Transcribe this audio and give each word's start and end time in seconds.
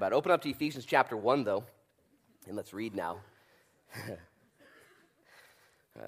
But 0.00 0.14
open 0.14 0.32
up 0.32 0.40
to 0.42 0.48
Ephesians 0.48 0.86
chapter 0.86 1.14
1, 1.14 1.44
though, 1.44 1.62
and 2.46 2.56
let's 2.56 2.72
read 2.72 2.94
now. 2.94 3.18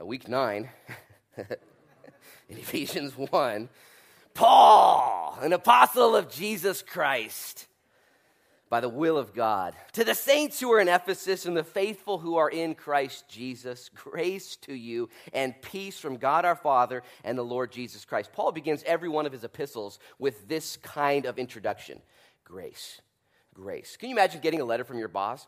uh, 0.01 0.07
week 0.07 0.27
9, 0.27 0.67
in 1.37 1.47
Ephesians 2.49 3.13
1, 3.19 3.69
Paul, 4.33 5.37
an 5.43 5.53
apostle 5.53 6.17
of 6.17 6.31
Jesus 6.31 6.81
Christ, 6.81 7.67
by 8.71 8.81
the 8.81 8.89
will 8.89 9.19
of 9.19 9.35
God, 9.35 9.75
to 9.93 10.05
the 10.05 10.15
saints 10.15 10.59
who 10.59 10.73
are 10.73 10.81
in 10.81 10.89
Ephesus 10.89 11.45
and 11.45 11.55
the 11.55 11.63
faithful 11.63 12.17
who 12.17 12.37
are 12.37 12.49
in 12.49 12.75
Christ 12.75 13.29
Jesus, 13.29 13.91
grace 13.95 14.57
to 14.63 14.73
you 14.73 15.11
and 15.35 15.61
peace 15.61 15.99
from 15.99 16.17
God 16.17 16.47
our 16.47 16.57
Father 16.57 17.03
and 17.25 17.37
the 17.37 17.45
Lord 17.45 17.71
Jesus 17.71 18.07
Christ. 18.07 18.33
Paul 18.33 18.53
begins 18.53 18.83
every 18.87 19.11
one 19.11 19.27
of 19.27 19.33
his 19.33 19.45
epistles 19.45 19.99
with 20.19 20.49
this 20.49 20.79
kind 20.79 21.27
of 21.27 21.39
introduction 21.39 22.01
grace 22.43 23.03
grace. 23.55 23.97
Can 23.97 24.09
you 24.09 24.15
imagine 24.15 24.41
getting 24.41 24.61
a 24.61 24.65
letter 24.65 24.85
from 24.85 24.99
your 24.99 25.09
boss? 25.09 25.47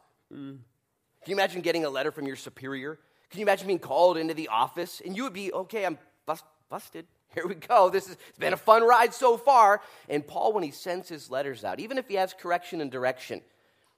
Can 1.25 1.31
you 1.31 1.35
imagine 1.35 1.63
getting 1.63 1.85
a 1.85 1.91
letter 1.91 2.13
from 2.13 2.27
your 2.27 2.37
superior? 2.37 2.99
Can 3.31 3.41
you 3.41 3.47
imagine 3.47 3.67
being 3.67 3.79
called 3.79 4.17
into 4.17 4.35
the 4.35 4.49
office 4.49 5.01
and 5.05 5.17
you 5.17 5.25
would 5.25 5.33
be, 5.33 5.53
okay, 5.53 5.85
I'm 5.87 5.99
bust, 6.27 6.45
busted. 6.69 7.07
Here 7.35 7.47
we 7.47 7.55
go. 7.55 7.91
This 7.91 8.07
has 8.07 8.17
been 8.39 8.53
a 8.53 8.57
fun 8.57 8.87
ride 8.87 9.13
so 9.13 9.37
far. 9.37 9.81
And 10.09 10.27
Paul, 10.27 10.53
when 10.53 10.63
he 10.63 10.71
sends 10.71 11.09
his 11.09 11.31
letters 11.31 11.65
out, 11.65 11.81
even 11.81 11.99
if 11.99 12.07
he 12.09 12.15
has 12.15 12.33
correction 12.33 12.81
and 12.81 12.91
direction, 12.91 13.41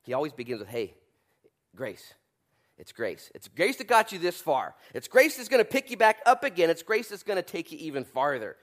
he 0.02 0.14
always 0.14 0.32
begins 0.32 0.60
with, 0.60 0.68
hey, 0.68 0.94
grace. 1.74 2.14
It's 2.78 2.92
grace. 2.92 3.30
It's 3.34 3.48
grace 3.48 3.76
that 3.76 3.88
got 3.88 4.12
you 4.12 4.18
this 4.18 4.40
far. 4.40 4.74
It's 4.94 5.08
grace 5.08 5.36
that's 5.36 5.48
going 5.48 5.64
to 5.64 5.70
pick 5.70 5.90
you 5.90 5.96
back 5.96 6.18
up 6.26 6.44
again. 6.44 6.70
It's 6.70 6.82
grace 6.82 7.08
that's 7.08 7.22
going 7.22 7.36
to 7.36 7.42
take 7.42 7.72
you 7.72 7.78
even 7.78 8.04
farther. 8.04 8.56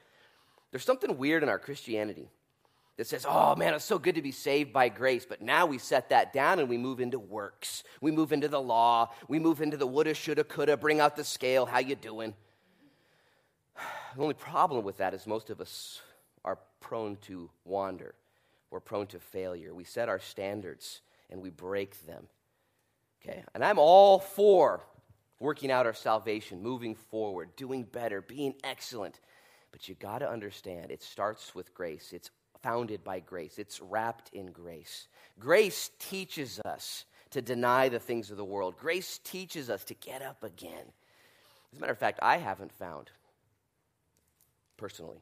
There's 0.70 0.84
something 0.84 1.18
weird 1.18 1.42
in 1.42 1.48
our 1.48 1.58
Christianity 1.58 2.30
that 2.96 3.06
says, 3.06 3.26
oh 3.28 3.56
man, 3.56 3.74
it's 3.74 3.84
so 3.84 3.98
good 3.98 4.14
to 4.14 4.22
be 4.22 4.30
saved 4.30 4.72
by 4.72 4.88
grace. 4.88 5.26
But 5.28 5.42
now 5.42 5.66
we 5.66 5.78
set 5.78 6.10
that 6.10 6.32
down 6.32 6.58
and 6.58 6.68
we 6.68 6.78
move 6.78 7.00
into 7.00 7.18
works. 7.18 7.82
We 8.00 8.10
move 8.10 8.32
into 8.32 8.48
the 8.48 8.60
law. 8.60 9.10
We 9.28 9.38
move 9.38 9.60
into 9.60 9.76
the 9.76 9.86
woulda, 9.86 10.14
shoulda, 10.14 10.44
coulda, 10.44 10.76
bring 10.76 11.00
out 11.00 11.16
the 11.16 11.24
scale. 11.24 11.66
How 11.66 11.78
you 11.78 11.94
doing? 11.94 12.34
The 14.16 14.22
only 14.22 14.34
problem 14.34 14.84
with 14.84 14.98
that 14.98 15.12
is 15.12 15.26
most 15.26 15.50
of 15.50 15.60
us 15.60 16.00
are 16.44 16.60
prone 16.78 17.16
to 17.22 17.50
wander. 17.64 18.14
We're 18.70 18.78
prone 18.78 19.08
to 19.08 19.18
failure. 19.18 19.74
We 19.74 19.82
set 19.82 20.08
our 20.08 20.20
standards 20.20 21.00
and 21.30 21.42
we 21.42 21.50
break 21.50 22.06
them. 22.06 22.28
Okay? 23.20 23.42
And 23.56 23.64
I'm 23.64 23.80
all 23.80 24.20
for 24.20 24.82
working 25.40 25.72
out 25.72 25.86
our 25.86 25.94
salvation, 25.94 26.62
moving 26.62 26.94
forward, 26.94 27.56
doing 27.56 27.82
better, 27.82 28.22
being 28.22 28.54
excellent. 28.62 29.18
But 29.72 29.88
you 29.88 29.96
got 29.96 30.18
to 30.18 30.30
understand, 30.30 30.92
it 30.92 31.02
starts 31.02 31.54
with 31.54 31.74
grace. 31.74 32.12
It's 32.12 32.30
founded 32.64 33.04
by 33.04 33.20
grace, 33.20 33.58
it's 33.58 33.80
wrapped 33.82 34.30
in 34.32 34.46
grace. 34.46 35.06
Grace 35.38 35.90
teaches 35.98 36.58
us 36.64 37.04
to 37.30 37.42
deny 37.42 37.90
the 37.90 37.98
things 37.98 38.30
of 38.30 38.38
the 38.38 38.44
world, 38.44 38.78
grace 38.78 39.20
teaches 39.22 39.68
us 39.68 39.84
to 39.84 39.94
get 39.94 40.22
up 40.22 40.42
again. 40.42 40.86
As 41.72 41.78
a 41.78 41.80
matter 41.80 41.92
of 41.92 41.98
fact, 41.98 42.20
I 42.22 42.38
haven't 42.38 42.72
found, 42.72 43.10
personally, 44.78 45.20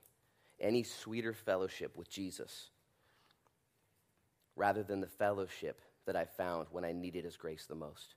any 0.61 0.85
sweeter 0.85 1.33
fellowship 1.33 1.97
with 1.97 2.09
Jesus 2.09 2.69
rather 4.55 4.85
than 4.85 5.01
the 5.01 5.09
fellowship 5.09 5.81
that 6.07 6.15
I 6.15 6.27
found 6.27 6.69
when 6.71 6.85
I 6.85 6.93
needed 6.93 7.25
his 7.25 7.37
grace 7.37 7.67
the 7.67 7.75
most. 7.75 8.15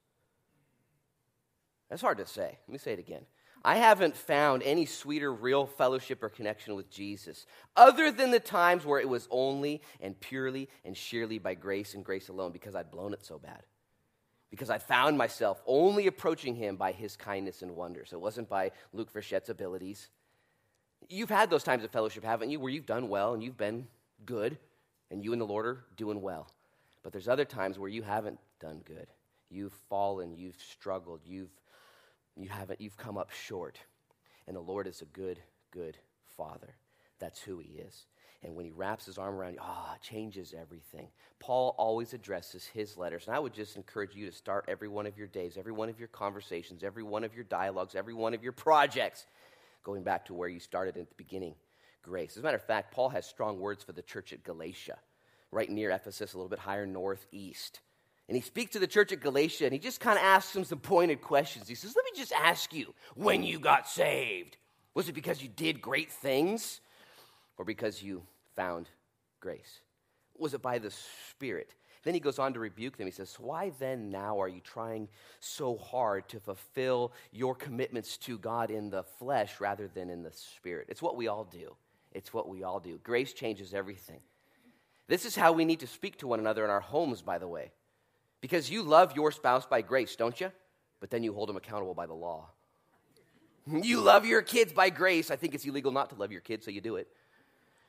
That's 1.90 2.02
hard 2.02 2.20
to 2.20 2.28
say. 2.28 2.59
Let 2.68 2.72
me 2.72 2.78
say 2.78 2.94
it 2.94 3.00
again. 3.00 3.26
I 3.66 3.77
haven't 3.77 4.16
found 4.16 4.61
any 4.61 4.85
sweeter 4.85 5.33
real 5.33 5.66
fellowship 5.66 6.21
or 6.21 6.30
connection 6.30 6.75
with 6.75 6.91
Jesus 6.91 7.47
other 7.75 8.11
than 8.11 8.30
the 8.30 8.39
times 8.39 8.85
where 8.85 8.99
it 8.99 9.09
was 9.09 9.27
only 9.31 9.81
and 9.99 10.17
purely 10.19 10.69
and 10.85 10.95
sheerly 10.95 11.39
by 11.39 11.55
grace 11.55 11.95
and 11.95 12.05
grace 12.05 12.30
alone 12.30 12.52
because 12.52 12.75
I'd 12.75 12.91
blown 12.91 13.11
it 13.11 13.25
so 13.25 13.39
bad. 13.39 13.63
Because 14.52 14.69
I 14.69 14.77
found 14.77 15.17
myself 15.17 15.63
only 15.66 16.05
approaching 16.05 16.53
him 16.53 16.75
by 16.75 16.91
his 16.91 17.17
kindness 17.17 17.63
and 17.63 17.75
wonders. 17.75 18.13
It 18.13 18.22
wasn't 18.22 18.49
by 18.49 18.69
Luke 18.94 19.11
Frichette's 19.11 19.49
abilities. 19.49 20.09
You've 21.09 21.31
had 21.31 21.50
those 21.50 21.63
times 21.63 21.84
of 21.84 21.90
fellowship, 21.90 22.23
haven't 22.23 22.51
you, 22.51 22.59
where 22.59 22.72
you've 22.72 22.85
done 22.85 23.09
well 23.09 23.34
and 23.34 23.41
you've 23.41 23.57
been 23.57 23.88
good 24.28 24.59
and 25.09 25.23
you 25.23 25.31
and 25.31 25.41
the 25.41 25.45
Lord 25.45 25.66
are 25.66 25.84
doing 25.97 26.22
well. 26.22 26.51
But 27.01 27.13
there's 27.13 27.28
other 27.28 27.45
times 27.45 27.79
where 27.79 27.90
you 27.90 28.03
haven't 28.03 28.38
done 28.59 28.84
good. 28.85 29.07
You've 29.50 29.73
fallen, 29.90 30.35
you've 30.35 30.61
struggled, 30.61 31.22
you've 31.25 31.50
you 32.35 32.50
haven't, 32.50 32.81
you've 32.81 32.97
come 32.97 33.18
up 33.18 33.31
short. 33.31 33.79
And 34.47 34.56
the 34.56 34.62
Lord 34.62 34.88
is 34.88 35.01
a 35.01 35.06
good, 35.06 35.40
good 35.72 35.97
Father. 36.38 36.75
That's 37.19 37.40
who 37.40 37.59
He 37.59 37.79
is. 37.79 38.06
And 38.44 38.56
when 38.56 38.66
He 38.66 38.72
wraps 38.72 39.06
His 39.06 39.18
arm 39.18 39.35
around 39.35 39.53
you, 39.53 39.59
ah, 39.62 39.94
oh, 39.94 39.97
changes 40.01 40.53
everything. 40.59 41.07
Paul 41.40 41.75
always 41.78 42.13
addresses 42.13 42.66
his 42.66 42.97
letters. 42.97 43.28
And 43.28 43.35
I 43.35 43.40
would 43.40 43.53
just 43.53 43.75
encourage 43.75 44.16
you 44.16 44.25
to 44.25 44.35
start 44.35 44.66
every 44.68 44.88
one 44.88 45.06
of 45.06 45.18
your 45.18 45.28
days, 45.28 45.57
every 45.57 45.72
one 45.72 45.90
of 45.90 46.00
your 46.00 46.07
conversations, 46.07 46.84
every 46.84 47.03
one 47.03 47.23
of 47.23 47.35
your 47.35 47.44
dialogues, 47.44 47.96
every 47.96 48.13
one 48.13 48.34
of 48.34 48.44
your 48.44 48.52
projects, 48.52 49.25
going 49.84 50.03
back 50.03 50.25
to 50.25 50.34
where 50.34 50.50
you 50.50 50.59
started 50.59 50.97
at 50.97 51.09
the 51.09 51.16
beginning 51.16 51.56
grace. 52.02 52.31
As 52.31 52.38
a 52.38 52.44
matter 52.44 52.57
of 52.57 52.66
fact, 52.66 52.94
Paul 52.94 53.09
has 53.09 53.25
strong 53.25 53.59
words 53.59 53.84
for 53.84 53.91
the 53.91 54.02
church 54.02 54.31
at 54.31 54.44
Galatia, 54.44 54.97
right 55.52 55.69
near 55.69 55.91
Ephesus, 55.91 56.34
a 56.34 56.38
little 56.38 56.50
bit 56.50 56.59
higher 56.59 56.85
northeast. 56.85 57.79
And 58.28 58.36
he 58.36 58.41
speaks 58.41 58.72
to 58.72 58.80
the 58.80 58.88
church 58.88 59.12
at 59.12 59.19
Galatia 59.19 59.66
and 59.66 59.74
he 59.74 59.80
just 59.80 60.00
kind 60.00 60.18
of 60.18 60.24
asks 60.24 60.53
them 60.53 60.63
some 60.63 60.80
pointed 60.80 61.22
questions. 61.22 61.68
He 61.68 61.75
says, 61.75 61.96
Let 61.96 62.06
me 62.06 62.12
just 62.16 62.31
ask 62.31 62.74
you, 62.74 62.94
when 63.16 63.44
you 63.44 63.59
got 63.59 63.88
saved, 63.88 64.58
was 64.94 65.09
it 65.09 65.13
because 65.13 65.44
you 65.44 65.50
did 65.50 65.81
great 65.81 66.12
things 66.12 66.81
or 67.58 67.66
because 67.66 68.02
you 68.02 68.24
found 68.56 68.90
grace? 69.40 69.81
Was 70.38 70.53
it 70.53 70.62
by 70.62 70.80
the 70.80 70.91
Spirit? 71.30 71.75
Then 72.03 72.14
he 72.14 72.19
goes 72.19 72.38
on 72.38 72.53
to 72.53 72.59
rebuke 72.59 72.97
them. 72.97 73.08
He 73.08 73.12
says, 73.12 73.35
Why 73.40 73.72
then 73.80 74.09
now 74.09 74.40
are 74.41 74.47
you 74.47 74.62
trying 74.62 75.08
so 75.40 75.78
hard 75.78 76.28
to 76.30 76.40
fulfill 76.40 77.14
your 77.31 77.56
commitments 77.56 78.18
to 78.18 78.38
God 78.38 78.72
in 78.72 78.90
the 78.90 79.03
flesh 79.03 79.59
rather 79.59 79.88
than 79.88 80.09
in 80.09 80.24
the 80.24 80.31
Spirit? 80.31 80.88
It's 80.90 81.02
what 81.02 81.16
we 81.16 81.28
all 81.28 81.44
do. 81.44 81.75
It's 82.12 82.34
what 82.34 82.47
we 82.47 82.64
all 82.64 82.80
do. 82.80 83.00
Grace 83.03 83.34
changes 83.34 83.74
everything. 83.74 84.22
This 85.08 85.25
is 85.25 85.35
how 85.35 85.52
we 85.52 85.66
need 85.66 85.81
to 85.81 85.88
speak 85.88 86.18
to 86.19 86.28
one 86.28 86.40
another 86.40 86.64
in 86.64 86.72
our 86.72 86.80
homes, 86.80 87.22
by 87.22 87.38
the 87.38 87.47
way. 87.47 87.72
Because 88.45 88.69
you 88.69 88.83
love 88.83 89.16
your 89.16 89.31
spouse 89.31 89.66
by 89.66 89.81
grace, 89.81 90.16
don't 90.16 90.39
you? 90.39 90.51
But 91.00 91.09
then 91.09 91.23
you 91.23 91.33
hold 91.33 91.50
them 91.50 91.57
accountable 91.57 91.95
by 91.95 92.06
the 92.06 92.13
law. 92.13 92.51
You 93.66 94.01
love 94.01 94.28
your 94.28 94.44
kids 94.44 94.72
by 94.72 94.91
grace. 94.91 95.31
I 95.31 95.35
think 95.35 95.56
it's 95.56 95.66
illegal 95.66 95.91
not 95.91 96.11
to 96.11 96.16
love 96.16 96.31
your 96.31 96.41
kids, 96.41 96.63
so 96.63 96.69
you 96.69 96.79
do 96.79 96.97
it. 96.97 97.07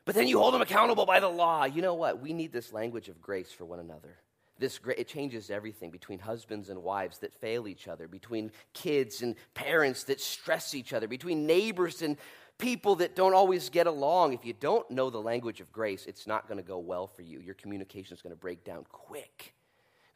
But 0.06 0.14
then 0.14 0.26
you 0.26 0.38
hold 0.38 0.54
them 0.54 0.62
accountable 0.62 1.04
by 1.04 1.20
the 1.20 1.28
law. 1.28 1.64
You 1.64 1.82
know 1.82 1.92
what? 1.92 2.22
We 2.22 2.32
need 2.32 2.54
this 2.54 2.72
language 2.72 3.10
of 3.10 3.20
grace 3.20 3.52
for 3.52 3.66
one 3.66 3.80
another. 3.80 4.16
This 4.58 4.80
it 4.96 5.08
changes 5.08 5.50
everything 5.50 5.90
between 5.90 6.20
husbands 6.20 6.70
and 6.70 6.82
wives 6.82 7.18
that 7.18 7.34
fail 7.34 7.68
each 7.68 7.86
other, 7.86 8.08
between 8.08 8.50
kids 8.72 9.20
and 9.20 9.34
parents 9.52 10.04
that 10.04 10.22
stress 10.22 10.74
each 10.74 10.94
other, 10.94 11.06
between 11.06 11.44
neighbors 11.46 12.00
and 12.00 12.16
people 12.56 12.94
that 12.94 13.14
don't 13.14 13.34
always 13.34 13.68
get 13.68 13.86
along. 13.86 14.32
If 14.32 14.46
you 14.46 14.54
don't 14.54 14.90
know 14.90 15.10
the 15.10 15.20
language 15.20 15.60
of 15.60 15.70
grace, 15.70 16.06
it's 16.06 16.26
not 16.26 16.48
going 16.48 16.56
to 16.56 16.66
go 16.66 16.78
well 16.78 17.08
for 17.08 17.20
you. 17.20 17.40
Your 17.40 17.56
communication 17.56 18.16
is 18.16 18.22
going 18.22 18.34
to 18.34 18.40
break 18.40 18.64
down 18.64 18.86
quick. 18.90 19.52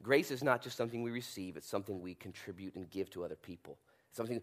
Grace 0.02 0.30
is 0.30 0.42
not 0.42 0.62
just 0.62 0.76
something 0.76 1.02
we 1.02 1.10
receive, 1.10 1.56
it's 1.56 1.68
something 1.68 2.00
we 2.00 2.14
contribute 2.14 2.74
and 2.74 2.88
give 2.90 3.10
to 3.10 3.24
other 3.24 3.36
people. 3.36 3.76
Something 4.12 4.40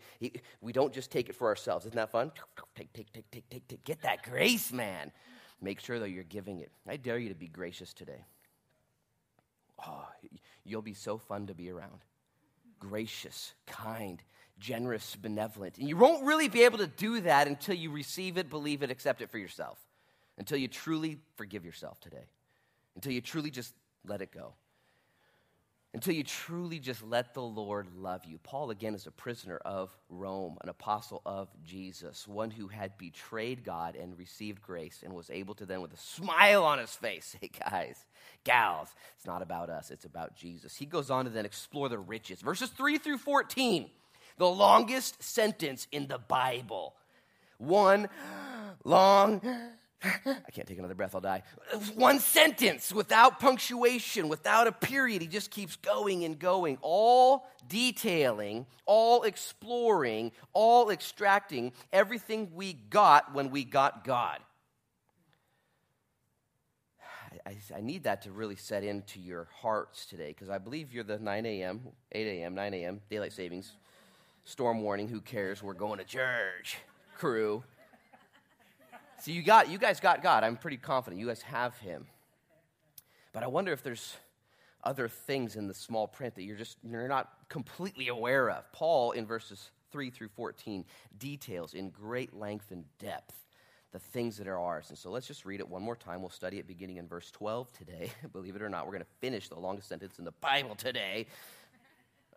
we 0.61 0.71
don't 0.71 0.93
just 0.93 1.11
take 1.11 1.29
it 1.29 1.35
for 1.35 1.47
ourselves. 1.47 1.85
Isn't 1.85 1.95
that 1.95 2.11
fun? 2.11 2.31
Take, 2.75 2.93
take, 2.93 3.11
take, 3.11 3.29
take, 3.31 3.49
take, 3.49 3.67
take. 3.67 3.83
Get 3.83 4.01
that 4.03 4.23
grace, 4.23 4.71
man. 4.71 5.11
Make 5.61 5.81
sure 5.81 5.99
that 5.99 6.11
you're 6.11 6.23
giving 6.23 6.59
it. 6.59 6.71
I 6.87 6.95
dare 6.95 7.17
you 7.17 7.29
to 7.29 7.35
be 7.35 7.47
gracious 7.47 7.93
today. 7.93 8.23
Oh, 9.85 10.05
you'll 10.63 10.81
be 10.81 10.93
so 10.93 11.17
fun 11.17 11.47
to 11.47 11.53
be 11.53 11.69
around. 11.69 11.99
Gracious, 12.79 13.53
kind, 13.65 14.21
generous, 14.59 15.15
benevolent. 15.15 15.79
And 15.79 15.89
you 15.89 15.97
won't 15.97 16.23
really 16.23 16.47
be 16.47 16.63
able 16.63 16.77
to 16.77 16.87
do 16.87 17.21
that 17.21 17.47
until 17.47 17.75
you 17.75 17.91
receive 17.91 18.37
it, 18.37 18.49
believe 18.49 18.83
it, 18.83 18.91
accept 18.91 19.21
it 19.21 19.31
for 19.31 19.37
yourself. 19.37 19.79
Until 20.37 20.59
you 20.59 20.67
truly 20.67 21.17
forgive 21.35 21.65
yourself 21.65 21.99
today. 21.99 22.25
Until 22.95 23.11
you 23.11 23.21
truly 23.21 23.49
just 23.49 23.73
let 24.05 24.21
it 24.21 24.31
go 24.31 24.53
until 25.97 26.13
you 26.13 26.23
truly 26.23 26.77
just 26.77 27.01
let 27.01 27.33
the 27.33 27.41
Lord 27.41 27.87
love 27.97 28.23
you. 28.23 28.37
Paul, 28.43 28.69
again, 28.69 28.93
is 28.93 29.07
a 29.07 29.11
prisoner 29.11 29.57
of 29.65 29.89
Rome, 30.11 30.59
an 30.61 30.69
apostle 30.69 31.23
of 31.25 31.49
Jesus, 31.63 32.27
one 32.27 32.51
who 32.51 32.67
had 32.67 32.99
betrayed 32.99 33.63
God 33.63 33.95
and 33.95 34.15
received 34.15 34.61
grace 34.61 35.01
and 35.03 35.11
was 35.11 35.31
able 35.31 35.55
to 35.55 35.65
then, 35.65 35.81
with 35.81 35.91
a 35.95 35.97
smile 35.97 36.63
on 36.65 36.77
his 36.77 36.91
face, 36.91 37.35
say, 37.41 37.49
guys, 37.67 38.05
gals, 38.43 38.89
it's 39.15 39.25
not 39.25 39.41
about 39.41 39.71
us, 39.71 39.89
it's 39.89 40.05
about 40.05 40.35
Jesus. 40.35 40.75
He 40.75 40.85
goes 40.85 41.09
on 41.09 41.25
to 41.25 41.31
then 41.31 41.47
explore 41.47 41.89
the 41.89 41.97
riches. 41.97 42.41
Verses 42.41 42.69
3 42.69 42.99
through 42.99 43.17
14, 43.17 43.89
the 44.37 44.45
longest 44.45 45.23
sentence 45.23 45.87
in 45.91 46.05
the 46.05 46.19
Bible. 46.19 46.93
One 47.57 48.07
long 48.83 49.41
I 50.03 50.51
can't 50.53 50.67
take 50.67 50.77
another 50.77 50.93
breath, 50.93 51.15
I'll 51.15 51.21
die. 51.21 51.43
One 51.95 52.19
sentence 52.19 52.93
without 52.93 53.39
punctuation, 53.39 54.29
without 54.29 54.67
a 54.67 54.71
period. 54.71 55.21
He 55.21 55.27
just 55.27 55.49
keeps 55.49 55.75
going 55.75 56.23
and 56.23 56.37
going, 56.37 56.77
all 56.81 57.47
detailing, 57.67 58.67
all 58.85 59.23
exploring, 59.23 60.31
all 60.53 60.91
extracting 60.91 61.73
everything 61.91 62.51
we 62.53 62.73
got 62.73 63.33
when 63.33 63.49
we 63.49 63.63
got 63.63 64.03
God. 64.03 64.39
I, 67.45 67.57
I 67.77 67.81
need 67.81 68.03
that 68.03 68.23
to 68.23 68.31
really 68.31 68.55
set 68.55 68.83
into 68.83 69.19
your 69.19 69.47
hearts 69.61 70.05
today 70.05 70.29
because 70.29 70.49
I 70.49 70.57
believe 70.57 70.93
you're 70.93 71.03
the 71.03 71.17
9 71.17 71.45
a.m., 71.45 71.81
8 72.11 72.27
a.m., 72.27 72.55
9 72.55 72.73
a.m., 72.73 73.01
daylight 73.09 73.31
savings, 73.31 73.71
storm 74.43 74.81
warning, 74.81 75.07
who 75.07 75.21
cares? 75.21 75.63
We're 75.63 75.73
going 75.73 75.99
to 75.99 76.05
church 76.05 76.77
crew. 77.15 77.63
So 79.19 79.31
you 79.31 79.41
got 79.41 79.69
you 79.69 79.77
guys 79.77 79.99
got 79.99 80.21
God. 80.21 80.43
I'm 80.43 80.57
pretty 80.57 80.77
confident 80.77 81.19
you 81.19 81.27
guys 81.27 81.41
have 81.43 81.77
him. 81.79 82.05
But 83.33 83.43
I 83.43 83.47
wonder 83.47 83.71
if 83.71 83.83
there's 83.83 84.15
other 84.83 85.07
things 85.07 85.55
in 85.55 85.67
the 85.67 85.73
small 85.73 86.07
print 86.07 86.35
that 86.35 86.43
you're 86.43 86.57
just 86.57 86.77
you're 86.83 87.07
not 87.07 87.31
completely 87.49 88.07
aware 88.07 88.49
of. 88.49 88.71
Paul 88.71 89.11
in 89.11 89.25
verses 89.25 89.71
3 89.91 90.09
through 90.09 90.29
14 90.29 90.85
details 91.17 91.73
in 91.73 91.89
great 91.89 92.33
length 92.33 92.71
and 92.71 92.85
depth 92.99 93.33
the 93.93 93.99
things 93.99 94.37
that 94.37 94.47
are 94.47 94.59
ours. 94.59 94.89
And 94.89 94.97
so 94.97 95.09
let's 95.09 95.27
just 95.27 95.45
read 95.45 95.59
it 95.59 95.67
one 95.67 95.81
more 95.81 95.95
time. 95.95 96.21
We'll 96.21 96.29
study 96.29 96.59
it 96.59 96.67
beginning 96.67 96.97
in 96.97 97.07
verse 97.07 97.31
12 97.31 97.71
today. 97.73 98.11
Believe 98.33 98.55
it 98.55 98.61
or 98.61 98.69
not, 98.69 98.85
we're 98.85 98.91
going 98.91 99.03
to 99.03 99.09
finish 99.21 99.47
the 99.47 99.59
longest 99.59 99.87
sentence 99.87 100.19
in 100.19 100.25
the 100.25 100.33
Bible 100.33 100.75
today. 100.75 101.27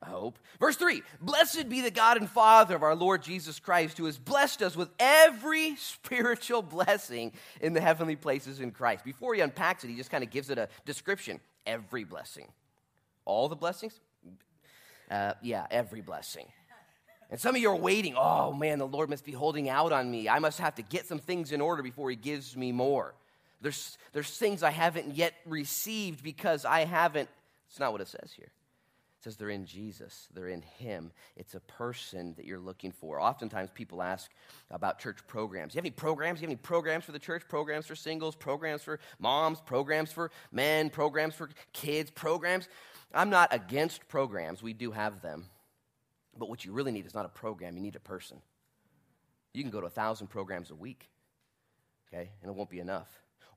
I 0.02 0.08
hope. 0.08 0.38
Verse 0.58 0.76
3 0.76 1.02
Blessed 1.20 1.68
be 1.68 1.80
the 1.80 1.90
God 1.90 2.16
and 2.16 2.28
Father 2.28 2.74
of 2.74 2.82
our 2.82 2.94
Lord 2.94 3.22
Jesus 3.22 3.58
Christ, 3.58 3.98
who 3.98 4.06
has 4.06 4.18
blessed 4.18 4.62
us 4.62 4.76
with 4.76 4.88
every 4.98 5.76
spiritual 5.76 6.62
blessing 6.62 7.32
in 7.60 7.74
the 7.74 7.80
heavenly 7.80 8.16
places 8.16 8.60
in 8.60 8.70
Christ. 8.70 9.04
Before 9.04 9.34
he 9.34 9.40
unpacks 9.40 9.84
it, 9.84 9.88
he 9.88 9.96
just 9.96 10.10
kind 10.10 10.24
of 10.24 10.30
gives 10.30 10.50
it 10.50 10.58
a 10.58 10.68
description 10.86 11.40
every 11.66 12.04
blessing. 12.04 12.48
All 13.26 13.48
the 13.48 13.56
blessings? 13.56 14.00
Uh, 15.10 15.34
yeah, 15.42 15.66
every 15.70 16.00
blessing. 16.00 16.46
And 17.30 17.38
some 17.38 17.54
of 17.54 17.60
you 17.60 17.70
are 17.70 17.76
waiting. 17.76 18.14
Oh 18.16 18.52
man, 18.52 18.78
the 18.78 18.86
Lord 18.86 19.10
must 19.10 19.24
be 19.24 19.32
holding 19.32 19.68
out 19.68 19.92
on 19.92 20.10
me. 20.10 20.28
I 20.28 20.38
must 20.38 20.58
have 20.58 20.76
to 20.76 20.82
get 20.82 21.06
some 21.06 21.18
things 21.18 21.52
in 21.52 21.60
order 21.60 21.82
before 21.82 22.10
He 22.10 22.16
gives 22.16 22.56
me 22.56 22.72
more. 22.72 23.14
There's, 23.60 23.98
there's 24.12 24.30
things 24.30 24.62
I 24.62 24.70
haven't 24.70 25.14
yet 25.14 25.34
received 25.44 26.24
because 26.24 26.64
I 26.64 26.86
haven't. 26.86 27.28
It's 27.68 27.78
not 27.78 27.92
what 27.92 28.00
it 28.00 28.08
says 28.08 28.32
here. 28.34 28.50
It 29.20 29.24
says 29.24 29.36
they're 29.36 29.50
in 29.50 29.66
Jesus, 29.66 30.28
they're 30.32 30.48
in 30.48 30.62
Him. 30.62 31.12
It's 31.36 31.54
a 31.54 31.60
person 31.60 32.32
that 32.38 32.46
you're 32.46 32.58
looking 32.58 32.90
for. 32.90 33.20
Oftentimes 33.20 33.68
people 33.68 34.00
ask 34.00 34.30
about 34.70 34.98
church 34.98 35.18
programs. 35.26 35.74
You 35.74 35.78
have 35.78 35.84
any 35.84 35.90
programs? 35.90 36.40
You 36.40 36.46
have 36.46 36.52
any 36.52 36.56
programs 36.56 37.04
for 37.04 37.12
the 37.12 37.18
church? 37.18 37.42
Programs 37.46 37.86
for 37.86 37.94
singles, 37.94 38.34
programs 38.34 38.80
for 38.80 38.98
moms, 39.18 39.60
programs 39.60 40.10
for 40.10 40.30
men, 40.52 40.88
programs 40.88 41.34
for 41.34 41.50
kids, 41.74 42.10
programs? 42.10 42.66
I'm 43.12 43.28
not 43.28 43.52
against 43.52 44.08
programs, 44.08 44.62
we 44.62 44.72
do 44.72 44.90
have 44.90 45.20
them. 45.20 45.44
But 46.38 46.48
what 46.48 46.64
you 46.64 46.72
really 46.72 46.92
need 46.92 47.04
is 47.04 47.12
not 47.12 47.26
a 47.26 47.28
program, 47.30 47.76
you 47.76 47.82
need 47.82 47.96
a 47.96 48.00
person. 48.00 48.40
You 49.52 49.62
can 49.62 49.70
go 49.70 49.82
to 49.82 49.86
a 49.86 49.90
thousand 49.90 50.28
programs 50.28 50.70
a 50.70 50.74
week, 50.74 51.10
okay, 52.08 52.30
and 52.40 52.50
it 52.50 52.54
won't 52.54 52.70
be 52.70 52.80
enough. 52.80 53.08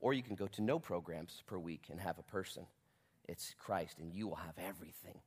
Or 0.01 0.13
you 0.13 0.23
can 0.23 0.35
go 0.35 0.47
to 0.47 0.61
no 0.61 0.77
programs 0.77 1.41
per 1.47 1.57
week 1.57 1.83
and 1.89 2.01
have 2.01 2.19
a 2.19 2.23
person. 2.23 2.65
It's 3.29 3.55
Christ, 3.57 3.99
and 3.99 4.11
you 4.11 4.27
will 4.27 4.35
have 4.35 4.55
everything. 4.57 5.21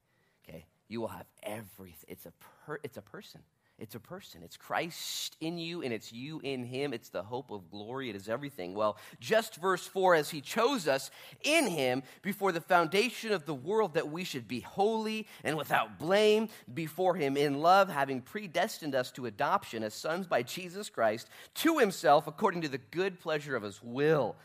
You 0.88 1.00
will 1.00 1.08
have 1.08 1.26
everything. 1.42 2.06
It's 2.08 2.26
a, 2.26 2.32
per, 2.66 2.78
it's 2.82 2.96
a 2.96 3.02
person. 3.02 3.40
It's 3.78 3.94
a 3.94 4.00
person. 4.00 4.40
It's 4.42 4.56
Christ 4.56 5.36
in 5.38 5.58
you 5.58 5.82
and 5.82 5.92
it's 5.92 6.10
you 6.10 6.40
in 6.42 6.64
him. 6.64 6.94
It's 6.94 7.10
the 7.10 7.22
hope 7.22 7.50
of 7.50 7.70
glory. 7.70 8.08
It 8.08 8.16
is 8.16 8.26
everything. 8.26 8.74
Well, 8.74 8.96
just 9.20 9.56
verse 9.56 9.86
4 9.86 10.14
as 10.14 10.30
he 10.30 10.40
chose 10.40 10.88
us 10.88 11.10
in 11.42 11.66
him 11.66 12.02
before 12.22 12.52
the 12.52 12.62
foundation 12.62 13.32
of 13.32 13.44
the 13.44 13.52
world 13.52 13.92
that 13.94 14.10
we 14.10 14.24
should 14.24 14.48
be 14.48 14.60
holy 14.60 15.26
and 15.44 15.58
without 15.58 15.98
blame 15.98 16.48
before 16.72 17.16
him 17.16 17.36
in 17.36 17.60
love, 17.60 17.90
having 17.90 18.22
predestined 18.22 18.94
us 18.94 19.10
to 19.12 19.26
adoption 19.26 19.82
as 19.82 19.92
sons 19.92 20.26
by 20.26 20.42
Jesus 20.42 20.88
Christ 20.88 21.28
to 21.56 21.78
himself 21.78 22.26
according 22.26 22.62
to 22.62 22.68
the 22.68 22.78
good 22.78 23.20
pleasure 23.20 23.56
of 23.56 23.62
his 23.62 23.82
will. 23.82 24.36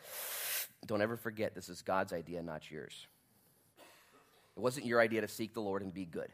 Don't 0.85 1.01
ever 1.01 1.15
forget, 1.15 1.55
this 1.55 1.69
is 1.69 1.81
God's 1.81 2.11
idea, 2.11 2.43
not 2.43 2.69
yours. 2.69 3.07
Wasn't 4.61 4.85
your 4.85 5.01
idea 5.01 5.21
to 5.21 5.27
seek 5.27 5.53
the 5.53 5.61
Lord 5.61 5.81
and 5.81 5.91
be 5.91 6.05
good. 6.05 6.29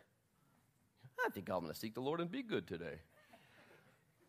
I 1.26 1.30
think 1.30 1.50
I'm 1.50 1.62
going 1.62 1.74
to 1.74 1.80
seek 1.80 1.94
the 1.94 2.02
Lord 2.02 2.20
and 2.20 2.30
be 2.30 2.44
good 2.44 2.68
today. 2.68 3.00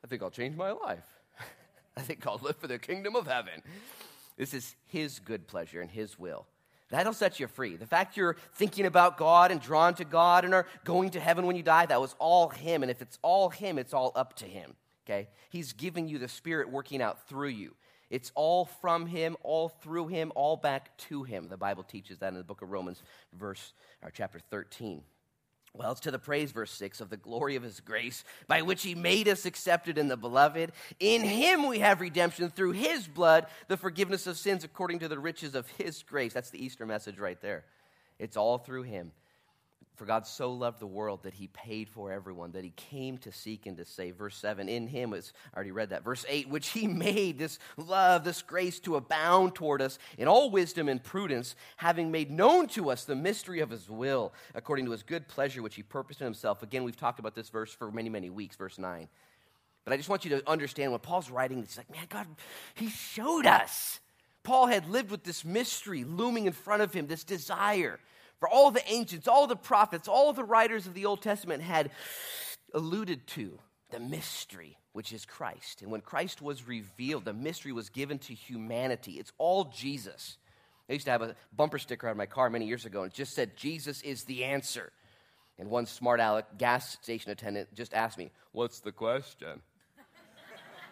I 0.05 0.07
think 0.07 0.23
I'll 0.23 0.31
change 0.31 0.57
my 0.57 0.71
life. 0.71 1.05
I 1.97 2.01
think 2.03 2.25
I'll 2.27 2.39
live 2.41 2.57
for 2.57 2.69
the 2.69 2.79
kingdom 2.79 3.17
of 3.17 3.27
heaven. 3.27 3.61
This 4.37 4.55
is 4.55 4.77
His 4.87 5.19
good 5.19 5.49
pleasure 5.49 5.81
and 5.81 5.91
His 5.91 6.17
will. 6.17 6.47
That'll 6.91 7.13
set 7.13 7.41
you 7.41 7.49
free. 7.49 7.77
The 7.77 7.87
fact 7.87 8.17
you're 8.17 8.37
thinking 8.55 8.87
about 8.87 9.19
God 9.19 9.51
and 9.51 9.61
drawn 9.61 9.95
to 9.97 10.05
God 10.05 10.45
and 10.45 10.55
are 10.55 10.67
going 10.85 11.11
to 11.11 11.21
heaven 11.21 11.45
when 11.45 11.57
you 11.57 11.65
die, 11.65 11.87
that 11.87 12.01
was 12.01 12.15
all 12.21 12.49
Him. 12.51 12.83
And 12.83 12.91
if 12.91 13.03
it's 13.03 13.19
all 13.21 13.51
Him, 13.51 13.79
it's 13.79 13.93
all 13.93 14.13
up 14.15 14.37
to 14.37 14.45
Him. 14.47 14.75
Okay? 15.05 15.29
He's 15.51 15.73
giving 15.73 16.09
you 16.09 16.19
the 16.19 16.29
Spirit 16.29 16.71
working 16.71 17.03
out 17.03 17.29
through 17.29 17.49
you. 17.49 17.75
It's 18.11 18.33
all 18.35 18.65
from 18.65 19.07
him, 19.07 19.37
all 19.43 19.69
through 19.69 20.09
him, 20.09 20.33
all 20.35 20.57
back 20.57 20.97
to 21.09 21.25
him. 21.25 21.49
The 21.49 21.57
Bible 21.57 21.83
teaches 21.83 22.19
that 22.19 22.29
in 22.29 22.39
the 22.39 22.45
book 22.45 22.63
of 22.63 22.71
Romans, 22.71 23.03
verse 23.33 23.73
or 24.03 24.11
chapter 24.11 24.39
13. 24.39 25.03
Well, 25.75 25.93
it's 25.93 26.01
to 26.01 26.11
the 26.11 26.19
praise, 26.19 26.51
verse 26.51 26.71
6, 26.73 27.01
of 27.01 27.11
the 27.11 27.17
glory 27.17 27.55
of 27.55 27.63
his 27.63 27.81
grace, 27.81 28.25
by 28.47 28.63
which 28.63 28.83
he 28.83 28.95
made 28.95 29.29
us 29.29 29.45
accepted 29.45 29.99
in 29.99 30.09
the 30.09 30.17
beloved. 30.17 30.73
In 30.99 31.23
him 31.23 31.69
we 31.69 31.81
have 31.81 32.01
redemption 32.01 32.49
through 32.49 32.73
his 32.73 33.07
blood, 33.07 33.47
the 33.69 33.77
forgiveness 33.77 34.27
of 34.27 34.39
sins 34.39 34.65
according 34.65 35.01
to 35.01 35.09
the 35.09 35.19
riches 35.19 35.55
of 35.55 35.69
his 35.73 36.03
grace. 36.03 36.33
That's 36.33 36.51
the 36.51 36.65
Easter 36.65 36.87
message 36.87 37.19
right 37.19 37.41
there. 37.41 37.65
It's 38.19 38.37
all 38.37 38.59
through 38.59 38.85
him. 38.85 39.13
For 39.99 40.05
God 40.05 40.29
so 40.29 40.53
loved 40.53 40.79
the 40.79 40.87
world 40.87 41.25
that 41.25 41.35
he 41.35 41.49
paid 41.49 41.89
for 41.89 42.13
everyone, 42.13 42.53
that 42.53 42.63
he 42.63 42.71
came 42.71 43.19
to 43.19 43.33
seek 43.33 43.67
and 43.67 43.77
to 43.79 43.85
save. 43.85 44.15
Verse 44.15 44.37
7, 44.37 44.69
in 44.69 44.87
him 44.87 45.11
was, 45.11 45.33
I 45.53 45.57
already 45.57 45.73
read 45.73 45.91
that. 45.91 46.05
Verse 46.05 46.25
8, 46.29 46.49
which 46.49 46.69
he 46.69 46.87
made 46.87 47.37
this 47.37 47.59
love, 47.77 48.23
this 48.23 48.41
grace 48.41 48.79
to 48.81 48.95
abound 48.95 49.57
toward 49.57 49.83
us 49.83 49.99
in 50.17 50.29
all 50.29 50.53
wisdom 50.53 50.89
and 50.89 51.03
prudence, 51.03 51.57
having 51.79 52.13
made 52.13 52.31
known 52.31 52.69
to 52.69 52.91
us 52.91 53.05
the 53.05 53.17
mystery 53.17 53.59
of 53.59 53.71
his 53.71 53.91
will, 53.91 54.33
according 54.55 54.85
to 54.85 54.93
his 54.93 55.03
good 55.03 55.27
pleasure, 55.27 55.63
which 55.63 55.75
he 55.75 55.83
purposed 55.83 56.21
in 56.21 56.27
himself. 56.27 56.63
Again, 56.63 56.85
we've 56.85 56.97
talked 56.97 57.19
about 57.19 57.35
this 57.35 57.49
verse 57.49 57.73
for 57.73 57.91
many, 57.91 58.09
many 58.09 58.31
weeks, 58.31 58.55
verse 58.55 58.79
9. 58.79 59.09
But 59.85 59.95
I 59.95 59.97
just 59.97 60.09
want 60.09 60.25
you 60.25 60.31
to 60.31 60.49
understand 60.49 60.93
when 60.93 61.01
Paul's 61.01 61.29
writing, 61.29 61.59
he's 61.59 61.77
like, 61.77 61.91
man, 61.91 62.07
God, 62.09 62.29
he 62.77 62.89
showed 62.89 63.47
us. 63.47 63.99
Paul 64.45 64.69
had 64.69 64.89
lived 64.89 65.11
with 65.11 65.25
this 65.25 65.45
mystery 65.45 66.05
looming 66.05 66.47
in 66.47 66.53
front 66.53 66.83
of 66.83 66.95
him, 66.95 67.09
this 67.09 67.25
desire 67.25 67.99
for 68.41 68.49
all 68.49 68.71
the 68.71 68.87
ancients, 68.91 69.29
all 69.29 69.47
the 69.47 69.57
prophets, 69.57 70.09
all 70.09 70.33
the 70.33 70.45
writers 70.45 70.87
of 70.87 70.95
the 70.95 71.07
Old 71.07 71.23
Testament 71.23 71.63
had 71.63 71.91
alluded 72.73 73.27
to 73.29 73.59
the 73.91 73.99
mystery, 73.99 74.79
which 74.93 75.13
is 75.13 75.25
Christ. 75.25 75.83
And 75.83 75.91
when 75.91 76.01
Christ 76.01 76.43
was 76.43 76.67
revealed, 76.69 77.25
the 77.25 77.33
mystery 77.33 77.73
was 77.73 77.89
given 77.89 78.19
to 78.21 78.35
humanity. 78.35 79.13
It's 79.13 79.33
all 79.39 79.65
Jesus. 79.65 80.37
I 80.89 80.93
used 80.93 81.07
to 81.07 81.11
have 81.11 81.23
a 81.23 81.35
bumper 81.55 81.79
sticker 81.79 82.09
on 82.09 82.17
my 82.17 82.27
car 82.27 82.49
many 82.49 82.67
years 82.67 82.87
ago, 82.87 83.03
and 83.03 83.13
it 83.13 83.17
just 83.17 83.35
said, 83.35 83.57
Jesus 83.57 84.01
is 84.03 84.25
the 84.25 84.45
answer. 84.45 84.93
And 85.59 85.71
one 85.71 85.87
smart 85.87 86.21
aleck 86.21 86.57
gas 86.57 86.97
station 87.03 87.31
attendant 87.31 87.75
just 87.75 87.93
asked 87.93 88.17
me, 88.17 88.31
What's 88.53 88.81
the 88.81 88.93
question? 88.93 89.61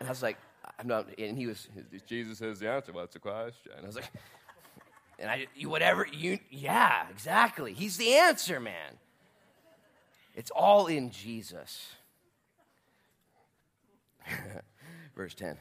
And 0.01 0.09
I 0.09 0.11
was 0.11 0.23
like, 0.23 0.37
I'm 0.79 0.89
not, 0.89 1.07
and 1.19 1.39
he 1.39 1.47
was, 1.47 1.69
Jesus 2.07 2.41
is 2.43 2.59
the 2.59 2.69
answer. 2.69 2.93
What's 2.93 3.15
the 3.15 3.21
question? 3.21 3.73
And 3.77 3.85
I 3.85 3.87
was 3.87 3.97
like, 3.97 4.11
and 5.19 5.31
I, 5.31 5.47
you, 5.55 5.69
whatever, 5.69 6.07
you, 6.13 6.39
yeah, 6.51 7.07
exactly. 7.11 7.73
He's 7.73 7.97
the 7.97 8.15
answer, 8.15 8.61
man. 8.61 8.99
It's 10.35 10.51
all 10.51 10.87
in 10.87 11.11
Jesus. 11.11 11.95
Verse 15.17 15.35
10. 15.35 15.57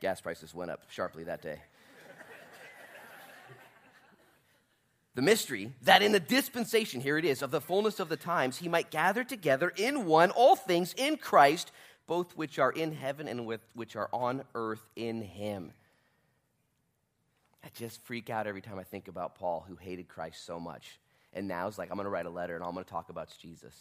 Gas 0.00 0.20
prices 0.20 0.54
went 0.54 0.70
up 0.70 0.82
sharply 0.88 1.24
that 1.24 1.42
day. 1.42 1.60
the 5.16 5.22
mystery 5.22 5.72
that 5.82 6.02
in 6.02 6.12
the 6.12 6.20
dispensation, 6.20 7.00
here 7.00 7.18
it 7.18 7.24
is, 7.24 7.42
of 7.42 7.50
the 7.50 7.60
fullness 7.60 7.98
of 7.98 8.08
the 8.08 8.16
times, 8.16 8.58
he 8.58 8.68
might 8.68 8.90
gather 8.90 9.24
together 9.24 9.72
in 9.76 10.04
one 10.06 10.30
all 10.30 10.54
things 10.54 10.94
in 10.96 11.16
Christ, 11.16 11.72
both 12.06 12.36
which 12.36 12.60
are 12.60 12.70
in 12.70 12.92
heaven 12.92 13.26
and 13.26 13.46
which 13.74 13.96
are 13.96 14.10
on 14.12 14.44
earth 14.54 14.86
in 14.94 15.22
him. 15.22 15.72
I 17.64 17.68
just 17.74 18.02
freak 18.04 18.30
out 18.30 18.46
every 18.46 18.62
time 18.62 18.78
I 18.78 18.84
think 18.84 19.08
about 19.08 19.34
Paul, 19.34 19.64
who 19.66 19.76
hated 19.76 20.08
Christ 20.08 20.44
so 20.44 20.60
much. 20.60 20.98
And 21.32 21.48
now 21.48 21.68
it's 21.68 21.78
like, 21.78 21.90
I'm 21.90 21.96
going 21.96 22.04
to 22.04 22.10
write 22.10 22.26
a 22.26 22.30
letter 22.30 22.54
and 22.54 22.62
all 22.62 22.70
I'm 22.70 22.74
going 22.74 22.84
to 22.84 22.90
talk 22.90 23.08
about 23.08 23.30
is 23.30 23.36
Jesus. 23.36 23.74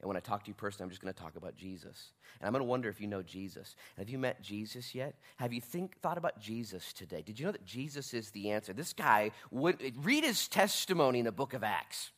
And 0.00 0.06
when 0.06 0.16
I 0.16 0.20
talk 0.20 0.44
to 0.44 0.48
you 0.48 0.54
personally, 0.54 0.84
I'm 0.84 0.90
just 0.90 1.02
going 1.02 1.12
to 1.12 1.20
talk 1.20 1.36
about 1.36 1.56
Jesus. 1.56 2.12
And 2.40 2.46
I'm 2.46 2.52
going 2.52 2.64
to 2.64 2.68
wonder 2.68 2.88
if 2.88 3.00
you 3.00 3.08
know 3.08 3.22
Jesus. 3.22 3.74
Have 3.96 4.08
you 4.08 4.18
met 4.18 4.40
Jesus 4.40 4.94
yet? 4.94 5.16
Have 5.38 5.52
you 5.52 5.60
think, 5.60 5.98
thought 6.00 6.18
about 6.18 6.40
Jesus 6.40 6.92
today? 6.92 7.20
Did 7.20 7.40
you 7.40 7.46
know 7.46 7.52
that 7.52 7.66
Jesus 7.66 8.14
is 8.14 8.30
the 8.30 8.52
answer? 8.52 8.72
This 8.72 8.92
guy, 8.92 9.32
would, 9.50 9.82
read 10.04 10.22
his 10.22 10.46
testimony 10.46 11.18
in 11.18 11.24
the 11.24 11.32
book 11.32 11.52
of 11.52 11.64
Acts. 11.64 12.12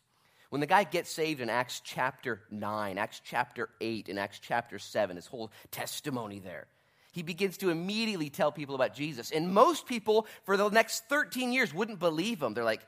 When 0.50 0.60
the 0.60 0.66
guy 0.66 0.84
gets 0.84 1.10
saved 1.10 1.40
in 1.40 1.48
Acts 1.48 1.80
chapter 1.82 2.42
9, 2.50 2.98
Acts 2.98 3.22
chapter 3.24 3.70
8, 3.80 4.08
and 4.10 4.18
Acts 4.18 4.40
chapter 4.40 4.78
7, 4.78 5.16
his 5.16 5.26
whole 5.26 5.50
testimony 5.70 6.38
there 6.38 6.66
he 7.12 7.22
begins 7.22 7.56
to 7.58 7.70
immediately 7.70 8.30
tell 8.30 8.52
people 8.52 8.74
about 8.74 8.94
Jesus. 8.94 9.30
And 9.30 9.52
most 9.52 9.86
people, 9.86 10.26
for 10.44 10.56
the 10.56 10.68
next 10.68 11.08
13 11.08 11.52
years, 11.52 11.74
wouldn't 11.74 11.98
believe 11.98 12.42
him. 12.42 12.54
They're 12.54 12.64
like, 12.64 12.82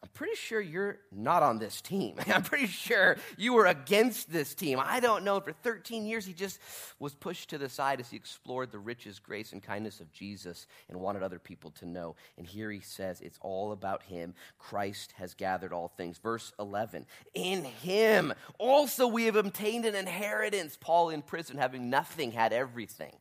I'm 0.00 0.10
pretty 0.14 0.36
sure 0.36 0.60
you're 0.60 0.98
not 1.10 1.42
on 1.42 1.58
this 1.58 1.80
team. 1.80 2.16
I'm 2.28 2.44
pretty 2.44 2.68
sure 2.68 3.16
you 3.36 3.52
were 3.52 3.66
against 3.66 4.30
this 4.32 4.54
team. 4.54 4.78
I 4.80 5.00
don't 5.00 5.24
know. 5.24 5.40
For 5.40 5.52
13 5.52 6.06
years, 6.06 6.24
he 6.24 6.32
just 6.32 6.60
was 7.00 7.14
pushed 7.14 7.50
to 7.50 7.58
the 7.58 7.68
side 7.68 7.98
as 7.98 8.08
he 8.08 8.16
explored 8.16 8.70
the 8.70 8.78
riches, 8.78 9.18
grace, 9.18 9.52
and 9.52 9.60
kindness 9.60 9.98
of 9.98 10.12
Jesus 10.12 10.68
and 10.88 11.00
wanted 11.00 11.24
other 11.24 11.40
people 11.40 11.72
to 11.72 11.86
know. 11.86 12.14
And 12.36 12.46
here 12.46 12.70
he 12.70 12.80
says 12.80 13.20
it's 13.20 13.38
all 13.40 13.72
about 13.72 14.04
him. 14.04 14.34
Christ 14.56 15.14
has 15.16 15.34
gathered 15.34 15.72
all 15.72 15.88
things. 15.88 16.18
Verse 16.18 16.52
11 16.60 17.04
In 17.34 17.64
him 17.64 18.34
also 18.56 19.08
we 19.08 19.24
have 19.24 19.36
obtained 19.36 19.84
an 19.84 19.96
inheritance. 19.96 20.78
Paul 20.80 21.10
in 21.10 21.22
prison, 21.22 21.58
having 21.58 21.90
nothing, 21.90 22.30
had 22.30 22.52
everything. 22.52 23.16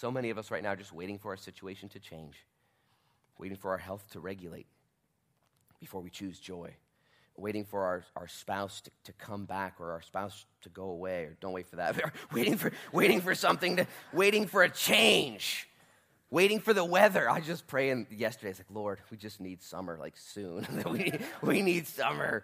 So 0.00 0.10
many 0.10 0.30
of 0.30 0.38
us 0.38 0.50
right 0.50 0.62
now 0.62 0.70
are 0.70 0.76
just 0.76 0.94
waiting 0.94 1.18
for 1.18 1.30
our 1.30 1.36
situation 1.36 1.90
to 1.90 2.00
change 2.00 2.46
waiting 3.36 3.58
for 3.58 3.70
our 3.70 3.78
health 3.78 4.02
to 4.12 4.18
regulate 4.20 4.66
before 5.78 6.00
we 6.00 6.08
choose 6.08 6.38
joy, 6.38 6.70
waiting 7.36 7.66
for 7.66 7.84
our, 7.84 8.04
our 8.16 8.26
spouse 8.26 8.80
to, 8.80 8.90
to 9.04 9.12
come 9.12 9.44
back 9.44 9.74
or 9.78 9.92
our 9.92 10.00
spouse 10.00 10.46
to 10.62 10.70
go 10.70 10.84
away, 10.84 11.24
or 11.24 11.36
don't 11.40 11.52
wait 11.52 11.66
for 11.66 11.76
that, 11.76 11.98
waiting 12.32 12.56
for, 12.56 12.72
waiting 12.92 13.20
for 13.20 13.34
something 13.34 13.76
to, 13.76 13.86
waiting 14.14 14.46
for 14.46 14.62
a 14.62 14.70
change, 14.70 15.68
waiting 16.30 16.60
for 16.60 16.72
the 16.72 16.84
weather. 16.84 17.28
I 17.28 17.40
just 17.40 17.66
pray 17.66 17.90
and 17.90 18.06
yesterday, 18.10 18.50
it's 18.50 18.60
like, 18.60 18.70
Lord, 18.70 19.00
we 19.10 19.18
just 19.18 19.38
need 19.38 19.62
summer, 19.62 19.98
like 19.98 20.16
soon. 20.16 20.66
we, 20.90 20.98
need, 20.98 21.20
we 21.42 21.60
need 21.60 21.86
summer. 21.86 22.42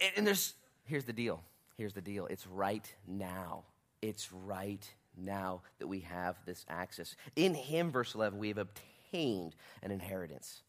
And, 0.00 0.12
and 0.18 0.26
there's, 0.26 0.54
here's 0.84 1.04
the 1.04 1.12
deal. 1.12 1.42
Here's 1.76 1.92
the 1.92 2.02
deal. 2.02 2.26
It's 2.26 2.46
right 2.46 2.92
now. 3.04 3.64
It's 4.00 4.32
right 4.32 4.88
now 5.18 5.62
that 5.78 5.86
we 5.86 6.00
have 6.00 6.36
this 6.46 6.64
access. 6.68 7.16
In 7.36 7.54
Him, 7.54 7.90
verse 7.90 8.14
11, 8.14 8.38
we 8.38 8.48
have 8.48 8.58
obtained 8.58 9.54
an 9.82 9.90
inheritance. 9.90 10.62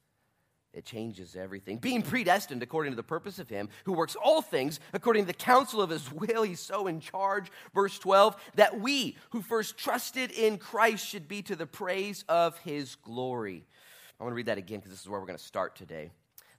It 0.72 0.86
changes 0.86 1.36
everything. 1.36 1.78
Being 1.78 2.04
predestined 2.04 2.62
according 2.62 2.92
to 2.92 2.96
the 2.96 3.04
purpose 3.04 3.40
of 3.40 3.50
Him 3.50 3.70
who 3.86 3.94
works 3.94 4.16
all 4.16 4.42
things 4.42 4.80
according 4.94 5.24
to 5.24 5.28
the 5.28 5.34
counsel 5.34 5.82
of 5.82 5.90
His 5.90 6.12
will, 6.12 6.44
He's 6.44 6.60
so 6.60 6.86
in 6.88 7.00
charge. 7.00 7.52
Verse 7.74 7.98
12, 7.98 8.36
that 8.56 8.80
we 8.80 9.18
who 9.32 9.42
first 9.42 9.78
trusted 9.78 10.32
in 10.32 10.58
Christ 10.58 11.08
should 11.08 11.28
be 11.28 11.42
to 11.44 11.56
the 11.56 11.66
praise 11.66 12.24
of 12.30 12.58
His 12.60 12.96
glory. 12.96 13.66
I 14.20 14.24
want 14.24 14.34
to 14.34 14.36
read 14.36 14.46
that 14.46 14.58
again 14.58 14.80
because 14.80 14.92
this 14.92 15.02
is 15.02 15.10
where 15.10 15.20
we're 15.20 15.26
going 15.26 15.38
to 15.38 15.44
start 15.44 15.76
today. 15.76 16.12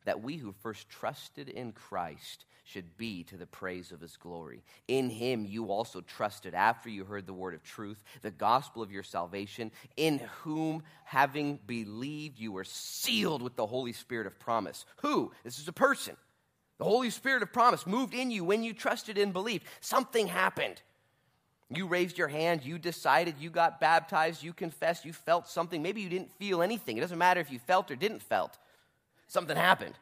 That 0.07 0.23
we 0.23 0.39
who 0.39 0.55
first 0.61 0.89
trusted 0.89 1.49
in 1.49 1.73
Christ 1.73 2.47
should 2.71 2.97
be 2.97 3.25
to 3.25 3.37
the 3.37 3.47
praise 3.47 3.91
of 3.91 4.01
his 4.01 4.17
glory. 4.17 4.63
In 4.87 5.11
him 5.11 5.45
you 5.45 5.71
also 5.71 6.01
trusted 6.01 6.55
after 6.55 6.89
you 6.89 7.05
heard 7.05 7.27
the 7.27 7.33
word 7.33 7.55
of 7.55 7.63
truth, 7.65 8.03
the 8.23 8.31
gospel 8.31 8.83
of 8.83 8.93
your 8.93 9.03
salvation, 9.03 9.73
in 9.97 10.21
whom, 10.43 10.85
having 11.05 11.59
believed, 11.67 12.39
you 12.39 12.53
were 12.53 12.65
sealed 12.65 13.43
with 13.43 13.57
the 13.57 13.67
Holy 13.67 13.93
Spirit 13.93 14.27
of 14.27 14.39
promise. 14.39 14.85
Who? 15.03 15.33
This 15.43 15.59
is 15.59 15.67
a 15.67 15.73
person. 15.73 16.17
The 16.79 16.85
Holy 16.85 17.11
Spirit 17.11 17.43
of 17.43 17.53
promise 17.53 17.87
moved 17.87 18.15
in 18.15 18.31
you 18.31 18.45
when 18.45 18.63
you 18.63 18.73
trusted 18.73 19.19
and 19.19 19.33
believed. 19.33 19.65
Something 19.81 20.29
happened. 20.29 20.81
You 21.75 21.87
raised 21.87 22.19
your 22.19 22.29
hand, 22.29 22.65
you 22.65 22.79
decided, 22.79 23.37
you 23.39 23.51
got 23.51 23.81
baptized, 23.81 24.43
you 24.43 24.53
confessed, 24.53 25.05
you 25.05 25.13
felt 25.13 25.49
something. 25.49 25.83
Maybe 25.83 26.01
you 26.01 26.09
didn't 26.09 26.33
feel 26.33 26.63
anything. 26.63 26.97
It 26.97 27.01
doesn't 27.01 27.19
matter 27.19 27.41
if 27.41 27.51
you 27.51 27.59
felt 27.59 27.91
or 27.91 27.97
didn't 27.97 28.23
felt. 28.23 28.59
Something 29.27 29.57
happened. 29.57 29.95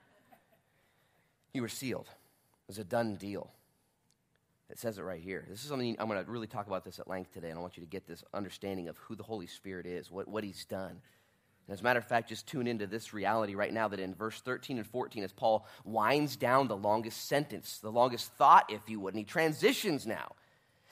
You 1.52 1.62
were 1.62 1.68
sealed 1.68 2.08
was 2.68 2.78
a 2.78 2.84
done 2.84 3.16
deal. 3.16 3.50
It 4.70 4.78
says 4.78 4.98
it 4.98 5.02
right 5.02 5.20
here. 5.20 5.46
This 5.48 5.62
is 5.62 5.68
something 5.68 5.96
I'm 5.98 6.08
going 6.08 6.22
to 6.22 6.30
really 6.30 6.46
talk 6.46 6.66
about 6.66 6.84
this 6.84 6.98
at 6.98 7.08
length 7.08 7.32
today, 7.32 7.48
and 7.48 7.58
I 7.58 7.62
want 7.62 7.78
you 7.78 7.82
to 7.82 7.88
get 7.88 8.06
this 8.06 8.22
understanding 8.34 8.88
of 8.88 8.98
who 8.98 9.16
the 9.16 9.22
Holy 9.22 9.46
Spirit 9.46 9.86
is, 9.86 10.10
what, 10.10 10.28
what 10.28 10.44
He's 10.44 10.66
done. 10.66 10.90
And 10.90 11.74
as 11.74 11.80
a 11.80 11.84
matter 11.84 11.98
of 11.98 12.06
fact, 12.06 12.28
just 12.28 12.46
tune 12.46 12.66
into 12.66 12.86
this 12.86 13.14
reality 13.14 13.54
right 13.54 13.72
now 13.72 13.88
that 13.88 13.98
in 13.98 14.14
verse 14.14 14.40
13 14.42 14.76
and 14.76 14.86
14, 14.86 15.24
as 15.24 15.32
Paul 15.32 15.66
winds 15.84 16.36
down 16.36 16.68
the 16.68 16.76
longest 16.76 17.26
sentence, 17.26 17.78
the 17.78 17.90
longest 17.90 18.30
thought, 18.34 18.70
if 18.70 18.88
you 18.88 19.00
would, 19.00 19.14
and 19.14 19.18
he 19.18 19.24
transitions 19.24 20.06
now. 20.06 20.32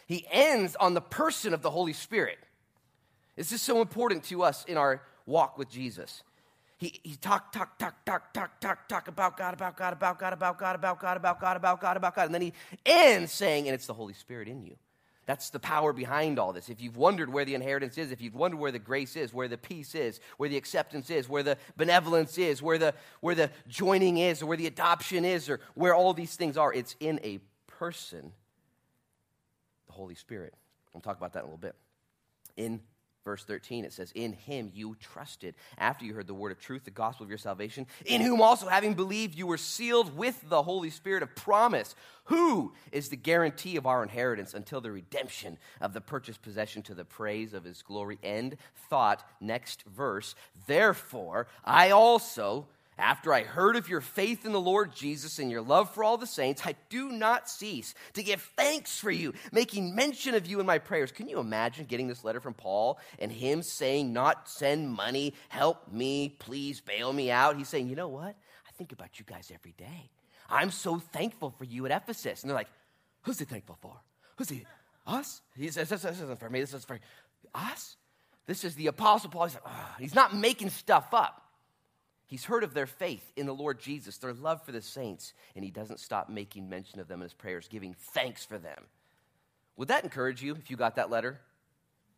He 0.06 0.26
ends 0.30 0.76
on 0.76 0.94
the 0.94 1.00
person 1.00 1.52
of 1.52 1.60
the 1.60 1.70
Holy 1.70 1.92
Spirit. 1.92 2.38
This 3.36 3.52
is 3.52 3.60
so 3.60 3.82
important 3.82 4.24
to 4.24 4.42
us 4.42 4.64
in 4.64 4.78
our 4.78 5.02
walk 5.26 5.58
with 5.58 5.68
Jesus. 5.68 6.22
He, 6.78 7.00
he 7.02 7.16
talk, 7.16 7.52
talk, 7.52 7.78
talk, 7.78 8.04
talk, 8.04 8.32
talk, 8.34 8.60
talk, 8.60 8.86
talk 8.86 9.08
about 9.08 9.36
God, 9.36 9.54
about 9.54 9.76
God, 9.76 9.92
about 9.94 10.18
God, 10.18 10.32
about 10.34 10.58
God, 10.58 10.74
about 10.74 11.00
God, 11.00 11.16
about 11.16 11.40
God, 11.40 11.56
about 11.56 11.80
God, 11.80 11.96
about 11.96 12.14
God. 12.14 12.26
And 12.26 12.34
then 12.34 12.42
he 12.42 12.52
ends 12.84 13.32
saying, 13.32 13.66
and 13.66 13.74
it's 13.74 13.86
the 13.86 13.94
Holy 13.94 14.12
Spirit 14.12 14.46
in 14.46 14.62
you. 14.62 14.76
That's 15.24 15.50
the 15.50 15.58
power 15.58 15.92
behind 15.92 16.38
all 16.38 16.52
this. 16.52 16.68
If 16.68 16.80
you've 16.80 16.96
wondered 16.96 17.32
where 17.32 17.44
the 17.44 17.54
inheritance 17.54 17.98
is, 17.98 18.12
if 18.12 18.20
you've 18.20 18.36
wondered 18.36 18.58
where 18.58 18.70
the 18.70 18.78
grace 18.78 19.16
is, 19.16 19.34
where 19.34 19.48
the 19.48 19.58
peace 19.58 19.94
is, 19.94 20.20
where 20.36 20.48
the 20.48 20.56
acceptance 20.56 21.10
is, 21.10 21.28
where 21.28 21.42
the 21.42 21.58
benevolence 21.76 22.38
is, 22.38 22.62
where 22.62 22.78
the, 22.78 22.94
where 23.20 23.34
the 23.34 23.50
joining 23.66 24.18
is, 24.18 24.40
or 24.40 24.46
where 24.46 24.56
the 24.56 24.68
adoption 24.68 25.24
is, 25.24 25.48
or 25.48 25.60
where 25.74 25.94
all 25.94 26.14
these 26.14 26.36
things 26.36 26.56
are, 26.56 26.72
it's 26.72 26.94
in 27.00 27.18
a 27.24 27.40
person, 27.66 28.32
the 29.86 29.92
Holy 29.92 30.14
Spirit. 30.14 30.54
We'll 30.92 31.00
talk 31.00 31.16
about 31.16 31.32
that 31.32 31.40
in 31.40 31.44
a 31.44 31.48
little 31.48 31.58
bit. 31.58 31.74
In 32.56 32.80
Verse 33.26 33.42
13, 33.42 33.84
it 33.84 33.92
says, 33.92 34.12
In 34.12 34.34
him 34.34 34.70
you 34.72 34.96
trusted 35.00 35.56
after 35.78 36.04
you 36.04 36.14
heard 36.14 36.28
the 36.28 36.32
word 36.32 36.52
of 36.52 36.60
truth, 36.60 36.84
the 36.84 36.92
gospel 36.92 37.24
of 37.24 37.28
your 37.28 37.38
salvation, 37.38 37.84
in 38.04 38.20
whom 38.20 38.40
also, 38.40 38.68
having 38.68 38.94
believed, 38.94 39.34
you 39.34 39.48
were 39.48 39.58
sealed 39.58 40.16
with 40.16 40.48
the 40.48 40.62
Holy 40.62 40.90
Spirit 40.90 41.24
of 41.24 41.34
promise, 41.34 41.96
who 42.26 42.72
is 42.92 43.08
the 43.08 43.16
guarantee 43.16 43.76
of 43.76 43.84
our 43.84 44.04
inheritance 44.04 44.54
until 44.54 44.80
the 44.80 44.92
redemption 44.92 45.58
of 45.80 45.92
the 45.92 46.00
purchased 46.00 46.40
possession 46.40 46.82
to 46.82 46.94
the 46.94 47.04
praise 47.04 47.52
of 47.52 47.64
his 47.64 47.82
glory. 47.82 48.16
End 48.22 48.58
thought, 48.88 49.28
next 49.40 49.82
verse. 49.92 50.36
Therefore, 50.68 51.48
I 51.64 51.90
also 51.90 52.68
after 52.98 53.32
I 53.32 53.42
heard 53.42 53.76
of 53.76 53.88
your 53.88 54.00
faith 54.00 54.46
in 54.46 54.52
the 54.52 54.60
Lord 54.60 54.94
Jesus 54.94 55.38
and 55.38 55.50
your 55.50 55.60
love 55.60 55.92
for 55.92 56.02
all 56.02 56.16
the 56.16 56.26
saints, 56.26 56.62
I 56.64 56.74
do 56.88 57.10
not 57.10 57.48
cease 57.48 57.94
to 58.14 58.22
give 58.22 58.40
thanks 58.56 58.98
for 58.98 59.10
you, 59.10 59.34
making 59.52 59.94
mention 59.94 60.34
of 60.34 60.46
you 60.46 60.60
in 60.60 60.66
my 60.66 60.78
prayers. 60.78 61.12
Can 61.12 61.28
you 61.28 61.38
imagine 61.38 61.84
getting 61.84 62.08
this 62.08 62.24
letter 62.24 62.40
from 62.40 62.54
Paul 62.54 62.98
and 63.18 63.30
him 63.30 63.62
saying, 63.62 64.12
Not 64.12 64.48
send 64.48 64.90
money, 64.90 65.34
help 65.48 65.92
me, 65.92 66.30
please 66.38 66.80
bail 66.80 67.12
me 67.12 67.30
out? 67.30 67.56
He's 67.56 67.68
saying, 67.68 67.88
You 67.88 67.96
know 67.96 68.08
what? 68.08 68.34
I 68.66 68.70
think 68.78 68.92
about 68.92 69.18
you 69.18 69.24
guys 69.26 69.52
every 69.52 69.74
day. 69.76 70.10
I'm 70.48 70.70
so 70.70 70.98
thankful 70.98 71.50
for 71.50 71.64
you 71.64 71.84
at 71.86 71.92
Ephesus. 71.92 72.42
And 72.42 72.50
they're 72.50 72.56
like, 72.56 72.70
Who's 73.22 73.38
he 73.38 73.44
thankful 73.44 73.76
for? 73.80 73.94
Who's 74.36 74.48
he? 74.48 74.64
Us? 75.06 75.42
He 75.56 75.68
says, 75.68 75.88
This, 75.90 76.04
isn't 76.04 76.40
for 76.40 76.48
me. 76.48 76.60
This 76.60 76.72
is 76.72 76.84
for 76.84 76.98
us. 77.54 77.96
This 78.46 78.64
is 78.64 78.74
the 78.74 78.86
Apostle 78.86 79.30
Paul. 79.30 79.46
He's, 79.46 79.54
like, 79.54 79.64
oh. 79.66 79.94
He's 79.98 80.14
not 80.14 80.34
making 80.34 80.70
stuff 80.70 81.12
up. 81.12 81.45
He's 82.26 82.44
heard 82.44 82.64
of 82.64 82.74
their 82.74 82.86
faith 82.86 83.32
in 83.36 83.46
the 83.46 83.54
Lord 83.54 83.78
Jesus, 83.78 84.18
their 84.18 84.32
love 84.32 84.62
for 84.64 84.72
the 84.72 84.82
saints, 84.82 85.32
and 85.54 85.64
he 85.64 85.70
doesn't 85.70 86.00
stop 86.00 86.28
making 86.28 86.68
mention 86.68 86.98
of 86.98 87.06
them 87.06 87.20
in 87.20 87.24
his 87.24 87.34
prayers, 87.34 87.68
giving 87.68 87.94
thanks 87.94 88.44
for 88.44 88.58
them. 88.58 88.84
Would 89.76 89.88
that 89.88 90.04
encourage 90.04 90.42
you 90.42 90.56
if 90.56 90.70
you 90.70 90.76
got 90.76 90.96
that 90.96 91.10
letter? 91.10 91.40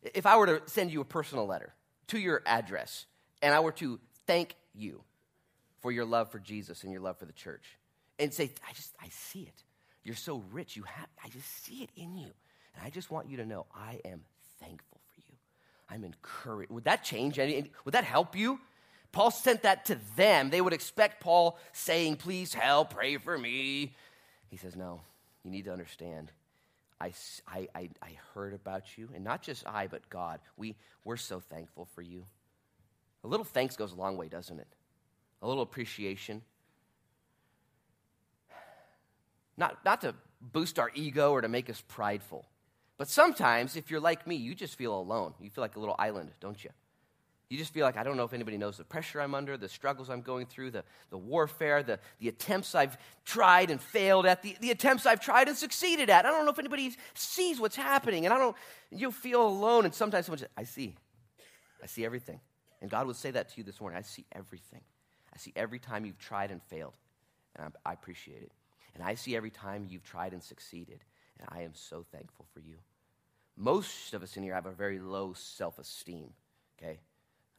If 0.01 0.25
I 0.25 0.37
were 0.37 0.45
to 0.47 0.61
send 0.65 0.91
you 0.91 1.01
a 1.01 1.05
personal 1.05 1.45
letter 1.45 1.73
to 2.07 2.19
your 2.19 2.41
address 2.45 3.05
and 3.41 3.53
I 3.53 3.59
were 3.59 3.73
to 3.73 3.99
thank 4.25 4.55
you 4.73 5.01
for 5.81 5.91
your 5.91 6.05
love 6.05 6.31
for 6.31 6.39
Jesus 6.39 6.83
and 6.83 6.91
your 6.91 7.01
love 7.01 7.17
for 7.17 7.25
the 7.25 7.33
church 7.33 7.77
and 8.17 8.33
say, 8.33 8.51
I 8.67 8.73
just, 8.73 8.95
I 9.01 9.09
see 9.09 9.41
it. 9.41 9.63
You're 10.03 10.15
so 10.15 10.43
rich. 10.51 10.75
You 10.75 10.83
have, 10.83 11.07
I 11.23 11.29
just 11.29 11.65
see 11.65 11.83
it 11.83 11.89
in 11.95 12.17
you. 12.17 12.31
And 12.75 12.85
I 12.85 12.89
just 12.89 13.11
want 13.11 13.29
you 13.29 13.37
to 13.37 13.45
know 13.45 13.65
I 13.75 13.99
am 14.05 14.21
thankful 14.59 14.99
for 15.13 15.21
you. 15.21 15.35
I'm 15.89 16.03
encouraged. 16.03 16.71
Would 16.71 16.85
that 16.85 17.03
change 17.03 17.39
any, 17.39 17.71
would 17.85 17.93
that 17.93 18.05
help 18.05 18.35
you? 18.35 18.59
Paul 19.11 19.31
sent 19.31 19.63
that 19.63 19.85
to 19.85 19.97
them. 20.15 20.49
They 20.49 20.61
would 20.61 20.73
expect 20.73 21.21
Paul 21.21 21.57
saying, 21.73 22.17
Please 22.17 22.53
help, 22.53 22.93
pray 22.93 23.17
for 23.17 23.37
me. 23.37 23.95
He 24.49 24.57
says, 24.57 24.75
No, 24.75 25.01
you 25.43 25.51
need 25.51 25.65
to 25.65 25.73
understand. 25.73 26.31
I, 27.01 27.13
I, 27.47 27.67
I, 27.75 28.17
heard 28.33 28.53
about 28.53 28.97
you, 28.97 29.07
and 29.15 29.23
not 29.23 29.41
just 29.41 29.65
I, 29.65 29.87
but 29.87 30.09
God. 30.09 30.41
We, 30.57 30.75
we're 31.05 31.15
so 31.15 31.39
thankful 31.39 31.85
for 31.95 32.01
you. 32.01 32.25
A 33.23 33.27
little 33.27 33.45
thanks 33.45 33.77
goes 33.77 33.93
a 33.93 33.95
long 33.95 34.17
way, 34.17 34.27
doesn't 34.27 34.59
it? 34.59 34.67
A 35.41 35.47
little 35.47 35.63
appreciation. 35.63 36.41
Not, 39.55 39.77
not 39.85 40.01
to 40.01 40.13
boost 40.41 40.77
our 40.77 40.91
ego 40.93 41.31
or 41.31 41.41
to 41.41 41.47
make 41.47 41.69
us 41.69 41.81
prideful, 41.87 42.45
but 42.97 43.07
sometimes, 43.07 43.77
if 43.77 43.89
you're 43.89 44.01
like 44.01 44.27
me, 44.27 44.35
you 44.35 44.53
just 44.53 44.75
feel 44.75 44.99
alone. 44.99 45.33
You 45.39 45.49
feel 45.49 45.61
like 45.61 45.77
a 45.77 45.79
little 45.79 45.95
island, 45.97 46.31
don't 46.41 46.61
you? 46.61 46.69
You 47.49 47.57
just 47.57 47.73
feel 47.73 47.83
like, 47.83 47.97
I 47.97 48.03
don't 48.03 48.15
know 48.15 48.25
if 48.25 48.33
anybody 48.33 48.57
knows 48.59 48.77
the 48.77 48.83
pressure 48.83 49.19
I'm 49.19 49.33
under, 49.33 49.57
the 49.57 49.67
struggles 49.67 50.07
I'm 50.11 50.21
going 50.21 50.45
through, 50.45 50.69
the, 50.69 50.83
the 51.09 51.17
warfare, 51.17 51.81
the, 51.81 51.99
the 52.19 52.29
attempts 52.29 52.75
I've 52.75 52.95
tried 53.25 53.71
and 53.71 53.81
failed 53.81 54.27
at, 54.27 54.43
the, 54.43 54.55
the 54.61 54.69
attempts 54.69 55.07
I've 55.07 55.19
tried 55.19 55.47
and 55.47 55.57
succeeded 55.57 56.11
at. 56.11 56.27
I 56.27 56.29
don't 56.29 56.45
know 56.45 56.51
if 56.51 56.59
anybody 56.59 56.95
sees 57.15 57.59
what's 57.59 57.75
happening. 57.75 58.25
And 58.25 58.33
I 58.33 58.37
don't, 58.37 58.55
you 58.91 59.11
feel 59.11 59.41
alone. 59.41 59.85
And 59.85 59.95
sometimes 59.95 60.27
someone 60.27 60.37
says, 60.37 60.49
I 60.55 60.63
see. 60.63 60.93
I 61.81 61.87
see 61.87 62.05
everything. 62.05 62.39
And 62.81 62.91
God 62.91 63.07
would 63.07 63.15
say 63.15 63.31
that 63.31 63.49
to 63.49 63.57
you 63.57 63.63
this 63.63 63.81
morning. 63.81 63.97
I 63.97 64.03
see 64.03 64.25
everything. 64.31 64.81
I 65.33 65.37
see 65.37 65.51
every 65.55 65.79
time 65.79 66.05
you've 66.05 66.19
tried 66.19 66.51
and 66.51 66.61
failed. 66.61 66.93
And 67.55 67.73
I, 67.83 67.89
I 67.89 67.93
appreciate 67.93 68.43
it. 68.43 68.51
And 68.93 69.03
I 69.03 69.15
see 69.15 69.35
every 69.35 69.51
time 69.51 69.87
you've 69.89 70.03
tried 70.03 70.33
and 70.33 70.43
succeeded. 70.43 70.99
And 71.39 71.47
I 71.51 71.63
am 71.63 71.73
so 71.73 72.05
thankful 72.11 72.45
for 72.53 72.59
you. 72.59 72.75
Most 73.57 74.13
of 74.13 74.21
us 74.21 74.37
in 74.37 74.43
here 74.43 74.53
have 74.53 74.67
a 74.67 74.71
very 74.71 74.99
low 74.99 75.33
self 75.33 75.79
esteem, 75.79 76.29
okay? 76.77 76.99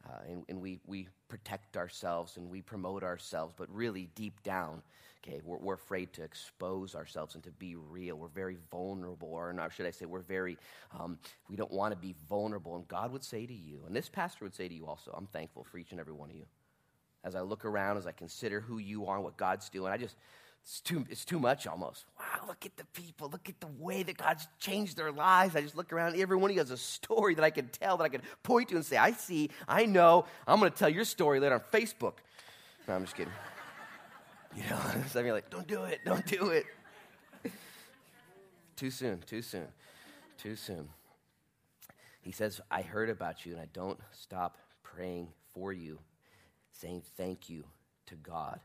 Uh, 0.07 0.19
and, 0.29 0.43
and 0.49 0.61
we, 0.61 0.79
we 0.85 1.07
protect 1.27 1.77
ourselves 1.77 2.37
and 2.37 2.49
we 2.49 2.61
promote 2.61 3.03
ourselves, 3.03 3.53
but 3.57 3.73
really 3.73 4.09
deep 4.15 4.41
down, 4.43 4.81
okay, 5.23 5.41
we're, 5.43 5.57
we're 5.57 5.75
afraid 5.75 6.11
to 6.13 6.23
expose 6.23 6.95
ourselves 6.95 7.35
and 7.35 7.43
to 7.43 7.51
be 7.51 7.75
real. 7.75 8.15
We're 8.17 8.27
very 8.27 8.57
vulnerable, 8.71 9.29
or 9.29 9.53
not, 9.53 9.73
should 9.73 9.85
I 9.85 9.91
say, 9.91 10.05
we're 10.05 10.21
very, 10.21 10.57
um, 10.99 11.17
we 11.49 11.55
don't 11.55 11.71
want 11.71 11.93
to 11.93 11.99
be 11.99 12.15
vulnerable. 12.29 12.75
And 12.75 12.87
God 12.87 13.11
would 13.11 13.23
say 13.23 13.45
to 13.45 13.53
you, 13.53 13.83
and 13.85 13.95
this 13.95 14.09
pastor 14.09 14.45
would 14.45 14.55
say 14.55 14.67
to 14.67 14.73
you 14.73 14.87
also, 14.87 15.11
I'm 15.15 15.27
thankful 15.27 15.63
for 15.63 15.77
each 15.77 15.91
and 15.91 15.99
every 15.99 16.13
one 16.13 16.29
of 16.29 16.35
you. 16.35 16.45
As 17.23 17.35
I 17.35 17.41
look 17.41 17.65
around, 17.65 17.97
as 17.97 18.07
I 18.07 18.13
consider 18.13 18.61
who 18.61 18.79
you 18.79 19.05
are 19.05 19.15
and 19.15 19.23
what 19.23 19.37
God's 19.37 19.69
doing, 19.69 19.93
I 19.93 19.97
just, 19.97 20.15
it's 20.63 20.79
too, 20.79 21.05
it's 21.09 21.25
too 21.25 21.39
much 21.39 21.65
almost. 21.65 22.05
Wow, 22.19 22.47
look 22.47 22.65
at 22.65 22.77
the 22.77 22.85
people. 22.93 23.29
Look 23.29 23.49
at 23.49 23.59
the 23.59 23.67
way 23.79 24.03
that 24.03 24.17
God's 24.17 24.47
changed 24.59 24.95
their 24.95 25.11
lives. 25.11 25.55
I 25.55 25.61
just 25.61 25.75
look 25.75 25.91
around. 25.91 26.15
Every 26.19 26.37
one 26.37 26.51
of 26.51 26.55
you 26.55 26.61
has 26.61 26.71
a 26.71 26.77
story 26.77 27.35
that 27.35 27.43
I 27.43 27.49
can 27.49 27.67
tell, 27.69 27.97
that 27.97 28.03
I 28.03 28.09
can 28.09 28.21
point 28.43 28.69
to 28.69 28.75
and 28.75 28.85
say, 28.85 28.97
I 28.97 29.11
see, 29.11 29.49
I 29.67 29.85
know. 29.85 30.25
I'm 30.47 30.59
going 30.59 30.71
to 30.71 30.77
tell 30.77 30.89
your 30.89 31.03
story 31.03 31.39
later 31.39 31.55
on 31.55 31.61
Facebook. 31.73 32.13
No, 32.87 32.95
I'm 32.95 33.03
just 33.03 33.15
kidding. 33.15 33.33
You 34.53 34.63
know, 34.69 34.79
so 35.07 35.21
I'm 35.21 35.27
like, 35.27 35.49
don't 35.49 35.65
do 35.65 35.83
it, 35.83 36.01
don't 36.03 36.25
do 36.25 36.49
it. 36.49 36.65
too 38.75 38.91
soon, 38.91 39.19
too 39.25 39.41
soon, 39.41 39.67
too 40.37 40.57
soon. 40.57 40.89
He 42.19 42.33
says, 42.33 42.59
I 42.69 42.81
heard 42.81 43.09
about 43.09 43.45
you 43.45 43.53
and 43.53 43.61
I 43.61 43.67
don't 43.71 43.97
stop 44.11 44.57
praying 44.83 45.29
for 45.53 45.71
you, 45.71 45.99
saying 46.71 47.03
thank 47.15 47.49
you 47.49 47.63
to 48.07 48.15
God. 48.15 48.59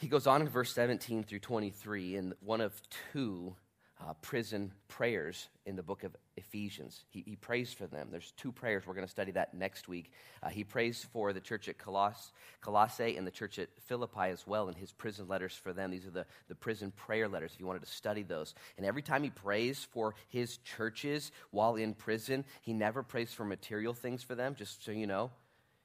He 0.00 0.08
goes 0.08 0.26
on 0.26 0.40
in 0.40 0.48
verse 0.48 0.72
17 0.72 1.24
through 1.24 1.40
23 1.40 2.16
in 2.16 2.32
one 2.40 2.62
of 2.62 2.72
two 3.12 3.54
uh, 4.00 4.14
prison 4.22 4.72
prayers 4.88 5.50
in 5.66 5.76
the 5.76 5.82
book 5.82 6.04
of 6.04 6.16
Ephesians. 6.38 7.04
He, 7.10 7.22
he, 7.26 7.36
prays 7.36 7.70
for 7.74 7.86
them. 7.86 8.08
There's 8.10 8.32
two 8.38 8.50
prayers. 8.50 8.86
We're 8.86 8.94
going 8.94 9.06
to 9.06 9.10
study 9.10 9.32
that 9.32 9.52
next 9.52 9.88
week. 9.88 10.10
Uh, 10.42 10.48
he 10.48 10.64
prays 10.64 11.06
for 11.12 11.34
the 11.34 11.40
church 11.40 11.68
at 11.68 11.76
Coloss, 11.76 12.30
Colossae 12.62 13.18
and 13.18 13.26
the 13.26 13.30
church 13.30 13.58
at 13.58 13.68
Philippi 13.82 14.30
as 14.30 14.46
well 14.46 14.70
in 14.70 14.74
his 14.74 14.90
prison 14.90 15.28
letters 15.28 15.52
for 15.52 15.74
them. 15.74 15.90
These 15.90 16.06
are 16.06 16.10
the, 16.10 16.24
the 16.48 16.54
prison 16.54 16.94
prayer 16.96 17.28
letters 17.28 17.50
if 17.52 17.60
you 17.60 17.66
wanted 17.66 17.82
to 17.82 17.90
study 17.90 18.22
those. 18.22 18.54
And 18.78 18.86
every 18.86 19.02
time 19.02 19.22
he 19.22 19.28
prays 19.28 19.86
for 19.92 20.14
his 20.30 20.56
churches 20.58 21.30
while 21.50 21.76
in 21.76 21.92
prison, 21.92 22.46
he 22.62 22.72
never 22.72 23.02
prays 23.02 23.34
for 23.34 23.44
material 23.44 23.92
things 23.92 24.22
for 24.22 24.34
them, 24.34 24.54
just 24.54 24.82
so 24.82 24.92
you 24.92 25.06
know. 25.06 25.30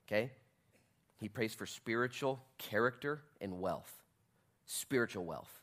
Okay? 0.07 0.31
He 1.19 1.27
prays 1.27 1.53
for 1.53 1.65
spiritual 1.65 2.39
character 2.57 3.21
and 3.41 3.59
wealth 3.59 3.91
spiritual 4.65 5.25
wealth. 5.25 5.61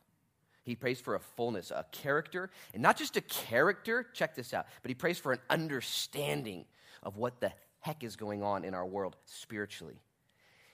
He 0.65 0.77
prays 0.77 1.01
for 1.01 1.15
a 1.17 1.21
fullness, 1.21 1.71
a 1.71 1.85
character, 1.91 2.51
and 2.73 2.83
not 2.83 2.97
just 2.97 3.17
a 3.17 3.21
character, 3.21 4.07
check 4.13 4.35
this 4.35 4.55
out, 4.55 4.67
but 4.83 4.91
he 4.91 4.95
prays 4.95 5.19
for 5.19 5.33
an 5.33 5.41
understanding 5.51 6.65
of 7.03 7.17
what 7.17 7.41
the 7.41 7.53
heck 7.81 8.05
is 8.05 8.15
going 8.15 8.43
on 8.43 8.65
in 8.65 8.75
our 8.75 8.87
world 8.87 9.17
spiritually. 9.27 10.01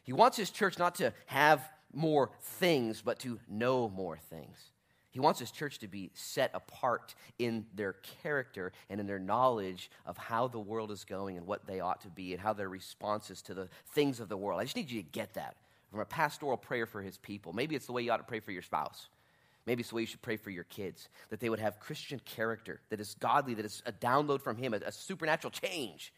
He 0.03 0.13
wants 0.13 0.37
his 0.37 0.51
church 0.51 0.79
not 0.79 0.95
to 0.97 1.13
have 1.27 1.67
more 1.93 2.31
things, 2.43 3.01
but 3.01 3.19
to 3.21 3.41
know 3.49 3.89
more 3.89 4.19
things. 4.19 4.73
He 5.11 5.21
wants 5.21 5.41
his 5.41 5.51
church 5.51 5.79
to 5.79 5.89
be 5.89 6.11
set 6.15 6.51
apart 6.53 7.15
in 7.39 7.65
their 7.75 7.95
character 8.23 8.73
and 8.91 9.01
in 9.01 9.07
their 9.07 9.19
knowledge 9.19 9.91
of 10.05 10.19
how 10.19 10.49
the 10.49 10.61
world 10.61 10.91
is 10.91 11.05
going 11.05 11.39
and 11.39 11.47
what 11.47 11.67
they 11.67 11.81
ought 11.81 12.03
to 12.03 12.09
be 12.09 12.35
and 12.35 12.43
how 12.43 12.53
their 12.53 12.69
responses 12.69 13.41
to 13.43 13.55
the 13.55 13.69
things 13.95 14.21
of 14.21 14.29
the 14.29 14.37
world. 14.37 14.61
I 14.61 14.65
just 14.65 14.77
need 14.77 14.91
you 14.91 15.03
to 15.03 15.09
get 15.09 15.35
that 15.35 15.57
from 15.91 16.01
a 16.01 16.05
pastoral 16.05 16.57
prayer 16.57 16.87
for 16.87 17.03
his 17.03 17.17
people. 17.19 17.53
Maybe 17.53 17.75
it's 17.75 17.87
the 17.87 17.93
way 17.93 18.03
you 18.03 18.13
ought 18.13 18.19
to 18.19 18.23
pray 18.25 18.41
for 18.41 18.53
your 18.53 18.63
spouse. 18.63 19.09
Maybe 19.67 19.81
it's 19.81 19.91
the 19.91 19.97
way 19.97 20.03
you 20.03 20.07
should 20.07 20.23
pray 20.23 20.37
for 20.37 20.51
your 20.51 20.65
kids, 20.65 21.09
that 21.29 21.41
they 21.41 21.51
would 21.51 21.61
have 21.61 21.79
Christian 21.79 22.21
character, 22.25 22.81
that 22.89 23.01
is 23.01 23.15
godly, 23.21 23.55
that 23.55 23.67
is 23.67 23.83
a 23.85 23.93
download 23.93 24.41
from 24.41 24.57
him, 24.57 24.73
a, 24.73 24.79
a 24.79 24.93
supernatural 24.93 25.51
change. 25.51 26.13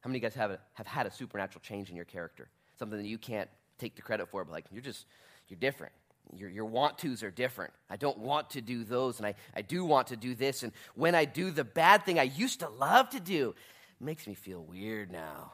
How 0.00 0.08
many 0.08 0.18
of 0.18 0.22
you 0.22 0.28
guys 0.28 0.34
have, 0.36 0.50
a, 0.52 0.58
have 0.74 0.86
had 0.86 1.06
a 1.06 1.10
supernatural 1.10 1.60
change 1.60 1.90
in 1.90 1.96
your 1.96 2.04
character? 2.04 2.48
Something 2.78 2.98
that 2.98 3.08
you 3.08 3.18
can't 3.18 3.48
take 3.78 3.96
the 3.96 4.02
credit 4.02 4.28
for, 4.28 4.44
but 4.44 4.52
like, 4.52 4.66
you're 4.70 4.82
just, 4.82 5.06
you're 5.48 5.58
different. 5.58 5.92
Your, 6.36 6.48
your 6.48 6.64
want 6.64 6.98
tos 6.98 7.24
are 7.24 7.32
different. 7.32 7.72
I 7.90 7.96
don't 7.96 8.18
want 8.18 8.50
to 8.50 8.60
do 8.60 8.84
those, 8.84 9.18
and 9.18 9.26
I, 9.26 9.34
I 9.56 9.62
do 9.62 9.84
want 9.84 10.08
to 10.08 10.16
do 10.16 10.36
this. 10.36 10.62
And 10.62 10.72
when 10.94 11.16
I 11.16 11.24
do 11.24 11.50
the 11.50 11.64
bad 11.64 12.04
thing 12.04 12.18
I 12.18 12.24
used 12.24 12.60
to 12.60 12.68
love 12.68 13.10
to 13.10 13.20
do, 13.20 13.54
it 14.00 14.04
makes 14.04 14.26
me 14.26 14.34
feel 14.34 14.62
weird 14.62 15.10
now. 15.10 15.52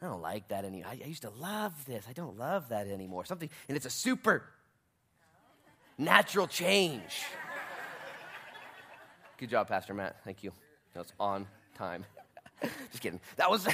I 0.00 0.06
don't 0.06 0.20
like 0.20 0.48
that 0.48 0.64
anymore. 0.64 0.90
I, 0.90 1.00
I 1.02 1.06
used 1.06 1.22
to 1.22 1.30
love 1.30 1.72
this. 1.86 2.04
I 2.08 2.12
don't 2.12 2.38
love 2.38 2.68
that 2.68 2.86
anymore. 2.86 3.24
Something, 3.24 3.48
and 3.68 3.76
it's 3.76 3.86
a 3.86 3.90
super 3.90 4.44
natural 5.96 6.46
change. 6.46 7.24
Good 9.38 9.50
job, 9.50 9.68
Pastor 9.68 9.94
Matt. 9.94 10.16
Thank 10.24 10.42
you. 10.42 10.52
That 10.94 11.00
was 11.00 11.12
on 11.18 11.46
time. 11.74 12.04
just 12.90 13.02
kidding. 13.02 13.20
That 13.36 13.50
was, 13.50 13.66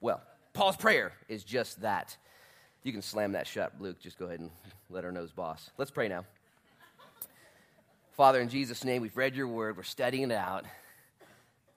well, 0.00 0.22
Paul's 0.52 0.76
prayer 0.76 1.12
is 1.28 1.44
just 1.44 1.80
that. 1.82 2.16
You 2.82 2.92
can 2.92 3.02
slam 3.02 3.32
that 3.32 3.46
shut, 3.46 3.72
Luke. 3.78 4.00
Just 4.00 4.18
go 4.18 4.26
ahead 4.26 4.40
and 4.40 4.50
let 4.90 5.04
our 5.04 5.12
nose 5.12 5.32
boss. 5.32 5.70
Let's 5.78 5.90
pray 5.90 6.08
now. 6.08 6.24
Father, 8.12 8.40
in 8.40 8.48
Jesus' 8.48 8.84
name, 8.84 9.00
we've 9.02 9.16
read 9.16 9.34
your 9.34 9.48
word. 9.48 9.76
We're 9.76 9.84
studying 9.84 10.30
it 10.30 10.34
out. 10.34 10.64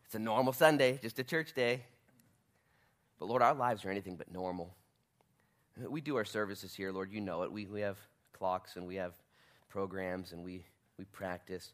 It's 0.06 0.16
a 0.16 0.20
normal 0.20 0.54
Sunday, 0.54 1.00
just 1.02 1.18
a 1.20 1.24
church 1.24 1.54
day. 1.54 1.84
But 3.20 3.28
Lord, 3.28 3.42
our 3.42 3.54
lives 3.54 3.86
are 3.86 3.90
anything 3.90 4.18
but 4.18 4.32
normal. 4.32 4.76
We 5.78 6.02
do 6.02 6.16
our 6.16 6.26
services 6.26 6.74
here, 6.74 6.92
Lord, 6.92 7.12
you 7.12 7.22
know 7.22 7.44
it. 7.44 7.52
We, 7.52 7.66
we 7.66 7.82
have 7.82 7.98
clocks 8.34 8.76
and 8.76 8.86
we 8.88 8.96
have 8.96 9.14
programs 9.70 10.32
and 10.32 10.44
we, 10.44 10.66
we 10.98 11.06
practice. 11.06 11.74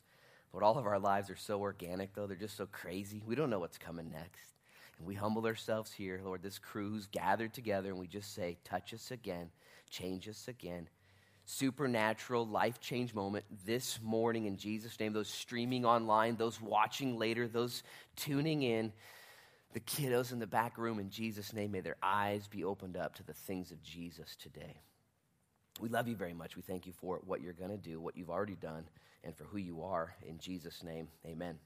Lord, 0.53 0.63
all 0.63 0.77
of 0.77 0.85
our 0.85 0.99
lives 0.99 1.29
are 1.29 1.35
so 1.35 1.59
organic, 1.61 2.13
though. 2.13 2.27
They're 2.27 2.35
just 2.35 2.57
so 2.57 2.65
crazy. 2.65 3.23
We 3.25 3.35
don't 3.35 3.49
know 3.49 3.59
what's 3.59 3.77
coming 3.77 4.09
next. 4.11 4.55
And 4.97 5.07
we 5.07 5.15
humble 5.15 5.45
ourselves 5.45 5.91
here, 5.91 6.19
Lord, 6.23 6.43
this 6.43 6.59
crew's 6.59 7.07
gathered 7.07 7.53
together, 7.53 7.89
and 7.89 7.99
we 7.99 8.07
just 8.07 8.35
say, 8.35 8.57
touch 8.63 8.93
us 8.93 9.11
again, 9.11 9.49
change 9.89 10.27
us 10.27 10.47
again. 10.47 10.89
Supernatural 11.45 12.45
life 12.45 12.79
change 12.79 13.13
moment 13.13 13.45
this 13.65 13.99
morning 14.03 14.45
in 14.45 14.57
Jesus' 14.57 14.99
name. 14.99 15.13
Those 15.13 15.27
streaming 15.27 15.85
online, 15.85 16.35
those 16.35 16.61
watching 16.61 17.17
later, 17.17 17.47
those 17.47 17.81
tuning 18.15 18.61
in 18.61 18.93
the 19.73 19.79
kiddos 19.79 20.31
in 20.31 20.39
the 20.39 20.47
back 20.47 20.77
room, 20.77 20.99
in 20.99 21.09
Jesus' 21.09 21.53
name, 21.53 21.71
may 21.71 21.81
their 21.81 21.97
eyes 22.01 22.47
be 22.47 22.63
opened 22.63 22.97
up 22.97 23.15
to 23.15 23.23
the 23.23 23.33
things 23.33 23.71
of 23.71 23.81
Jesus 23.83 24.35
today. 24.35 24.81
We 25.79 25.89
love 25.89 26.07
you 26.07 26.15
very 26.15 26.33
much. 26.33 26.55
We 26.55 26.61
thank 26.61 26.85
you 26.85 26.93
for 26.93 27.21
what 27.25 27.41
you're 27.41 27.53
going 27.53 27.71
to 27.71 27.77
do, 27.77 27.99
what 27.99 28.17
you've 28.17 28.29
already 28.29 28.55
done, 28.55 28.83
and 29.23 29.35
for 29.35 29.45
who 29.45 29.57
you 29.57 29.83
are. 29.83 30.13
In 30.27 30.37
Jesus' 30.37 30.83
name, 30.83 31.07
amen. 31.25 31.57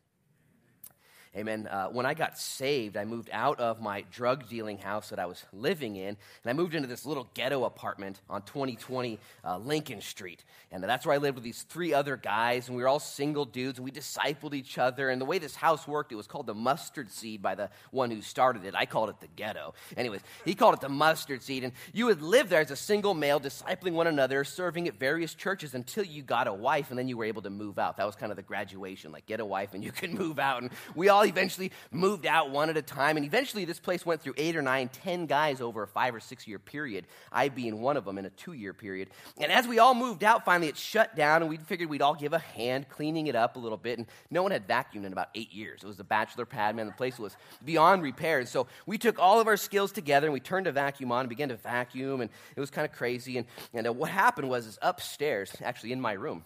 Amen. 1.36 1.68
Uh, 1.68 1.88
when 1.88 2.06
I 2.06 2.14
got 2.14 2.38
saved, 2.40 2.96
I 2.96 3.04
moved 3.04 3.30
out 3.34 3.60
of 3.60 3.82
my 3.82 4.06
drug 4.10 4.48
dealing 4.48 4.78
house 4.78 5.10
that 5.10 5.20
I 5.20 5.26
was 5.26 5.44
living 5.52 5.98
in, 5.98 6.08
and 6.08 6.18
I 6.46 6.54
moved 6.54 6.74
into 6.76 6.88
this 6.88 7.06
little 7.06 7.30
ghetto 7.34 7.66
apartment 7.66 8.22
on 8.30 8.42
2020 8.44 9.20
uh, 9.44 9.58
Lincoln 9.58 10.00
Street. 10.00 10.46
And 10.72 10.82
that's 10.82 11.06
where 11.06 11.14
I 11.14 11.18
lived 11.18 11.36
with 11.36 11.44
these 11.44 11.64
three 11.64 11.94
other 11.94 12.16
guys, 12.16 12.70
and 12.70 12.78
we 12.78 12.84
were 12.84 12.88
all 12.88 13.02
single 13.02 13.44
dudes, 13.44 13.80
and 13.80 13.86
we 13.86 13.92
discipled 13.92 14.54
each 14.54 14.78
other. 14.78 15.10
And 15.10 15.20
the 15.20 15.26
way 15.26 15.38
this 15.38 15.58
house 15.58 15.86
worked, 15.86 16.14
it 16.14 16.16
was 16.16 16.26
called 16.26 16.48
the 16.48 16.54
mustard 16.54 17.12
seed 17.12 17.42
by 17.42 17.54
the 17.54 17.70
one 17.92 18.12
who 18.12 18.22
started 18.22 18.64
it. 18.64 18.74
I 18.74 18.86
called 18.86 19.10
it 19.10 19.20
the 19.20 19.28
ghetto. 19.28 19.74
Anyways, 19.98 20.22
he 20.46 20.56
called 20.56 20.76
it 20.76 20.82
the 20.82 20.88
mustard 20.88 21.44
seed. 21.44 21.66
And 21.66 21.74
you 21.92 22.06
would 22.06 22.22
live 22.22 22.48
there 22.48 22.62
as 22.62 22.72
a 22.72 22.78
single 22.78 23.14
male, 23.14 23.42
discipling 23.42 23.92
one 23.92 24.08
another, 24.08 24.46
serving 24.46 24.88
at 24.88 24.98
various 24.98 25.34
churches 25.34 25.74
until 25.74 26.06
you 26.06 26.22
got 26.24 26.48
a 26.48 26.54
wife, 26.54 26.92
and 26.92 26.98
then 26.98 27.10
you 27.10 27.18
were 27.18 27.26
able 27.26 27.42
to 27.42 27.50
move 27.50 27.78
out. 27.78 27.98
That 27.98 28.06
was 28.06 28.16
kind 28.16 28.32
of 28.32 28.38
the 28.38 28.42
graduation 28.42 29.12
like, 29.12 29.26
get 29.26 29.42
a 29.42 29.46
wife, 29.46 29.74
and 29.74 29.84
you 29.84 29.92
can 30.06 30.14
move 30.14 30.40
out. 30.40 30.62
And 30.62 30.72
we 30.96 31.10
all 31.10 31.25
eventually 31.26 31.72
moved 31.92 32.26
out 32.26 32.52
one 32.52 32.70
at 32.70 32.78
a 32.78 32.82
time. 32.82 33.18
And 33.18 33.26
eventually, 33.26 33.66
this 33.66 33.80
place 33.80 34.06
went 34.06 34.22
through 34.22 34.36
eight 34.38 34.56
or 34.56 34.62
nine, 34.62 34.90
ten 34.90 35.26
guys 35.26 35.62
over 35.62 35.84
a 35.84 35.88
five 35.88 36.16
or 36.16 36.20
six 36.20 36.48
year 36.48 36.60
period, 36.60 37.06
I 37.32 37.50
being 37.50 37.82
one 37.82 37.98
of 37.98 38.06
them 38.06 38.18
in 38.18 38.26
a 38.26 38.30
two 38.30 38.54
year 38.54 38.74
period. 38.74 39.10
And 39.38 39.52
as 39.52 39.68
we 39.68 39.80
all 39.80 39.94
moved 39.94 40.24
out, 40.24 40.46
finally 40.46 40.68
it 40.68 40.78
shut 40.78 41.16
down, 41.16 41.42
and 41.42 41.50
we 41.50 41.58
figured 41.58 41.90
we'd 41.90 42.02
all 42.02 42.16
give 42.16 42.34
a 42.34 42.40
hand 42.40 42.90
cleaning 42.90 43.28
it 43.28 43.36
up 43.36 43.56
a 43.56 43.60
little 43.60 43.78
bit. 43.78 43.98
And 43.98 44.08
no 44.30 44.44
one 44.44 44.52
had 44.52 44.68
vacuumed 44.68 45.06
in 45.06 45.14
about 45.14 45.30
eight 45.36 45.54
years. 45.54 45.84
It 45.84 45.88
was 45.88 46.00
a 46.00 46.04
bachelor 46.04 46.46
pad, 46.46 46.76
man. 46.76 46.86
The 46.88 46.94
place 46.94 47.20
was 47.20 47.36
beyond 47.64 48.04
repair. 48.04 48.40
And 48.40 48.48
so 48.48 48.68
we 48.86 48.98
took 48.98 49.20
all 49.20 49.40
of 49.40 49.48
our 49.48 49.58
skills 49.58 49.92
together 49.92 50.28
and 50.28 50.34
we 50.34 50.40
turned 50.40 50.68
a 50.68 50.72
vacuum 50.72 51.12
on 51.12 51.22
and 51.22 51.30
began 51.30 51.50
to 51.50 51.56
vacuum. 51.56 52.22
And 52.22 52.30
it 52.56 52.60
was 52.60 52.70
kind 52.70 52.86
of 52.86 52.92
crazy. 52.92 53.38
And, 53.38 53.48
and 53.74 53.88
uh, 53.88 53.94
what 53.94 54.10
happened 54.10 54.50
was, 54.50 54.66
is 54.66 54.78
upstairs, 54.82 55.56
actually 55.62 55.92
in 55.92 56.02
my 56.02 56.14
room, 56.14 56.46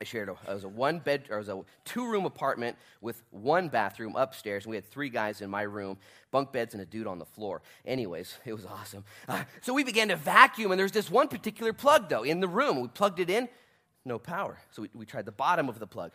I 0.00 0.04
shared 0.04 0.28
a, 0.28 0.32
it 0.32 0.54
was 0.54 0.64
a 0.64 0.68
one 0.68 1.00
bed 1.00 1.24
or 1.28 1.36
it 1.36 1.40
was 1.40 1.48
a 1.48 1.60
two 1.84 2.08
room 2.08 2.24
apartment 2.24 2.76
with 3.00 3.22
one 3.30 3.68
bathroom 3.68 4.14
upstairs, 4.16 4.64
and 4.64 4.70
we 4.70 4.76
had 4.76 4.84
three 4.84 5.08
guys 5.08 5.40
in 5.40 5.50
my 5.50 5.62
room, 5.62 5.98
bunk 6.30 6.52
beds, 6.52 6.74
and 6.74 6.82
a 6.82 6.86
dude 6.86 7.06
on 7.06 7.18
the 7.18 7.24
floor. 7.24 7.62
Anyways, 7.84 8.38
it 8.44 8.52
was 8.52 8.64
awesome. 8.64 9.04
Uh, 9.28 9.42
so 9.60 9.74
we 9.74 9.82
began 9.84 10.08
to 10.08 10.16
vacuum, 10.16 10.70
and 10.70 10.78
there's 10.78 10.92
this 10.92 11.10
one 11.10 11.28
particular 11.28 11.72
plug 11.72 12.08
though 12.08 12.22
in 12.22 12.40
the 12.40 12.48
room. 12.48 12.80
We 12.80 12.88
plugged 12.88 13.18
it 13.18 13.30
in, 13.30 13.48
no 14.04 14.18
power. 14.18 14.58
So 14.70 14.82
we, 14.82 14.90
we 14.94 15.06
tried 15.06 15.26
the 15.26 15.32
bottom 15.32 15.68
of 15.68 15.78
the 15.78 15.86
plug. 15.86 16.12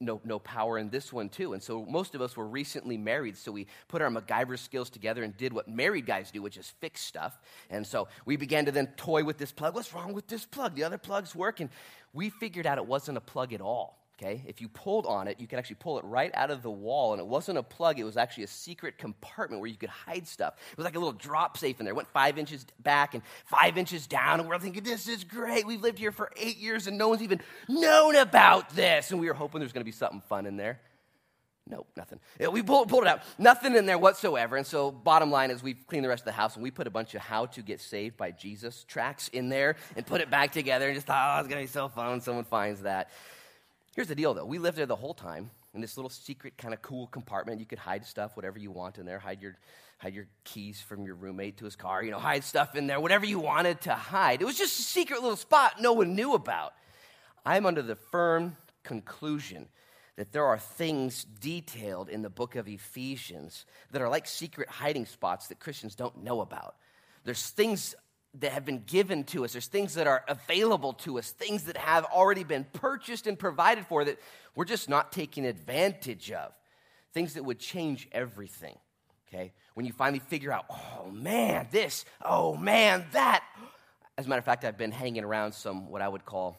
No, 0.00 0.20
no 0.24 0.38
power 0.38 0.78
in 0.78 0.90
this 0.90 1.12
one 1.12 1.28
too. 1.28 1.52
And 1.52 1.62
so 1.62 1.84
most 1.84 2.14
of 2.14 2.22
us 2.22 2.36
were 2.36 2.46
recently 2.46 2.96
married, 2.96 3.36
so 3.36 3.52
we 3.52 3.66
put 3.86 4.02
our 4.02 4.10
MacGyver 4.10 4.58
skills 4.58 4.90
together 4.90 5.22
and 5.22 5.36
did 5.36 5.52
what 5.52 5.68
married 5.68 6.06
guys 6.06 6.30
do, 6.30 6.42
which 6.42 6.56
is 6.56 6.72
fix 6.80 7.00
stuff. 7.00 7.38
And 7.70 7.86
so 7.86 8.08
we 8.24 8.36
began 8.36 8.64
to 8.64 8.72
then 8.72 8.88
toy 8.96 9.22
with 9.22 9.38
this 9.38 9.52
plug. 9.52 9.74
What's 9.74 9.94
wrong 9.94 10.12
with 10.12 10.26
this 10.26 10.44
plug? 10.44 10.74
The 10.74 10.84
other 10.84 10.98
plugs 10.98 11.34
work, 11.36 11.60
and 11.60 11.70
we 12.12 12.30
figured 12.30 12.66
out 12.66 12.78
it 12.78 12.86
wasn't 12.86 13.18
a 13.18 13.20
plug 13.20 13.52
at 13.52 13.60
all. 13.60 13.98
Okay? 14.20 14.42
If 14.46 14.60
you 14.60 14.68
pulled 14.68 15.06
on 15.06 15.26
it, 15.26 15.40
you 15.40 15.46
could 15.46 15.58
actually 15.58 15.76
pull 15.76 15.98
it 15.98 16.04
right 16.04 16.30
out 16.34 16.50
of 16.50 16.62
the 16.62 16.70
wall, 16.70 17.12
and 17.12 17.20
it 17.20 17.26
wasn't 17.26 17.58
a 17.58 17.62
plug, 17.62 17.98
it 17.98 18.04
was 18.04 18.16
actually 18.16 18.44
a 18.44 18.48
secret 18.48 18.98
compartment 18.98 19.60
where 19.60 19.70
you 19.70 19.76
could 19.76 19.88
hide 19.88 20.28
stuff. 20.28 20.54
It 20.70 20.76
was 20.76 20.84
like 20.84 20.94
a 20.94 20.98
little 20.98 21.12
drop 21.12 21.56
safe 21.56 21.80
in 21.80 21.86
there. 21.86 21.92
It 21.92 21.96
went 21.96 22.08
five 22.08 22.38
inches 22.38 22.64
back 22.78 23.14
and 23.14 23.22
five 23.46 23.76
inches 23.78 24.06
down, 24.06 24.38
and 24.38 24.48
we're 24.48 24.58
thinking, 24.58 24.84
this 24.84 25.08
is 25.08 25.24
great. 25.24 25.66
We've 25.66 25.82
lived 25.82 25.98
here 25.98 26.12
for 26.12 26.30
eight 26.36 26.58
years, 26.58 26.86
and 26.86 26.98
no 26.98 27.08
one's 27.08 27.22
even 27.22 27.40
known 27.68 28.14
about 28.14 28.70
this. 28.76 29.10
And 29.10 29.18
we 29.18 29.26
were 29.26 29.34
hoping 29.34 29.60
there's 29.60 29.72
going 29.72 29.80
to 29.80 29.84
be 29.84 29.92
something 29.92 30.22
fun 30.28 30.46
in 30.46 30.56
there. 30.56 30.78
Nope, 31.72 31.88
nothing. 31.96 32.20
We 32.52 32.62
pulled, 32.62 32.90
pulled 32.90 33.04
it 33.04 33.08
out. 33.08 33.22
Nothing 33.38 33.74
in 33.74 33.86
there 33.86 33.96
whatsoever. 33.96 34.58
And 34.58 34.66
so, 34.66 34.90
bottom 34.90 35.30
line 35.30 35.50
is, 35.50 35.62
we've 35.62 35.86
cleaned 35.86 36.04
the 36.04 36.10
rest 36.10 36.20
of 36.20 36.26
the 36.26 36.32
house 36.32 36.54
and 36.54 36.62
we 36.62 36.70
put 36.70 36.86
a 36.86 36.90
bunch 36.90 37.14
of 37.14 37.22
How 37.22 37.46
to 37.46 37.62
Get 37.62 37.80
Saved 37.80 38.18
by 38.18 38.30
Jesus 38.30 38.84
tracks 38.84 39.28
in 39.28 39.48
there 39.48 39.76
and 39.96 40.04
put 40.04 40.20
it 40.20 40.28
back 40.28 40.52
together 40.52 40.86
and 40.86 40.94
just 40.94 41.06
thought, 41.06 41.34
oh, 41.34 41.40
it's 41.40 41.48
going 41.48 41.62
to 41.62 41.66
be 41.66 41.72
so 41.72 41.88
fun 41.88 42.10
when 42.10 42.20
someone 42.20 42.44
finds 42.44 42.82
that. 42.82 43.08
Here's 43.96 44.08
the 44.08 44.14
deal, 44.14 44.34
though. 44.34 44.44
We 44.44 44.58
lived 44.58 44.76
there 44.76 44.84
the 44.84 44.96
whole 44.96 45.14
time 45.14 45.50
in 45.72 45.80
this 45.80 45.96
little 45.96 46.10
secret, 46.10 46.58
kind 46.58 46.74
of 46.74 46.82
cool 46.82 47.06
compartment. 47.06 47.58
You 47.58 47.64
could 47.64 47.78
hide 47.78 48.04
stuff, 48.04 48.36
whatever 48.36 48.58
you 48.58 48.70
want 48.70 48.98
in 48.98 49.06
there. 49.06 49.18
Hide 49.18 49.40
your, 49.40 49.56
hide 49.96 50.12
your 50.12 50.26
keys 50.44 50.78
from 50.78 51.06
your 51.06 51.14
roommate 51.14 51.56
to 51.56 51.64
his 51.64 51.74
car. 51.74 52.04
You 52.04 52.10
know, 52.10 52.18
hide 52.18 52.44
stuff 52.44 52.76
in 52.76 52.86
there, 52.86 53.00
whatever 53.00 53.24
you 53.24 53.38
wanted 53.38 53.80
to 53.82 53.94
hide. 53.94 54.42
It 54.42 54.44
was 54.44 54.58
just 54.58 54.78
a 54.78 54.82
secret 54.82 55.22
little 55.22 55.38
spot 55.38 55.80
no 55.80 55.94
one 55.94 56.14
knew 56.14 56.34
about. 56.34 56.74
I'm 57.46 57.64
under 57.64 57.80
the 57.80 57.96
firm 57.96 58.58
conclusion 58.82 59.68
that 60.16 60.32
there 60.32 60.44
are 60.44 60.58
things 60.58 61.24
detailed 61.40 62.08
in 62.08 62.22
the 62.22 62.30
book 62.30 62.56
of 62.56 62.68
Ephesians 62.68 63.64
that 63.90 64.02
are 64.02 64.08
like 64.08 64.26
secret 64.26 64.68
hiding 64.68 65.06
spots 65.06 65.48
that 65.48 65.58
Christians 65.58 65.94
don't 65.94 66.22
know 66.22 66.40
about. 66.40 66.76
There's 67.24 67.48
things 67.48 67.94
that 68.40 68.52
have 68.52 68.64
been 68.64 68.82
given 68.86 69.24
to 69.24 69.44
us, 69.44 69.52
there's 69.52 69.66
things 69.66 69.94
that 69.94 70.06
are 70.06 70.24
available 70.26 70.94
to 70.94 71.18
us, 71.18 71.30
things 71.30 71.64
that 71.64 71.76
have 71.76 72.04
already 72.06 72.44
been 72.44 72.64
purchased 72.72 73.26
and 73.26 73.38
provided 73.38 73.86
for 73.86 74.04
that 74.04 74.18
we're 74.54 74.64
just 74.64 74.88
not 74.88 75.12
taking 75.12 75.44
advantage 75.44 76.30
of, 76.32 76.52
things 77.12 77.34
that 77.34 77.44
would 77.44 77.58
change 77.58 78.08
everything. 78.10 78.76
Okay? 79.28 79.52
When 79.74 79.86
you 79.86 79.92
finally 79.92 80.20
figure 80.20 80.52
out, 80.52 80.66
oh 80.70 81.10
man, 81.10 81.68
this, 81.70 82.04
oh 82.22 82.56
man, 82.56 83.04
that. 83.12 83.44
As 84.16 84.26
a 84.26 84.28
matter 84.28 84.38
of 84.38 84.44
fact, 84.44 84.64
I've 84.64 84.78
been 84.78 84.92
hanging 84.92 85.24
around 85.24 85.52
some 85.52 85.90
what 85.90 86.02
I 86.02 86.08
would 86.08 86.24
call 86.24 86.58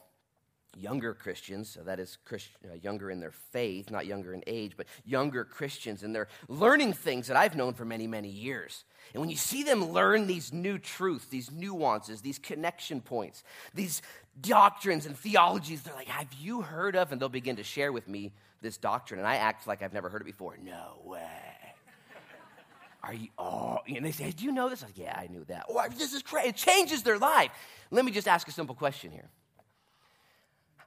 younger 0.75 1.13
Christians, 1.13 1.69
so 1.69 1.81
that 1.83 1.99
is 1.99 2.17
Christ, 2.25 2.49
uh, 2.65 2.75
younger 2.81 3.11
in 3.11 3.19
their 3.19 3.31
faith, 3.31 3.91
not 3.91 4.05
younger 4.05 4.33
in 4.33 4.43
age, 4.47 4.73
but 4.75 4.87
younger 5.05 5.43
Christians, 5.43 6.03
and 6.03 6.13
they're 6.13 6.27
learning 6.47 6.93
things 6.93 7.27
that 7.27 7.37
I've 7.37 7.55
known 7.55 7.73
for 7.73 7.85
many, 7.85 8.07
many 8.07 8.29
years. 8.29 8.83
And 9.13 9.21
when 9.21 9.29
you 9.29 9.35
see 9.35 9.63
them 9.63 9.91
learn 9.91 10.27
these 10.27 10.51
new 10.51 10.77
truths, 10.77 11.25
these 11.27 11.51
nuances, 11.51 12.21
these 12.21 12.39
connection 12.39 13.01
points, 13.01 13.43
these 13.73 14.01
doctrines 14.39 15.05
and 15.05 15.17
theologies, 15.17 15.83
they're 15.83 15.93
like, 15.93 16.07
Have 16.07 16.33
you 16.39 16.61
heard 16.61 16.95
of? 16.95 17.11
And 17.11 17.21
they'll 17.21 17.29
begin 17.29 17.57
to 17.57 17.63
share 17.63 17.91
with 17.91 18.07
me 18.07 18.33
this 18.61 18.77
doctrine. 18.77 19.19
And 19.19 19.27
I 19.27 19.35
act 19.35 19.67
like 19.67 19.81
I've 19.81 19.93
never 19.93 20.09
heard 20.09 20.21
it 20.21 20.25
before. 20.25 20.57
No 20.57 21.01
way. 21.03 21.19
Are 23.03 23.13
you, 23.13 23.27
oh, 23.37 23.79
and 23.85 24.05
they 24.05 24.11
say, 24.11 24.31
Do 24.31 24.45
you 24.45 24.51
know 24.51 24.69
this? 24.69 24.81
I'm 24.81 24.89
Like, 24.89 24.97
yeah, 24.97 25.19
I 25.19 25.27
knew 25.27 25.43
that. 25.45 25.65
Oh, 25.69 25.85
this 25.89 26.13
is 26.13 26.23
crazy. 26.23 26.49
It 26.49 26.55
changes 26.55 27.03
their 27.03 27.19
life. 27.19 27.51
Let 27.91 28.05
me 28.05 28.11
just 28.11 28.27
ask 28.27 28.47
a 28.47 28.51
simple 28.51 28.75
question 28.75 29.11
here. 29.11 29.29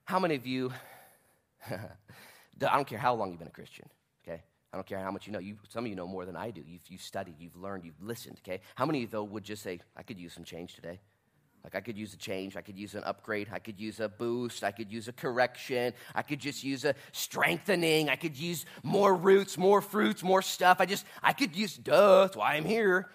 How 0.06 0.20
many 0.20 0.36
of 0.36 0.46
you, 0.46 0.72
I 1.68 1.76
don't 2.60 2.86
care 2.86 2.98
how 2.98 3.14
long 3.14 3.30
you've 3.30 3.40
been 3.40 3.48
a 3.48 3.50
Christian, 3.50 3.88
okay? 4.22 4.40
I 4.72 4.76
don't 4.76 4.86
care 4.86 5.00
how 5.00 5.10
much 5.10 5.26
you 5.26 5.32
know. 5.32 5.40
You, 5.40 5.56
some 5.68 5.84
of 5.84 5.90
you 5.90 5.96
know 5.96 6.06
more 6.06 6.24
than 6.24 6.36
I 6.36 6.52
do. 6.52 6.62
You've, 6.64 6.82
you've 6.88 7.02
studied, 7.02 7.34
you've 7.40 7.56
learned, 7.56 7.84
you've 7.84 8.00
listened, 8.00 8.40
okay? 8.46 8.60
How 8.76 8.86
many 8.86 8.98
of 8.98 9.02
you, 9.02 9.08
though, 9.08 9.24
would 9.24 9.42
just 9.42 9.64
say, 9.64 9.80
I 9.96 10.04
could 10.04 10.20
use 10.20 10.32
some 10.32 10.44
change 10.44 10.76
today? 10.76 11.00
Like, 11.64 11.74
I 11.74 11.80
could 11.80 11.98
use 11.98 12.14
a 12.14 12.16
change. 12.16 12.56
I 12.56 12.60
could 12.60 12.78
use 12.78 12.94
an 12.94 13.02
upgrade. 13.02 13.48
I 13.50 13.58
could 13.58 13.80
use 13.80 13.98
a 13.98 14.08
boost. 14.08 14.62
I 14.62 14.70
could 14.70 14.92
use 14.92 15.08
a 15.08 15.12
correction. 15.12 15.92
I 16.14 16.22
could 16.22 16.38
just 16.38 16.62
use 16.62 16.84
a 16.84 16.94
strengthening. 17.10 18.08
I 18.08 18.14
could 18.14 18.38
use 18.38 18.64
more 18.84 19.12
roots, 19.12 19.58
more 19.58 19.80
fruits, 19.80 20.22
more 20.22 20.40
stuff. 20.40 20.76
I 20.80 20.86
just, 20.86 21.04
I 21.20 21.32
could 21.32 21.56
use, 21.56 21.76
duh, 21.76 22.22
that's 22.22 22.36
why 22.36 22.54
I'm 22.54 22.64
here. 22.64 23.10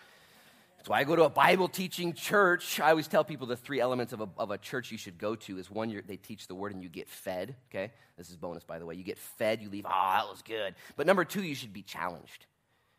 That's 0.81 0.89
why 0.89 0.97
I 0.97 1.03
go 1.03 1.15
to 1.15 1.25
a 1.25 1.29
Bible 1.29 1.67
teaching 1.67 2.13
church. 2.13 2.79
I 2.79 2.89
always 2.89 3.07
tell 3.07 3.23
people 3.23 3.45
the 3.45 3.55
three 3.55 3.79
elements 3.79 4.13
of 4.13 4.21
a, 4.21 4.29
of 4.35 4.49
a 4.49 4.57
church 4.57 4.91
you 4.91 4.97
should 4.97 5.19
go 5.19 5.35
to 5.35 5.59
is 5.59 5.69
one, 5.69 5.95
they 6.07 6.17
teach 6.17 6.47
the 6.47 6.55
word 6.55 6.73
and 6.73 6.81
you 6.81 6.89
get 6.89 7.07
fed. 7.07 7.55
Okay? 7.69 7.91
This 8.17 8.31
is 8.31 8.35
bonus, 8.35 8.63
by 8.63 8.79
the 8.79 8.85
way. 8.87 8.95
You 8.95 9.03
get 9.03 9.19
fed, 9.19 9.61
you 9.61 9.69
leave, 9.69 9.85
oh, 9.85 9.89
that 9.91 10.27
was 10.27 10.41
good. 10.41 10.73
But 10.95 11.05
number 11.05 11.23
two, 11.23 11.43
you 11.43 11.53
should 11.53 11.71
be 11.71 11.83
challenged. 11.83 12.47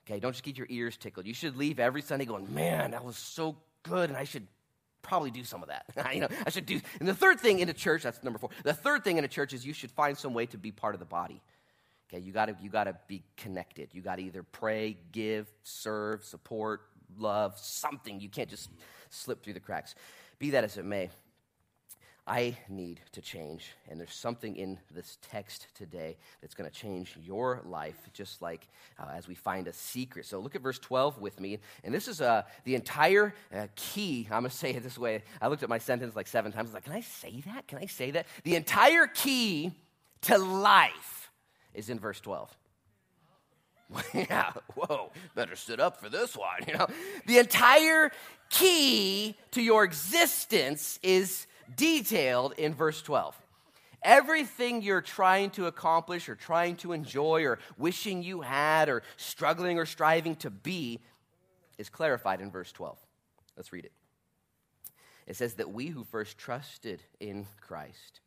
Okay? 0.07 0.21
Don't 0.21 0.31
just 0.31 0.45
get 0.45 0.57
your 0.57 0.69
ears 0.71 0.97
tickled. 0.97 1.27
You 1.27 1.35
should 1.35 1.57
leave 1.57 1.81
every 1.81 2.03
Sunday 2.03 2.25
going, 2.25 2.55
man, 2.55 2.93
that 2.93 3.05
was 3.05 3.17
so 3.17 3.57
good, 3.83 4.11
and 4.11 4.17
I 4.17 4.23
should 4.23 4.47
probably 5.03 5.33
do 5.33 5.43
some 5.43 5.65
of 5.65 5.69
that. 5.69 5.85
you 6.15 6.21
know, 6.21 6.29
I 6.47 6.51
should 6.51 6.67
do. 6.67 6.81
And 7.01 7.09
the 7.09 7.15
third 7.15 7.41
thing 7.41 7.59
in 7.59 7.69
a 7.69 7.73
church, 7.75 8.05
that's 8.05 8.23
number 8.23 8.39
four. 8.39 8.51
The 8.63 8.75
third 8.75 9.03
thing 9.03 9.17
in 9.17 9.25
a 9.25 9.29
church 9.29 9.53
is 9.53 9.67
you 9.67 9.73
should 9.73 9.91
find 9.91 10.17
some 10.17 10.35
way 10.35 10.47
to 10.47 10.57
be 10.57 10.71
part 10.71 10.95
of 10.95 11.01
the 11.01 11.05
body. 11.05 11.43
Okay, 12.09 12.23
you 12.23 12.31
gotta 12.31 12.55
you 12.61 12.69
gotta 12.69 12.95
be 13.09 13.25
connected. 13.39 13.89
You 13.93 14.03
gotta 14.03 14.21
either 14.21 14.43
pray, 14.43 14.99
give, 15.13 15.51
serve, 15.63 16.25
support, 16.25 16.83
love, 17.19 17.59
something. 17.59 18.21
You 18.21 18.29
can't 18.29 18.49
just 18.49 18.71
slip 19.11 19.43
through 19.43 19.55
the 19.55 19.61
cracks. 19.61 19.95
Be 20.39 20.51
that 20.51 20.65
as 20.65 20.77
it 20.77 20.85
may, 20.85 21.11
I 22.27 22.57
need 22.69 23.01
to 23.13 23.21
change. 23.21 23.73
And 23.89 23.99
there's 23.99 24.15
something 24.15 24.55
in 24.57 24.79
this 24.93 25.19
text 25.23 25.67
today 25.75 26.17
that's 26.41 26.55
going 26.55 26.71
to 26.71 26.75
change 26.75 27.19
your 27.21 27.61
life, 27.65 28.09
just 28.13 28.41
like 28.41 28.69
uh, 28.99 29.11
as 29.13 29.27
we 29.27 29.35
find 29.35 29.67
a 29.67 29.73
secret. 29.73 30.27
So 30.27 30.39
look 30.39 30.55
at 30.55 30.63
verse 30.63 30.79
12 30.79 31.21
with 31.21 31.41
me. 31.41 31.59
And 31.83 31.93
this 31.93 32.07
is 32.07 32.21
uh, 32.21 32.43
the 32.65 32.77
entire 32.77 33.35
uh, 33.53 33.67
key. 33.75 34.29
I'm 34.31 34.43
going 34.43 34.51
to 34.51 34.57
say 34.57 34.71
it 34.71 34.85
this 34.85 34.97
way. 34.97 35.25
I 35.41 35.49
looked 35.49 35.65
at 35.65 35.69
my 35.69 35.79
sentence 35.79 36.15
like 36.15 36.29
seven 36.29 36.53
times. 36.53 36.67
I 36.67 36.69
was 36.69 36.75
like, 36.75 36.85
can 36.85 36.93
I 36.93 37.01
say 37.01 37.43
that? 37.47 37.67
Can 37.67 37.79
I 37.79 37.87
say 37.87 38.13
that? 38.13 38.27
The 38.45 38.55
entire 38.55 39.09
key 39.09 39.73
to 40.23 40.39
life 40.39 41.31
is 41.75 41.91
in 41.91 41.99
verse 41.99 42.21
12. 42.21 42.57
yeah, 44.15 44.53
whoa, 44.75 45.11
better 45.35 45.57
sit 45.57 45.81
up 45.81 46.01
for 46.01 46.09
this 46.09 46.37
one. 46.37 46.49
You 46.67 46.79
know, 46.79 46.87
the 47.27 47.39
entire 47.39 48.11
key 48.51 49.37
to 49.51 49.63
your 49.63 49.85
existence 49.85 50.99
is 51.03 51.47
detailed 51.77 52.55
in 52.57 52.75
verse 52.75 53.03
12. 53.03 53.37
Everything 54.03 54.83
you're 54.83 55.01
trying 55.01 55.51
to 55.51 55.67
accomplish 55.67 56.29
or 56.29 56.35
trying 56.35 56.77
to 56.77 56.93
enjoy 56.93 57.45
or 57.45 57.59
wishing 57.79 58.23
you 58.23 58.41
had 58.41 58.89
or 58.89 59.03
struggling 59.17 59.79
or 59.79 59.87
striving 59.87 60.35
to 60.37 60.51
be 60.51 61.01
is 61.79 61.89
clarified 61.89 62.41
in 62.41 62.51
verse 62.51 62.73
12. 62.73 62.99
Let's 63.57 63.73
read 63.73 63.85
it. 63.85 63.93
It 65.27 65.37
says 65.37 65.55
that 65.55 65.71
we 65.71 65.87
who 65.87 66.05
first 66.05 66.37
trusted 66.37 67.03
in 67.21 67.47
Christ 67.61 68.21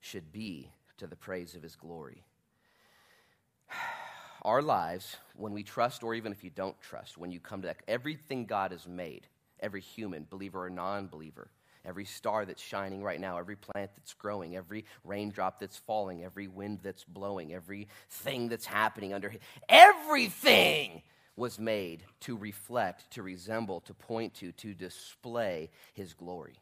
should 0.00 0.32
be 0.32 0.70
to 0.98 1.06
the 1.06 1.16
praise 1.16 1.54
of 1.54 1.62
his 1.62 1.76
glory 1.76 2.24
our 4.44 4.62
lives, 4.62 5.16
when 5.36 5.52
we 5.52 5.62
trust, 5.62 6.02
or 6.02 6.14
even 6.14 6.32
if 6.32 6.44
you 6.44 6.50
don't 6.50 6.78
trust, 6.80 7.16
when 7.16 7.30
you 7.30 7.40
come 7.40 7.62
to 7.62 7.68
that, 7.68 7.78
everything 7.88 8.44
God 8.44 8.72
has 8.72 8.86
made, 8.86 9.26
every 9.60 9.80
human, 9.80 10.26
believer 10.28 10.66
or 10.66 10.70
non 10.70 11.06
believer, 11.06 11.48
every 11.84 12.04
star 12.04 12.44
that's 12.44 12.62
shining 12.62 13.02
right 13.02 13.20
now, 13.20 13.38
every 13.38 13.56
plant 13.56 13.90
that's 13.96 14.14
growing, 14.14 14.56
every 14.56 14.84
raindrop 15.04 15.58
that's 15.58 15.76
falling, 15.76 16.24
every 16.24 16.48
wind 16.48 16.80
that's 16.82 17.04
blowing, 17.04 17.52
everything 17.52 18.48
that's 18.48 18.66
happening 18.66 19.12
under 19.12 19.32
everything 19.68 21.02
was 21.36 21.58
made 21.58 22.04
to 22.20 22.36
reflect, 22.36 23.10
to 23.10 23.22
resemble, 23.22 23.80
to 23.80 23.94
point 23.94 24.34
to, 24.34 24.52
to 24.52 24.72
display 24.72 25.70
his 25.92 26.14
glory. 26.14 26.54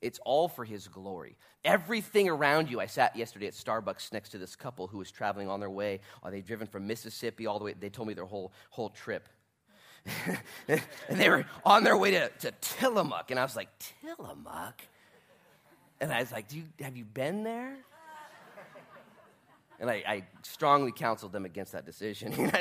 It's 0.00 0.18
all 0.24 0.48
for 0.48 0.64
his 0.64 0.88
glory. 0.88 1.36
Everything 1.64 2.28
around 2.28 2.70
you. 2.70 2.80
I 2.80 2.86
sat 2.86 3.16
yesterday 3.16 3.46
at 3.46 3.52
Starbucks 3.52 4.12
next 4.12 4.30
to 4.30 4.38
this 4.38 4.56
couple 4.56 4.86
who 4.86 4.98
was 4.98 5.10
traveling 5.10 5.48
on 5.48 5.60
their 5.60 5.70
way. 5.70 6.00
Uh, 6.22 6.30
they'd 6.30 6.46
driven 6.46 6.66
from 6.66 6.86
Mississippi 6.86 7.46
all 7.46 7.58
the 7.58 7.66
way. 7.66 7.74
They 7.78 7.90
told 7.90 8.08
me 8.08 8.14
their 8.14 8.24
whole, 8.24 8.52
whole 8.70 8.88
trip. 8.88 9.28
and 10.68 11.20
they 11.20 11.28
were 11.28 11.44
on 11.64 11.84
their 11.84 11.98
way 11.98 12.12
to, 12.12 12.28
to 12.40 12.52
Tillamook. 12.60 13.30
And 13.30 13.38
I 13.38 13.42
was 13.42 13.56
like, 13.56 13.68
Tillamook? 14.00 14.80
And 16.00 16.10
I 16.10 16.20
was 16.20 16.32
like, 16.32 16.48
Do 16.48 16.56
you, 16.56 16.64
have 16.80 16.96
you 16.96 17.04
been 17.04 17.42
there? 17.42 17.76
And 19.78 19.90
I, 19.90 20.02
I 20.06 20.24
strongly 20.42 20.92
counseled 20.92 21.32
them 21.32 21.44
against 21.44 21.72
that 21.72 21.86
decision. 21.86 22.50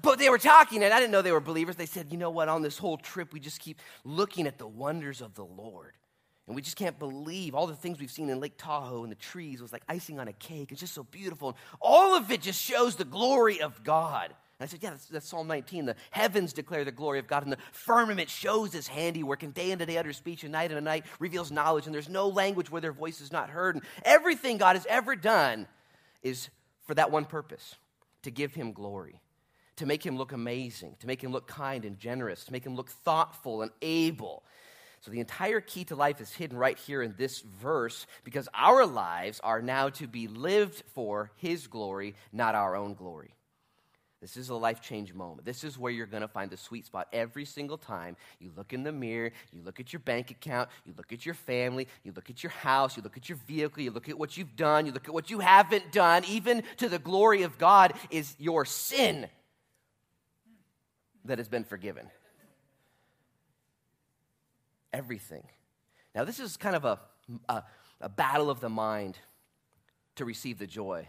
But 0.00 0.18
they 0.18 0.28
were 0.28 0.38
talking, 0.38 0.82
and 0.84 0.92
I 0.92 1.00
didn't 1.00 1.12
know 1.12 1.22
they 1.22 1.32
were 1.32 1.40
believers. 1.40 1.76
They 1.76 1.86
said, 1.86 2.08
You 2.10 2.18
know 2.18 2.30
what? 2.30 2.48
On 2.48 2.62
this 2.62 2.78
whole 2.78 2.98
trip, 2.98 3.32
we 3.32 3.40
just 3.40 3.60
keep 3.60 3.80
looking 4.04 4.46
at 4.46 4.58
the 4.58 4.66
wonders 4.66 5.20
of 5.20 5.34
the 5.34 5.44
Lord. 5.44 5.92
And 6.48 6.56
we 6.56 6.62
just 6.62 6.76
can't 6.76 6.98
believe 6.98 7.54
all 7.54 7.66
the 7.66 7.76
things 7.76 8.00
we've 8.00 8.10
seen 8.10 8.30
in 8.30 8.40
Lake 8.40 8.54
Tahoe 8.56 9.02
and 9.02 9.12
the 9.12 9.16
trees 9.16 9.60
was 9.60 9.70
like 9.70 9.82
icing 9.86 10.18
on 10.18 10.28
a 10.28 10.32
cake. 10.32 10.72
It's 10.72 10.80
just 10.80 10.94
so 10.94 11.02
beautiful. 11.02 11.48
And 11.48 11.56
all 11.78 12.16
of 12.16 12.30
it 12.32 12.40
just 12.40 12.60
shows 12.60 12.96
the 12.96 13.04
glory 13.04 13.60
of 13.60 13.84
God. 13.84 14.24
And 14.58 14.66
I 14.66 14.66
said, 14.66 14.82
Yeah, 14.82 14.90
that's, 14.90 15.04
that's, 15.06 15.28
Psalm 15.28 15.46
19. 15.46 15.84
The 15.84 15.94
heavens 16.10 16.54
declare 16.54 16.86
the 16.86 16.90
glory 16.90 17.18
of 17.18 17.26
God, 17.26 17.42
and 17.42 17.52
the 17.52 17.58
firmament 17.70 18.30
shows 18.30 18.72
his 18.72 18.88
handiwork, 18.88 19.42
and 19.42 19.52
day 19.52 19.72
and 19.72 19.86
day 19.86 19.98
utters 19.98 20.16
speech, 20.16 20.42
and 20.42 20.50
night 20.50 20.72
and 20.72 20.82
night 20.86 21.04
reveals 21.20 21.52
knowledge, 21.52 21.84
and 21.84 21.94
there's 21.94 22.08
no 22.08 22.28
language 22.28 22.70
where 22.70 22.80
their 22.80 22.92
voice 22.92 23.20
is 23.20 23.30
not 23.30 23.50
heard. 23.50 23.76
And 23.76 23.84
everything 24.02 24.56
God 24.56 24.74
has 24.74 24.86
ever 24.88 25.14
done 25.16 25.66
is 26.22 26.48
for 26.86 26.94
that 26.94 27.10
one 27.10 27.26
purpose 27.26 27.76
to 28.22 28.30
give 28.30 28.54
him 28.54 28.72
glory, 28.72 29.20
to 29.76 29.84
make 29.84 30.04
him 30.04 30.16
look 30.16 30.32
amazing, 30.32 30.96
to 31.00 31.06
make 31.06 31.22
him 31.22 31.30
look 31.30 31.46
kind 31.46 31.84
and 31.84 31.98
generous, 31.98 32.46
to 32.46 32.52
make 32.52 32.64
him 32.64 32.74
look 32.74 32.88
thoughtful 32.88 33.60
and 33.60 33.70
able 33.82 34.42
So 35.00 35.10
the 35.10 35.20
entire 35.20 35.60
key 35.60 35.84
to 35.84 35.96
life 35.96 36.20
is 36.20 36.32
hidden 36.32 36.56
right 36.56 36.78
here 36.78 37.02
in 37.02 37.14
this 37.16 37.40
verse 37.40 38.06
because 38.24 38.48
our 38.52 38.84
lives 38.84 39.40
are 39.44 39.62
now 39.62 39.90
to 39.90 40.06
be 40.06 40.26
lived 40.26 40.82
for 40.94 41.30
His 41.36 41.66
glory, 41.66 42.14
not 42.32 42.54
our 42.54 42.74
own 42.74 42.94
glory. 42.94 43.34
This 44.20 44.36
is 44.36 44.48
a 44.48 44.54
life 44.54 44.80
change 44.80 45.14
moment. 45.14 45.44
This 45.44 45.62
is 45.62 45.78
where 45.78 45.92
you're 45.92 46.06
going 46.06 46.22
to 46.22 46.28
find 46.28 46.50
the 46.50 46.56
sweet 46.56 46.86
spot 46.86 47.06
every 47.12 47.44
single 47.44 47.78
time. 47.78 48.16
You 48.40 48.50
look 48.56 48.72
in 48.72 48.82
the 48.82 48.90
mirror, 48.90 49.30
you 49.52 49.62
look 49.62 49.78
at 49.78 49.92
your 49.92 50.00
bank 50.00 50.32
account, 50.32 50.68
you 50.84 50.92
look 50.96 51.12
at 51.12 51.24
your 51.24 51.36
family, 51.36 51.86
you 52.02 52.10
look 52.10 52.28
at 52.28 52.42
your 52.42 52.50
house, 52.50 52.96
you 52.96 53.02
look 53.04 53.16
at 53.16 53.28
your 53.28 53.38
vehicle, 53.46 53.80
you 53.80 53.92
look 53.92 54.08
at 54.08 54.18
what 54.18 54.36
you've 54.36 54.56
done, 54.56 54.86
you 54.86 54.92
look 54.92 55.06
at 55.06 55.14
what 55.14 55.30
you 55.30 55.38
haven't 55.38 55.92
done, 55.92 56.24
even 56.24 56.64
to 56.78 56.88
the 56.88 56.98
glory 56.98 57.42
of 57.44 57.58
God 57.58 57.92
is 58.10 58.34
your 58.40 58.64
sin 58.64 59.28
that 61.24 61.38
has 61.38 61.48
been 61.48 61.64
forgiven. 61.64 62.10
Everything. 64.92 65.44
Now, 66.14 66.24
this 66.24 66.40
is 66.40 66.56
kind 66.56 66.76
of 66.76 66.84
a, 66.84 66.98
a, 67.48 67.62
a 68.00 68.08
battle 68.08 68.50
of 68.50 68.60
the 68.60 68.68
mind 68.68 69.18
to 70.16 70.24
receive 70.24 70.58
the 70.58 70.66
joy 70.66 71.06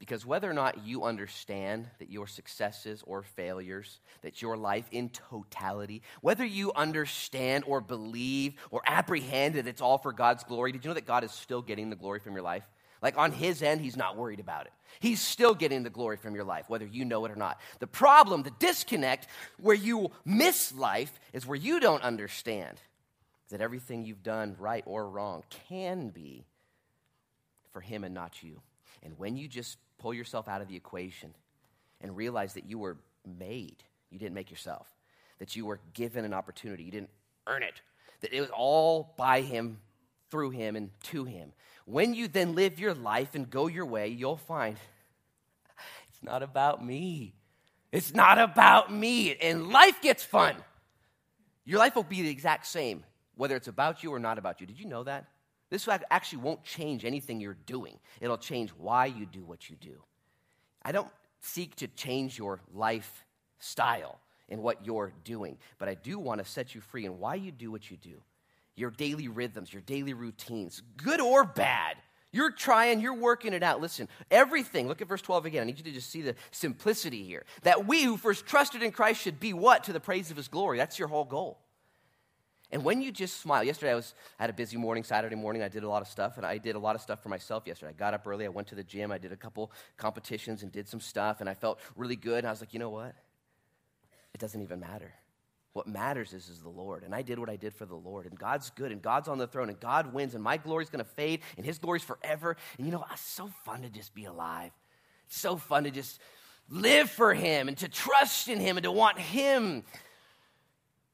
because 0.00 0.24
whether 0.24 0.50
or 0.50 0.54
not 0.54 0.84
you 0.84 1.04
understand 1.04 1.86
that 1.98 2.10
your 2.10 2.26
successes 2.26 3.04
or 3.06 3.22
failures, 3.22 4.00
that 4.22 4.40
your 4.40 4.56
life 4.56 4.88
in 4.90 5.10
totality, 5.10 6.02
whether 6.22 6.44
you 6.44 6.72
understand 6.72 7.64
or 7.66 7.82
believe 7.82 8.54
or 8.70 8.80
apprehend 8.86 9.56
that 9.56 9.66
it's 9.66 9.82
all 9.82 9.98
for 9.98 10.12
God's 10.12 10.42
glory, 10.42 10.72
did 10.72 10.84
you 10.84 10.88
know 10.88 10.94
that 10.94 11.06
God 11.06 11.22
is 11.22 11.30
still 11.30 11.60
getting 11.60 11.90
the 11.90 11.96
glory 11.96 12.18
from 12.18 12.32
your 12.32 12.42
life? 12.42 12.64
Like 13.02 13.16
on 13.16 13.32
his 13.32 13.62
end, 13.62 13.80
he's 13.80 13.96
not 13.96 14.16
worried 14.16 14.40
about 14.40 14.66
it. 14.66 14.72
He's 14.98 15.20
still 15.20 15.54
getting 15.54 15.82
the 15.82 15.90
glory 15.90 16.16
from 16.16 16.34
your 16.34 16.44
life, 16.44 16.68
whether 16.68 16.84
you 16.84 17.04
know 17.04 17.24
it 17.24 17.30
or 17.30 17.36
not. 17.36 17.58
The 17.78 17.86
problem, 17.86 18.42
the 18.42 18.52
disconnect, 18.58 19.28
where 19.58 19.76
you 19.76 20.10
miss 20.24 20.74
life, 20.74 21.18
is 21.32 21.46
where 21.46 21.56
you 21.56 21.80
don't 21.80 22.02
understand 22.02 22.80
that 23.50 23.60
everything 23.60 24.04
you've 24.04 24.22
done, 24.22 24.56
right 24.58 24.84
or 24.86 25.08
wrong, 25.08 25.42
can 25.68 26.08
be 26.10 26.44
for 27.72 27.80
him 27.80 28.04
and 28.04 28.14
not 28.14 28.42
you. 28.42 28.60
And 29.02 29.18
when 29.18 29.36
you 29.36 29.48
just 29.48 29.78
pull 29.98 30.14
yourself 30.14 30.48
out 30.48 30.60
of 30.60 30.68
the 30.68 30.76
equation 30.76 31.34
and 32.00 32.16
realize 32.16 32.54
that 32.54 32.64
you 32.64 32.78
were 32.78 32.96
made, 33.38 33.82
you 34.10 34.18
didn't 34.18 34.34
make 34.34 34.50
yourself, 34.50 34.86
that 35.38 35.56
you 35.56 35.66
were 35.66 35.80
given 35.94 36.24
an 36.24 36.34
opportunity, 36.34 36.84
you 36.84 36.90
didn't 36.90 37.10
earn 37.46 37.62
it, 37.62 37.80
that 38.20 38.32
it 38.32 38.40
was 38.40 38.50
all 38.50 39.14
by 39.16 39.40
Him, 39.40 39.78
through 40.30 40.50
Him, 40.50 40.76
and 40.76 40.90
to 41.04 41.24
Him. 41.24 41.52
When 41.84 42.14
you 42.14 42.28
then 42.28 42.54
live 42.54 42.78
your 42.78 42.94
life 42.94 43.34
and 43.34 43.48
go 43.48 43.66
your 43.66 43.86
way, 43.86 44.08
you'll 44.08 44.36
find 44.36 44.76
it's 46.08 46.22
not 46.22 46.42
about 46.42 46.84
me. 46.84 47.34
It's 47.92 48.14
not 48.14 48.38
about 48.38 48.92
me. 48.92 49.34
And 49.34 49.70
life 49.70 50.00
gets 50.00 50.22
fun. 50.22 50.54
Your 51.64 51.78
life 51.78 51.96
will 51.96 52.04
be 52.04 52.22
the 52.22 52.30
exact 52.30 52.66
same, 52.66 53.04
whether 53.36 53.56
it's 53.56 53.68
about 53.68 54.02
you 54.02 54.12
or 54.12 54.18
not 54.18 54.38
about 54.38 54.60
you. 54.60 54.66
Did 54.66 54.78
you 54.78 54.86
know 54.86 55.04
that? 55.04 55.26
This 55.70 55.88
actually 56.10 56.42
won't 56.42 56.64
change 56.64 57.04
anything 57.04 57.40
you're 57.40 57.54
doing, 57.66 57.98
it'll 58.20 58.38
change 58.38 58.70
why 58.70 59.06
you 59.06 59.24
do 59.24 59.44
what 59.44 59.70
you 59.70 59.76
do. 59.76 60.02
I 60.82 60.92
don't 60.92 61.10
seek 61.40 61.76
to 61.76 61.88
change 61.88 62.38
your 62.38 62.60
lifestyle 62.74 64.20
and 64.48 64.62
what 64.62 64.84
you're 64.84 65.12
doing, 65.24 65.58
but 65.78 65.88
I 65.88 65.94
do 65.94 66.18
want 66.18 66.42
to 66.42 66.50
set 66.50 66.74
you 66.74 66.80
free 66.80 67.06
in 67.06 67.18
why 67.18 67.36
you 67.36 67.52
do 67.52 67.70
what 67.70 67.90
you 67.90 67.96
do. 67.96 68.20
Your 68.76 68.90
daily 68.90 69.28
rhythms, 69.28 69.72
your 69.72 69.82
daily 69.82 70.14
routines, 70.14 70.82
good 70.96 71.20
or 71.20 71.44
bad. 71.44 71.96
You're 72.32 72.52
trying, 72.52 73.00
you're 73.00 73.14
working 73.14 73.52
it 73.52 73.62
out. 73.62 73.80
Listen, 73.80 74.08
everything, 74.30 74.86
look 74.86 75.02
at 75.02 75.08
verse 75.08 75.22
12 75.22 75.46
again. 75.46 75.62
I 75.62 75.64
need 75.66 75.78
you 75.78 75.84
to 75.84 75.92
just 75.92 76.10
see 76.10 76.22
the 76.22 76.36
simplicity 76.52 77.24
here. 77.24 77.44
That 77.62 77.86
we 77.86 78.04
who 78.04 78.16
first 78.16 78.46
trusted 78.46 78.82
in 78.82 78.92
Christ 78.92 79.20
should 79.20 79.40
be 79.40 79.52
what? 79.52 79.84
To 79.84 79.92
the 79.92 80.00
praise 80.00 80.30
of 80.30 80.36
his 80.36 80.46
glory. 80.46 80.78
That's 80.78 80.98
your 80.98 81.08
whole 81.08 81.24
goal. 81.24 81.58
And 82.72 82.84
when 82.84 83.02
you 83.02 83.10
just 83.10 83.40
smile, 83.40 83.64
yesterday 83.64 83.92
I 83.92 83.94
was 83.96 84.14
I 84.38 84.44
had 84.44 84.50
a 84.50 84.52
busy 84.52 84.76
morning, 84.76 85.02
Saturday 85.02 85.34
morning. 85.34 85.62
I 85.62 85.68
did 85.68 85.82
a 85.82 85.88
lot 85.88 86.02
of 86.02 86.08
stuff, 86.08 86.36
and 86.36 86.46
I 86.46 86.58
did 86.58 86.76
a 86.76 86.78
lot 86.78 86.94
of 86.94 87.02
stuff 87.02 87.20
for 87.20 87.28
myself 87.28 87.64
yesterday. 87.66 87.90
I 87.90 87.98
got 87.98 88.14
up 88.14 88.24
early, 88.26 88.44
I 88.44 88.48
went 88.48 88.68
to 88.68 88.76
the 88.76 88.84
gym, 88.84 89.10
I 89.10 89.18
did 89.18 89.32
a 89.32 89.36
couple 89.36 89.72
competitions 89.96 90.62
and 90.62 90.70
did 90.70 90.86
some 90.86 91.00
stuff, 91.00 91.40
and 91.40 91.50
I 91.50 91.54
felt 91.54 91.80
really 91.96 92.16
good. 92.16 92.38
And 92.38 92.46
I 92.46 92.50
was 92.50 92.60
like, 92.60 92.72
you 92.72 92.78
know 92.78 92.90
what? 92.90 93.14
It 94.32 94.38
doesn't 94.38 94.62
even 94.62 94.78
matter. 94.78 95.12
What 95.72 95.86
matters 95.86 96.32
is, 96.32 96.48
is 96.48 96.60
the 96.60 96.68
Lord. 96.68 97.04
And 97.04 97.14
I 97.14 97.22
did 97.22 97.38
what 97.38 97.48
I 97.48 97.56
did 97.56 97.74
for 97.74 97.86
the 97.86 97.94
Lord. 97.94 98.26
And 98.26 98.38
God's 98.38 98.70
good, 98.70 98.90
and 98.90 99.00
God's 99.00 99.28
on 99.28 99.38
the 99.38 99.46
throne, 99.46 99.68
and 99.68 99.78
God 99.78 100.12
wins, 100.12 100.34
and 100.34 100.42
my 100.42 100.56
glory's 100.56 100.90
gonna 100.90 101.04
fade, 101.04 101.40
and 101.56 101.64
his 101.64 101.78
glory's 101.78 102.02
forever. 102.02 102.56
And 102.76 102.86
you 102.86 102.92
know, 102.92 103.04
it's 103.12 103.20
so 103.20 103.50
fun 103.64 103.82
to 103.82 103.88
just 103.88 104.14
be 104.14 104.24
alive. 104.24 104.72
It's 105.26 105.38
so 105.38 105.56
fun 105.56 105.84
to 105.84 105.90
just 105.90 106.20
live 106.68 107.10
for 107.10 107.34
him 107.34 107.68
and 107.68 107.76
to 107.78 107.88
trust 107.88 108.48
in 108.48 108.58
him 108.58 108.76
and 108.76 108.84
to 108.84 108.92
want 108.92 109.18
him 109.18 109.84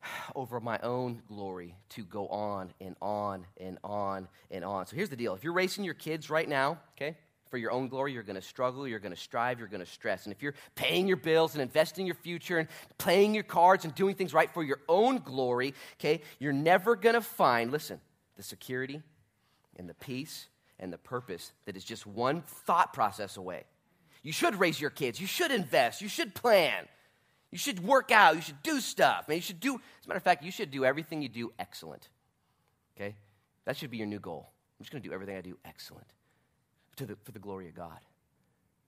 over 0.34 0.60
my 0.60 0.78
own 0.82 1.22
glory 1.28 1.74
to 1.90 2.04
go 2.04 2.28
on 2.28 2.72
and 2.80 2.96
on 3.00 3.46
and 3.58 3.78
on 3.84 4.28
and 4.50 4.64
on. 4.64 4.86
So 4.86 4.96
here's 4.96 5.10
the 5.10 5.16
deal 5.16 5.34
if 5.34 5.44
you're 5.44 5.52
racing 5.52 5.84
your 5.84 5.94
kids 5.94 6.30
right 6.30 6.48
now, 6.48 6.78
okay, 6.96 7.16
for 7.50 7.58
your 7.58 7.70
own 7.70 7.88
glory, 7.88 8.12
you're 8.12 8.22
going 8.22 8.36
to 8.36 8.42
struggle, 8.42 8.86
you're 8.86 8.98
going 8.98 9.14
to 9.14 9.20
strive, 9.20 9.58
you're 9.58 9.68
going 9.68 9.84
to 9.84 9.90
stress. 9.90 10.24
And 10.24 10.32
if 10.32 10.42
you're 10.42 10.54
paying 10.74 11.06
your 11.06 11.16
bills 11.16 11.54
and 11.54 11.62
investing 11.62 12.02
in 12.02 12.06
your 12.06 12.16
future 12.16 12.58
and 12.58 12.68
playing 12.98 13.34
your 13.34 13.44
cards 13.44 13.84
and 13.84 13.94
doing 13.94 14.14
things 14.14 14.34
right 14.34 14.52
for 14.52 14.62
your 14.62 14.80
own 14.88 15.18
glory, 15.18 15.74
okay, 15.94 16.22
you're 16.38 16.52
never 16.52 16.96
going 16.96 17.14
to 17.14 17.20
find, 17.20 17.70
listen, 17.70 18.00
the 18.36 18.42
security 18.42 19.02
and 19.76 19.88
the 19.88 19.94
peace 19.94 20.48
and 20.78 20.92
the 20.92 20.98
purpose 20.98 21.52
that 21.64 21.76
is 21.76 21.84
just 21.84 22.06
one 22.06 22.42
thought 22.42 22.92
process 22.92 23.36
away. 23.36 23.64
You 24.22 24.32
should 24.32 24.58
raise 24.58 24.80
your 24.80 24.90
kids, 24.90 25.20
you 25.20 25.26
should 25.26 25.50
invest, 25.50 26.02
you 26.02 26.08
should 26.08 26.34
plan. 26.34 26.86
You 27.52 27.58
should 27.58 27.82
work 27.82 28.10
out. 28.10 28.34
You 28.34 28.42
should 28.42 28.62
do 28.64 28.80
stuff. 28.80 29.28
Man, 29.28 29.36
you 29.36 29.42
should 29.42 29.60
do, 29.60 29.76
as 29.76 30.04
a 30.04 30.08
matter 30.08 30.18
of 30.18 30.24
fact, 30.24 30.42
you 30.42 30.50
should 30.50 30.72
do 30.72 30.84
everything 30.84 31.22
you 31.22 31.28
do 31.28 31.52
excellent. 31.60 32.08
Okay? 32.96 33.14
That 33.64 33.76
should 33.76 33.90
be 33.90 33.98
your 33.98 34.08
new 34.08 34.18
goal. 34.18 34.50
I'm 34.78 34.82
just 34.82 34.90
going 34.90 35.00
to 35.00 35.08
do 35.08 35.14
everything 35.14 35.36
I 35.36 35.40
do 35.42 35.56
excellent 35.64 36.12
to 36.96 37.06
the, 37.06 37.16
for 37.24 37.32
the 37.32 37.38
glory 37.38 37.68
of 37.68 37.74
God. 37.74 37.98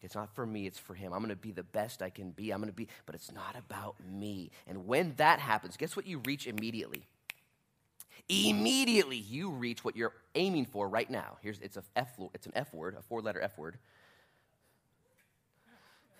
It's 0.00 0.14
not 0.14 0.34
for 0.34 0.46
me, 0.46 0.66
it's 0.66 0.78
for 0.78 0.94
Him. 0.94 1.12
I'm 1.12 1.18
going 1.20 1.30
to 1.30 1.36
be 1.36 1.50
the 1.50 1.64
best 1.64 2.02
I 2.02 2.10
can 2.10 2.30
be. 2.30 2.50
I'm 2.50 2.60
going 2.60 2.70
to 2.70 2.76
be, 2.76 2.88
but 3.04 3.14
it's 3.14 3.32
not 3.32 3.56
about 3.56 3.96
me. 4.08 4.50
And 4.66 4.86
when 4.86 5.14
that 5.16 5.40
happens, 5.40 5.76
guess 5.76 5.96
what 5.96 6.06
you 6.06 6.20
reach 6.24 6.46
immediately? 6.46 7.04
Immediately, 8.28 9.16
you 9.16 9.50
reach 9.50 9.84
what 9.84 9.96
you're 9.96 10.12
aiming 10.34 10.66
for 10.66 10.88
right 10.88 11.08
now. 11.10 11.38
Here's 11.40 11.58
it's 11.60 11.76
a 11.76 11.82
F, 11.96 12.10
it's 12.34 12.46
an 12.46 12.52
F 12.54 12.72
word, 12.72 12.96
a 12.98 13.02
four-letter 13.02 13.40
F 13.40 13.58
word. 13.58 13.78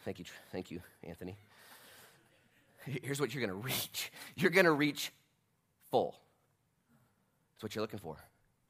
Thank 0.04 0.18
you, 0.18 0.24
thank 0.50 0.70
you, 0.70 0.80
Anthony 1.04 1.36
here's 3.02 3.20
what 3.20 3.34
you're 3.34 3.46
going 3.46 3.62
to 3.62 3.66
reach 3.66 4.10
you're 4.36 4.50
going 4.50 4.64
to 4.66 4.72
reach 4.72 5.12
full. 5.90 6.18
That's 7.54 7.62
what 7.62 7.74
you're 7.74 7.82
looking 7.82 7.98
for. 7.98 8.16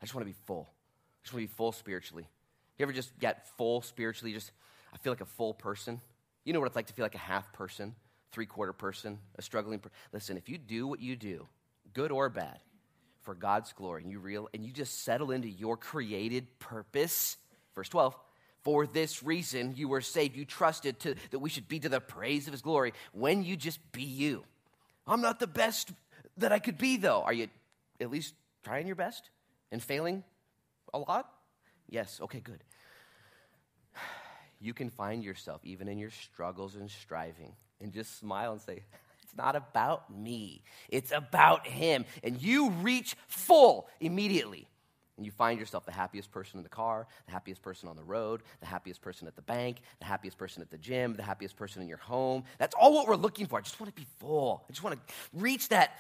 I 0.01 0.05
just 0.05 0.15
want 0.15 0.27
to 0.27 0.33
be 0.33 0.39
full. 0.47 0.69
I 0.71 1.25
just 1.25 1.35
want 1.35 1.45
to 1.45 1.49
be 1.49 1.55
full 1.55 1.73
spiritually. 1.73 2.27
You 2.79 2.85
ever 2.85 2.93
just 2.93 3.17
get 3.19 3.49
full 3.57 3.83
spiritually? 3.83 4.33
Just, 4.33 4.53
I 4.93 4.99
feel 4.99 5.13
like 5.13 5.21
a 5.21 5.27
full 5.27 5.55
person. 5.55 6.01
You 6.45 6.53
know 6.53 6.61
what 6.61 6.67
it's 6.67 6.77
like 6.77 6.87
to 6.87 6.93
feel 6.93 7.05
like 7.05 7.15
a 7.15 7.19
half 7.19 7.53
person, 7.53 7.95
three 8.31 8.47
quarter 8.47 8.73
person, 8.73 9.19
a 9.37 9.43
struggling 9.43 9.81
person. 9.81 9.97
Listen, 10.13 10.37
if 10.37 10.49
you 10.49 10.59
do 10.59 10.87
what 10.87 11.01
you 11.01 11.17
do, 11.17 11.47
good 11.93 12.13
or 12.13 12.29
bad, 12.29 12.59
for 13.23 13.35
God's 13.35 13.73
glory, 13.75 14.03
and 14.03 14.11
you 14.11 14.21
real 14.21 14.49
and 14.55 14.65
you 14.65 14.73
just 14.73 15.05
settle 15.05 15.33
into 15.33 15.49
your 15.49 15.77
created 15.77 16.47
purpose, 16.61 17.37
verse 17.75 17.89
12, 17.91 18.17
for 18.63 18.87
this 18.87 19.23
reason 19.23 19.75
you 19.77 19.89
were 19.89 20.01
saved. 20.01 20.37
You 20.37 20.45
trusted 20.45 20.99
to, 21.01 21.15
that 21.31 21.39
we 21.39 21.51
should 21.51 21.69
be 21.69 21.79
to 21.81 21.89
the 21.89 22.01
praise 22.01 22.47
of 22.47 22.53
his 22.53 22.63
glory 22.63 22.95
when 23.13 23.45
you 23.45 23.57
just 23.57 23.81
be 23.93 24.03
you. 24.03 24.45
I'm 25.07 25.21
not 25.21 25.41
the 25.41 25.47
best 25.47 25.91
that 26.39 26.53
I 26.53 26.59
could 26.59 26.79
be, 26.79 26.97
though. 26.97 27.23
Are 27.23 27.33
you 27.33 27.49
at 28.01 28.11
least 28.11 28.35
trying 28.63 28.87
your 28.87 28.97
best 28.97 29.29
and 29.71 29.83
failing 29.83 30.25
a 30.95 30.99
lot? 30.99 31.31
Yes, 31.89 32.21
okay, 32.23 32.41
good. 32.41 32.63
You 34.61 34.75
can 34.75 34.91
find 34.91 35.23
yourself, 35.23 35.61
even 35.63 35.87
in 35.87 35.99
your 35.99 36.11
struggles 36.11 36.75
and 36.75 36.91
striving, 36.91 37.53
and 37.81 37.93
just 37.93 38.19
smile 38.19 38.51
and 38.51 38.61
say, 38.61 38.83
It's 39.23 39.37
not 39.37 39.55
about 39.55 40.13
me, 40.13 40.65
it's 40.89 41.13
about 41.13 41.65
Him. 41.65 42.05
And 42.25 42.43
you 42.43 42.71
reach 42.71 43.15
full 43.29 43.89
immediately 44.01 44.67
and 45.19 45.27
you 45.27 45.33
find 45.33 45.59
yourself 45.59 45.85
the 45.85 45.93
happiest 45.93 46.31
person 46.31 46.59
in 46.59 46.63
the 46.63 46.69
car, 46.69 47.07
the 47.27 47.33
happiest 47.33 47.61
person 47.61 47.89
on 47.89 47.97
the 47.97 48.05
road, 48.05 48.41
the 48.61 48.67
happiest 48.67 49.03
person 49.03 49.27
at 49.27 49.35
the 49.35 49.43
bank, 49.43 49.79
the 49.99 50.07
happiest 50.07 50.39
person 50.39 50.63
at 50.63 50.71
the 50.71 50.79
gym, 50.79 51.15
the 51.15 51.25
happiest 51.25 51.57
person 51.57 51.83
in 51.83 51.89
your 51.89 51.99
home. 51.99 52.45
That's 52.59 52.75
all 52.75 52.95
what 52.95 53.09
we're 53.09 53.17
looking 53.17 53.47
for. 53.47 53.59
I 53.59 53.63
just 53.63 53.79
want 53.81 53.95
to 53.95 54.01
be 54.01 54.07
full. 54.21 54.65
I 54.69 54.73
just 54.73 54.83
want 54.83 54.97
to 54.97 55.15
reach 55.33 55.69
that 55.71 55.99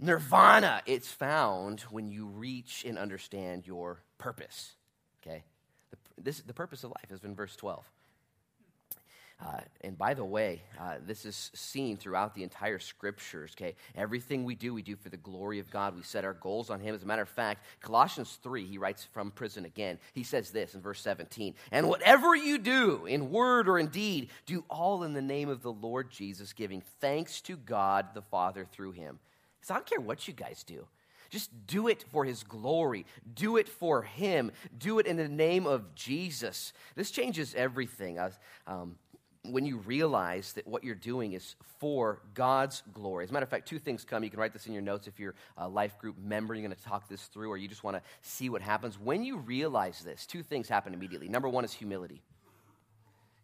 nirvana. 0.00 0.82
It's 0.86 1.08
found 1.08 1.82
when 1.82 2.10
you 2.10 2.26
reach 2.26 2.84
and 2.84 2.98
understand 2.98 3.64
your 3.64 4.02
purpose. 4.18 4.74
Okay? 5.28 5.42
The, 5.90 6.22
this, 6.22 6.40
the 6.40 6.54
purpose 6.54 6.84
of 6.84 6.90
life 6.90 7.10
is 7.10 7.24
in 7.24 7.34
verse 7.34 7.56
12. 7.56 7.84
Uh, 9.40 9.60
and 9.82 9.96
by 9.96 10.14
the 10.14 10.24
way, 10.24 10.60
uh, 10.80 10.96
this 11.06 11.24
is 11.24 11.52
seen 11.54 11.96
throughout 11.96 12.34
the 12.34 12.42
entire 12.42 12.80
scriptures, 12.80 13.54
okay? 13.56 13.76
Everything 13.94 14.42
we 14.42 14.56
do, 14.56 14.74
we 14.74 14.82
do 14.82 14.96
for 14.96 15.10
the 15.10 15.16
glory 15.16 15.60
of 15.60 15.70
God. 15.70 15.94
We 15.94 16.02
set 16.02 16.24
our 16.24 16.34
goals 16.34 16.70
on 16.70 16.80
Him. 16.80 16.92
As 16.92 17.04
a 17.04 17.06
matter 17.06 17.22
of 17.22 17.28
fact, 17.28 17.64
Colossians 17.80 18.36
3, 18.42 18.66
he 18.66 18.78
writes 18.78 19.04
from 19.04 19.30
prison 19.30 19.64
again. 19.64 20.00
He 20.12 20.24
says 20.24 20.50
this 20.50 20.74
in 20.74 20.80
verse 20.80 21.00
17 21.02 21.54
And 21.70 21.88
whatever 21.88 22.34
you 22.34 22.58
do, 22.58 23.06
in 23.06 23.30
word 23.30 23.68
or 23.68 23.78
in 23.78 23.86
deed, 23.88 24.30
do 24.44 24.64
all 24.68 25.04
in 25.04 25.12
the 25.12 25.22
name 25.22 25.48
of 25.48 25.62
the 25.62 25.72
Lord 25.72 26.10
Jesus, 26.10 26.52
giving 26.52 26.82
thanks 27.00 27.40
to 27.42 27.56
God 27.56 28.06
the 28.14 28.22
Father 28.22 28.66
through 28.72 28.92
Him. 28.92 29.20
So 29.60 29.72
I 29.72 29.76
don't 29.76 29.86
care 29.86 30.00
what 30.00 30.26
you 30.26 30.34
guys 30.34 30.64
do. 30.64 30.84
Just 31.30 31.50
do 31.66 31.88
it 31.88 32.04
for 32.10 32.24
His 32.24 32.42
glory. 32.42 33.06
Do 33.34 33.56
it 33.56 33.68
for 33.68 34.02
Him. 34.02 34.50
Do 34.76 34.98
it 34.98 35.06
in 35.06 35.16
the 35.16 35.28
name 35.28 35.66
of 35.66 35.94
Jesus. 35.94 36.72
This 36.94 37.10
changes 37.10 37.54
everything. 37.54 38.18
Um, 38.66 38.96
when 39.44 39.64
you 39.64 39.78
realize 39.78 40.52
that 40.54 40.66
what 40.66 40.84
you're 40.84 40.94
doing 40.94 41.32
is 41.32 41.54
for 41.78 42.20
God's 42.34 42.82
glory. 42.92 43.24
As 43.24 43.30
a 43.30 43.32
matter 43.32 43.44
of 43.44 43.50
fact, 43.50 43.68
two 43.68 43.78
things 43.78 44.04
come. 44.04 44.24
You 44.24 44.30
can 44.30 44.40
write 44.40 44.52
this 44.52 44.66
in 44.66 44.72
your 44.72 44.82
notes 44.82 45.06
if 45.06 45.18
you're 45.18 45.34
a 45.56 45.68
life 45.68 45.98
group 45.98 46.18
member, 46.18 46.54
you're 46.54 46.66
going 46.66 46.76
to 46.76 46.82
talk 46.82 47.08
this 47.08 47.24
through, 47.26 47.50
or 47.50 47.56
you 47.56 47.68
just 47.68 47.84
want 47.84 47.96
to 47.96 48.02
see 48.22 48.48
what 48.48 48.62
happens. 48.62 48.98
When 48.98 49.24
you 49.24 49.38
realize 49.38 50.00
this, 50.00 50.26
two 50.26 50.42
things 50.42 50.68
happen 50.68 50.94
immediately. 50.94 51.28
Number 51.28 51.48
one 51.48 51.64
is 51.64 51.72
humility. 51.72 52.22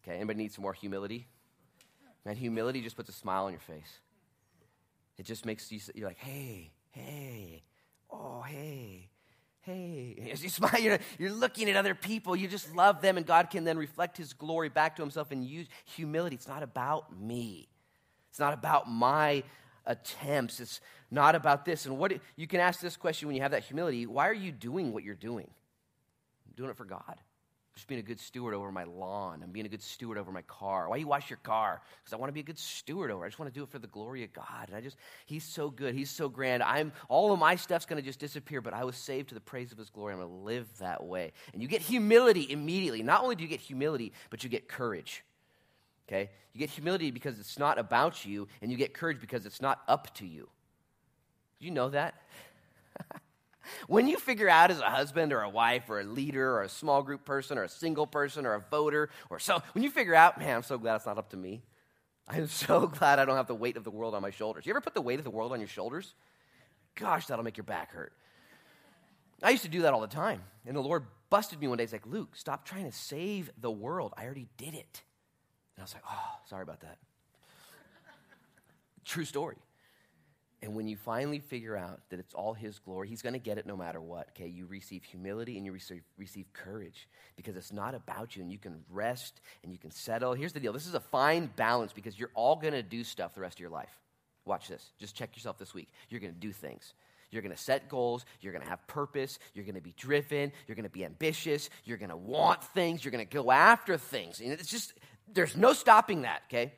Okay, 0.03 0.17
anybody 0.17 0.39
need 0.39 0.53
some 0.53 0.63
more 0.63 0.75
humility? 0.75 1.27
Man, 2.25 2.37
humility 2.37 2.81
just 2.81 2.97
puts 2.97 3.09
a 3.09 3.13
smile 3.13 3.45
on 3.45 3.53
your 3.53 3.61
face. 3.61 4.01
It 5.17 5.27
just 5.27 5.47
makes 5.47 5.71
you, 5.71 5.81
you're 5.95 6.09
like, 6.09 6.19
hey, 6.19 6.73
hey, 6.91 7.63
oh, 8.21 8.43
hey, 8.43 9.09
hey. 9.63 10.31
As 10.33 10.43
you 10.43 10.49
smile, 10.49 10.79
you're, 10.81 10.99
you're 11.19 11.33
looking 11.33 11.69
at 11.69 11.77
other 11.77 11.95
people. 11.95 12.37
You 12.37 12.49
just 12.49 12.75
love 12.75 13.01
them, 13.01 13.17
and 13.17 13.27
God 13.27 13.51
can 13.51 13.65
then 13.65 13.79
reflect 13.79 14.17
His 14.17 14.33
glory 14.33 14.69
back 14.69 14.97
to 14.97 15.03
Himself 15.03 15.31
and 15.31 15.45
use 15.45 15.67
humility. 15.85 16.37
It's 16.37 16.49
not 16.49 16.63
about 16.63 17.19
me, 17.19 17.69
it's 18.31 18.41
not 18.41 18.55
about 18.55 18.91
my 18.91 19.43
attempts. 19.87 20.61
It's 20.61 20.81
not 21.11 21.35
about 21.35 21.65
this. 21.65 21.87
And 21.87 21.99
what 21.99 22.13
you 22.37 22.47
can 22.47 22.59
ask 22.61 22.81
this 22.81 22.97
question 22.97 23.29
when 23.29 23.37
you 23.37 23.43
have 23.43 23.51
that 23.51 23.65
humility 23.65 24.07
why 24.07 24.29
are 24.29 24.35
you 24.35 24.51
doing 24.51 24.93
what 24.93 25.05
you're 25.05 25.15
doing? 25.15 25.49
I'm 26.47 26.55
doing 26.57 26.71
it 26.71 26.77
for 26.77 26.87
God 26.87 27.17
just 27.75 27.89
being 27.89 27.99
a 27.99 28.05
good 28.05 28.21
steward 28.21 28.55
over 28.55 28.71
my 28.71 28.85
lawn. 28.85 29.41
I'm 29.43 29.51
being 29.51 29.67
a 29.67 29.69
good 29.69 29.83
steward 29.83 30.17
over 30.17 30.31
my 30.31 30.43
car. 30.43 30.89
Why 30.89 30.97
you 30.97 31.09
wash 31.09 31.29
your 31.29 31.39
car? 31.39 31.83
Because 31.99 32.13
I 32.13 32.17
want 32.17 32.29
to 32.29 32.33
be 32.33 32.41
a 32.41 32.45
good 32.45 32.59
steward 32.59 33.11
over. 33.11 33.25
I 33.25 33.29
just 33.29 33.39
want 33.39 33.53
to 33.53 33.59
do 33.59 33.65
it 33.65 33.71
for 33.71 33.81
the 33.81 33.89
glory 33.89 34.23
of 34.23 34.33
God. 34.33 34.69
And 34.69 34.77
I 34.77 34.81
just, 34.81 34.97
He's 35.27 35.43
so 35.43 35.71
good. 35.71 35.95
He's 35.95 36.11
so 36.11 36.29
grand. 36.29 36.63
I'm 36.63 36.93
all 37.09 37.33
of 37.33 37.41
my 37.41 37.57
stuff's 37.57 37.85
going 37.85 38.01
to 38.01 38.07
just 38.07 38.21
disappear, 38.21 38.61
but 38.61 38.75
I 38.75 38.85
was 38.85 38.97
saved 38.97 39.31
to 39.31 39.35
the 39.35 39.41
praise 39.41 39.73
of 39.73 39.79
His 39.79 39.91
glory. 39.91 40.13
I'm 40.15 40.21
going 40.21 40.31
to 40.31 40.45
live 40.45 40.69
that 40.79 41.05
way. 41.05 41.33
And 41.53 41.61
you 41.61 41.67
get 41.67 41.83
humility 41.83 42.47
immediately. 42.49 43.03
Not 43.03 43.23
only 43.23 43.35
do 43.35 43.43
you 43.43 43.49
get 43.49 43.61
humility, 43.61 44.13
but 44.31 44.45
you 44.45 44.51
get 44.51 44.69
courage. 44.69 45.25
Okay? 46.09 46.31
You 46.53 46.61
get 46.61 46.71
humility 46.71 47.11
because 47.11 47.41
it's 47.41 47.59
not 47.59 47.79
about 47.79 48.25
you, 48.25 48.47
and 48.63 48.71
you 48.71 48.77
get 48.77 48.95
courage 48.95 49.21
because 49.21 49.47
it's 49.47 49.61
not 49.61 49.81
up 49.89 50.15
to 50.17 50.27
you. 50.27 50.49
Do 51.59 51.67
you 51.67 51.73
know 51.73 51.89
that? 51.89 52.15
When 53.87 54.07
you 54.09 54.19
figure 54.19 54.49
out 54.49 54.71
as 54.71 54.81
a 54.81 54.91
husband 54.91 55.33
or 55.33 55.43
a 55.43 55.49
wife 55.49 55.89
or 55.89 56.01
a 56.01 56.05
leader 56.05 56.57
or 56.57 56.63
a 56.63 56.69
small 56.69 57.03
group 57.03 57.25
person 57.25 57.59
or 57.59 57.65
a 57.65 57.69
single 57.69 58.07
person 58.07 58.47
or 58.47 58.55
a 58.55 58.61
voter 58.61 59.11
or 59.31 59.39
so, 59.39 59.63
when 59.73 59.85
you 59.85 59.91
figure 59.91 60.15
out, 60.15 60.39
man, 60.39 60.57
I'm 60.57 60.63
so 60.63 60.79
glad 60.79 60.97
it's 60.97 61.07
not 61.07 61.19
up 61.19 61.31
to 61.31 61.37
me. 61.37 61.63
I'm 62.29 62.47
so 62.49 62.87
glad 62.87 63.19
I 63.19 63.25
don't 63.25 63.37
have 63.37 63.47
the 63.47 63.55
weight 63.55 63.77
of 63.77 63.85
the 63.85 63.91
world 63.91 64.15
on 64.15 64.23
my 64.23 64.31
shoulders. 64.31 64.67
You 64.67 64.73
ever 64.73 64.81
put 64.81 64.95
the 64.95 65.03
weight 65.03 65.19
of 65.19 65.25
the 65.25 65.31
world 65.31 65.53
on 65.53 65.61
your 65.61 65.69
shoulders? 65.69 66.15
Gosh, 66.95 67.27
that'll 67.27 67.45
make 67.45 67.57
your 67.57 67.65
back 67.65 67.93
hurt. 67.93 68.13
I 69.43 69.51
used 69.51 69.65
to 69.65 69.69
do 69.69 69.83
that 69.83 69.93
all 69.93 70.01
the 70.01 70.07
time. 70.07 70.43
And 70.65 70.77
the 70.77 70.81
Lord 70.81 71.05
busted 71.29 71.61
me 71.61 71.69
one 71.69 71.79
day. 71.79 71.85
He's 71.85 71.93
like, 71.93 72.07
Luke, 72.07 72.37
stop 72.37 72.65
trying 72.65 72.85
to 72.85 72.97
save 72.97 73.51
the 73.61 73.71
world. 73.71 74.15
I 74.17 74.25
already 74.25 74.49
did 74.57 74.75
it. 74.75 75.03
And 75.77 75.81
I 75.81 75.83
was 75.83 75.93
like, 75.93 76.05
oh, 76.09 76.39
sorry 76.49 76.63
about 76.63 76.81
that. 76.81 76.99
True 79.05 79.25
story. 79.25 79.57
And 80.65 80.75
when 80.75 80.89
you 80.89 80.97
finally 80.97 81.41
figure 81.41 81.77
out 81.77 82.01
that 82.09 82.19
it's 82.19 82.33
all 82.33 82.55
His 82.55 82.79
glory, 82.79 83.07
He's 83.07 83.21
going 83.21 83.35
to 83.35 83.39
get 83.39 83.59
it 83.59 83.67
no 83.67 83.77
matter 83.77 84.01
what. 84.01 84.31
Okay, 84.31 84.49
you 84.49 84.65
receive 84.65 85.05
humility 85.05 85.59
and 85.59 85.67
you 85.67 85.73
receive, 85.73 86.03
receive 86.17 86.51
courage 86.55 87.07
because 87.37 87.55
it's 87.55 87.71
not 87.71 87.95
about 87.95 88.35
you 88.35 88.43
and 88.43 88.51
you 88.51 88.57
can 88.57 88.83
rest 88.89 89.43
and 89.63 89.71
you 89.71 89.79
can 89.79 89.91
settle. 89.91 90.33
Here's 90.33 90.55
the 90.55 90.61
deal 90.61 90.73
this 90.73 90.87
is 90.87 90.95
a 90.95 91.01
fine 91.01 91.51
balance 91.55 91.93
because 91.93 92.19
you're 92.19 92.31
all 92.35 92.57
going 92.57 92.73
to 92.73 92.83
do 92.83 93.05
stuff 93.05 93.35
the 93.35 93.43
rest 93.43 93.57
of 93.57 93.61
your 93.61 93.69
life. 93.69 93.91
Watch 94.47 94.69
this. 94.69 94.93
Just 94.99 95.15
check 95.15 95.37
yourself 95.37 95.59
this 95.59 95.75
week. 95.75 95.89
You're 96.09 96.21
going 96.21 96.33
to 96.33 96.41
do 96.41 96.51
things. 96.51 96.95
You're 97.31 97.43
going 97.43 97.55
to 97.55 97.63
set 97.63 97.91
goals. 97.91 98.25
You're 98.41 98.53
going 98.53 98.65
to 98.65 98.71
have 98.71 98.87
purpose. 98.87 99.39
You're 99.53 99.67
going 99.67 99.75
to 99.75 99.83
be 99.83 99.95
driven. 99.99 100.51
You're 100.67 100.77
going 100.77 100.85
to 100.85 100.91
be 100.91 101.05
ambitious. 101.05 101.69
You're 101.85 101.99
going 101.99 102.11
to 102.11 102.17
want 102.17 102.65
things. 102.65 103.05
You're 103.05 103.13
going 103.13 103.27
to 103.27 103.35
go 103.35 103.51
after 103.51 103.99
things. 103.99 104.41
And 104.41 104.51
it's 104.51 104.71
just, 104.71 104.95
there's 105.31 105.59
no 105.59 105.75
stopping 105.75 106.23
that, 106.23 106.43
okay? 106.49 106.73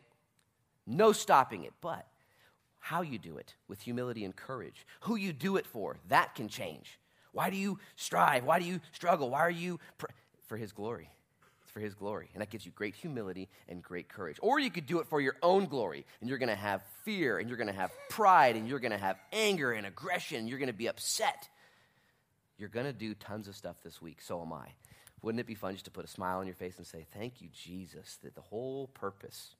No 0.88 1.12
stopping 1.12 1.64
it. 1.64 1.72
But 1.81 2.07
how 2.87 3.03
you 3.03 3.18
do 3.18 3.37
it 3.37 3.53
with 3.66 3.83
humility 3.83 4.25
and 4.25 4.37
courage. 4.37 4.87
Who 5.01 5.16
you 5.16 5.33
do 5.33 5.57
it 5.57 5.66
for, 5.66 5.96
that 6.09 6.37
can 6.37 6.49
change. 6.49 7.01
Why 7.33 7.51
do 7.51 7.57
you 7.57 7.81
strive? 7.96 8.44
Why 8.44 8.61
do 8.61 8.64
you 8.64 8.81
struggle? 8.92 9.29
Why 9.29 9.40
are 9.40 9.51
you 9.51 9.81
pr- 9.99 10.07
for 10.46 10.57
his 10.57 10.70
glory? 10.70 11.11
It's 11.62 11.72
for 11.72 11.81
his 11.81 11.94
glory. 11.94 12.31
And 12.33 12.40
that 12.40 12.51
gives 12.51 12.64
you 12.64 12.70
great 12.70 12.94
humility 12.94 13.49
and 13.68 13.83
great 13.83 14.09
courage. 14.09 14.37
Or 14.40 14.61
you 14.61 14.70
could 14.70 14.87
do 14.87 15.01
it 15.01 15.09
for 15.09 15.20
your 15.20 15.35
own 15.42 15.66
glory, 15.66 16.07
and 16.20 16.31
you're 16.31 16.38
going 16.38 16.49
to 16.49 16.55
have 16.55 16.81
fear, 17.05 17.38
and 17.38 17.49
you're 17.49 17.59
going 17.59 17.66
to 17.66 17.72
have 17.72 17.90
pride, 18.09 18.55
and 18.55 18.68
you're 18.68 18.79
going 18.79 18.92
to 18.92 18.99
have 18.99 19.16
anger 19.33 19.72
and 19.72 19.85
aggression, 19.85 20.38
and 20.38 20.49
you're 20.49 20.61
going 20.61 20.68
to 20.68 20.72
be 20.72 20.88
upset. 20.88 21.49
You're 22.57 22.68
going 22.68 22.87
to 22.87 22.92
do 22.92 23.14
tons 23.14 23.49
of 23.49 23.57
stuff 23.57 23.83
this 23.83 24.01
week. 24.01 24.22
So 24.22 24.40
am 24.40 24.53
I. 24.53 24.68
Wouldn't 25.22 25.40
it 25.40 25.46
be 25.49 25.57
fun 25.57 25.72
just 25.72 25.87
to 25.87 25.90
put 25.90 26.05
a 26.05 26.09
smile 26.09 26.38
on 26.38 26.46
your 26.46 26.55
face 26.55 26.77
and 26.79 26.87
say, 26.87 27.05
Thank 27.12 27.42
you, 27.42 27.49
Jesus, 27.53 28.18
that 28.22 28.37
the 28.37 28.42
whole 28.42 28.87
purpose, 28.94 29.57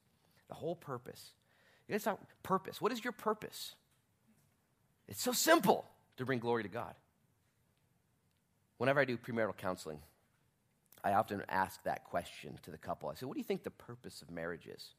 the 0.47 0.55
whole 0.55 0.77
purpose 0.77 1.33
it's 1.89 2.05
not 2.05 2.19
purpose. 2.43 2.81
What 2.81 2.91
is 2.91 3.03
your 3.03 3.13
purpose? 3.13 3.75
It's 5.07 5.21
so 5.21 5.31
simple 5.31 5.85
to 6.17 6.25
bring 6.25 6.39
glory 6.39 6.63
to 6.63 6.69
God. 6.69 6.93
Whenever 8.77 8.99
I 8.99 9.05
do 9.05 9.17
premarital 9.17 9.57
counseling, 9.57 9.99
I 11.03 11.13
often 11.13 11.43
ask 11.47 11.81
that 11.83 12.03
question 12.03 12.59
to 12.63 12.71
the 12.71 12.77
couple. 12.77 13.09
I 13.09 13.15
say, 13.15 13.25
What 13.25 13.35
do 13.35 13.39
you 13.39 13.45
think 13.45 13.63
the 13.63 13.71
purpose 13.71 14.21
of 14.21 14.29
marriage 14.29 14.67
is? 14.67 14.89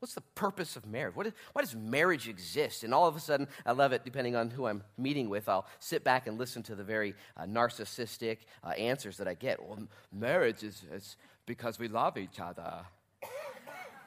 What's 0.00 0.14
the 0.14 0.20
purpose 0.20 0.76
of 0.76 0.84
marriage? 0.84 1.16
What 1.16 1.28
is, 1.28 1.32
why 1.54 1.62
does 1.62 1.74
marriage 1.74 2.28
exist? 2.28 2.84
And 2.84 2.92
all 2.92 3.06
of 3.06 3.16
a 3.16 3.20
sudden, 3.20 3.48
I 3.64 3.72
love 3.72 3.92
it, 3.92 4.04
depending 4.04 4.36
on 4.36 4.50
who 4.50 4.66
I'm 4.66 4.82
meeting 4.98 5.30
with, 5.30 5.48
I'll 5.48 5.66
sit 5.78 6.04
back 6.04 6.26
and 6.26 6.36
listen 6.36 6.62
to 6.64 6.74
the 6.74 6.84
very 6.84 7.14
uh, 7.38 7.44
narcissistic 7.44 8.38
uh, 8.62 8.70
answers 8.70 9.16
that 9.16 9.28
I 9.28 9.32
get. 9.32 9.66
Well, 9.66 9.78
marriage 10.12 10.62
is, 10.62 10.84
is 10.92 11.16
because 11.46 11.78
we 11.78 11.88
love 11.88 12.18
each 12.18 12.38
other. 12.38 12.84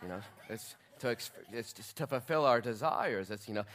You 0.04 0.10
know, 0.10 0.20
it's 0.50 0.76
to, 1.00 1.16
to 1.96 2.08
fulfill 2.08 2.46
our 2.46 2.62
desires. 2.62 3.32
It's, 3.32 3.48
you 3.48 3.54
know, 3.54 3.66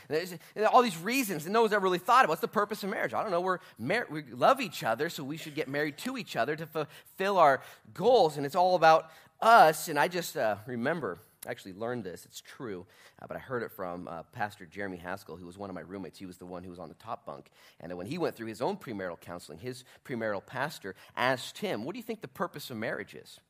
all 0.72 0.82
these 0.82 0.98
reasons, 0.98 1.44
and 1.44 1.52
no 1.52 1.62
one's 1.62 1.72
ever 1.72 1.82
really 1.82 1.98
thought 1.98 2.24
of 2.24 2.28
what's 2.28 2.40
the 2.40 2.48
purpose 2.48 2.82
of 2.82 2.90
marriage. 2.90 3.14
I 3.14 3.22
don't 3.22 3.30
know. 3.30 3.40
We're 3.40 3.58
mar- 3.78 4.06
we 4.10 4.22
love 4.22 4.60
each 4.60 4.82
other, 4.84 5.08
so 5.08 5.24
we 5.24 5.36
should 5.36 5.54
get 5.54 5.68
married 5.68 5.98
to 5.98 6.16
each 6.16 6.36
other 6.36 6.56
to 6.56 6.66
fulfill 6.66 7.38
our 7.38 7.60
goals, 7.94 8.36
and 8.36 8.46
it's 8.46 8.56
all 8.56 8.74
about 8.74 9.10
us. 9.40 9.88
And 9.88 9.98
I 9.98 10.08
just 10.08 10.36
uh, 10.36 10.56
remember, 10.66 11.18
I 11.46 11.50
actually 11.50 11.72
learned 11.72 12.04
this. 12.04 12.24
It's 12.24 12.40
true, 12.40 12.86
uh, 13.20 13.26
but 13.26 13.36
I 13.36 13.40
heard 13.40 13.62
it 13.62 13.72
from 13.72 14.06
uh, 14.08 14.22
Pastor 14.32 14.66
Jeremy 14.66 14.98
Haskell, 14.98 15.36
who 15.36 15.46
was 15.46 15.58
one 15.58 15.70
of 15.70 15.74
my 15.74 15.82
roommates. 15.82 16.18
He 16.18 16.26
was 16.26 16.38
the 16.38 16.46
one 16.46 16.62
who 16.62 16.70
was 16.70 16.78
on 16.78 16.88
the 16.88 16.94
top 16.94 17.26
bunk, 17.26 17.50
and 17.80 17.96
when 17.96 18.06
he 18.06 18.18
went 18.18 18.36
through 18.36 18.48
his 18.48 18.62
own 18.62 18.76
premarital 18.76 19.20
counseling, 19.20 19.58
his 19.58 19.84
premarital 20.04 20.46
pastor 20.46 20.94
asked 21.16 21.58
him, 21.58 21.84
"What 21.84 21.92
do 21.94 21.98
you 21.98 22.04
think 22.04 22.20
the 22.20 22.28
purpose 22.28 22.70
of 22.70 22.76
marriage 22.76 23.14
is?" 23.14 23.40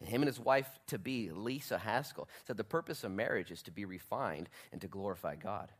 And 0.00 0.08
him 0.08 0.22
and 0.22 0.28
his 0.28 0.38
wife 0.38 0.68
to 0.88 0.98
be, 0.98 1.30
Lisa 1.30 1.78
Haskell, 1.78 2.28
said 2.46 2.56
the 2.56 2.64
purpose 2.64 3.02
of 3.04 3.10
marriage 3.10 3.50
is 3.50 3.62
to 3.62 3.70
be 3.70 3.84
refined 3.84 4.48
and 4.70 4.80
to 4.80 4.88
glorify 4.88 5.34
God. 5.34 5.72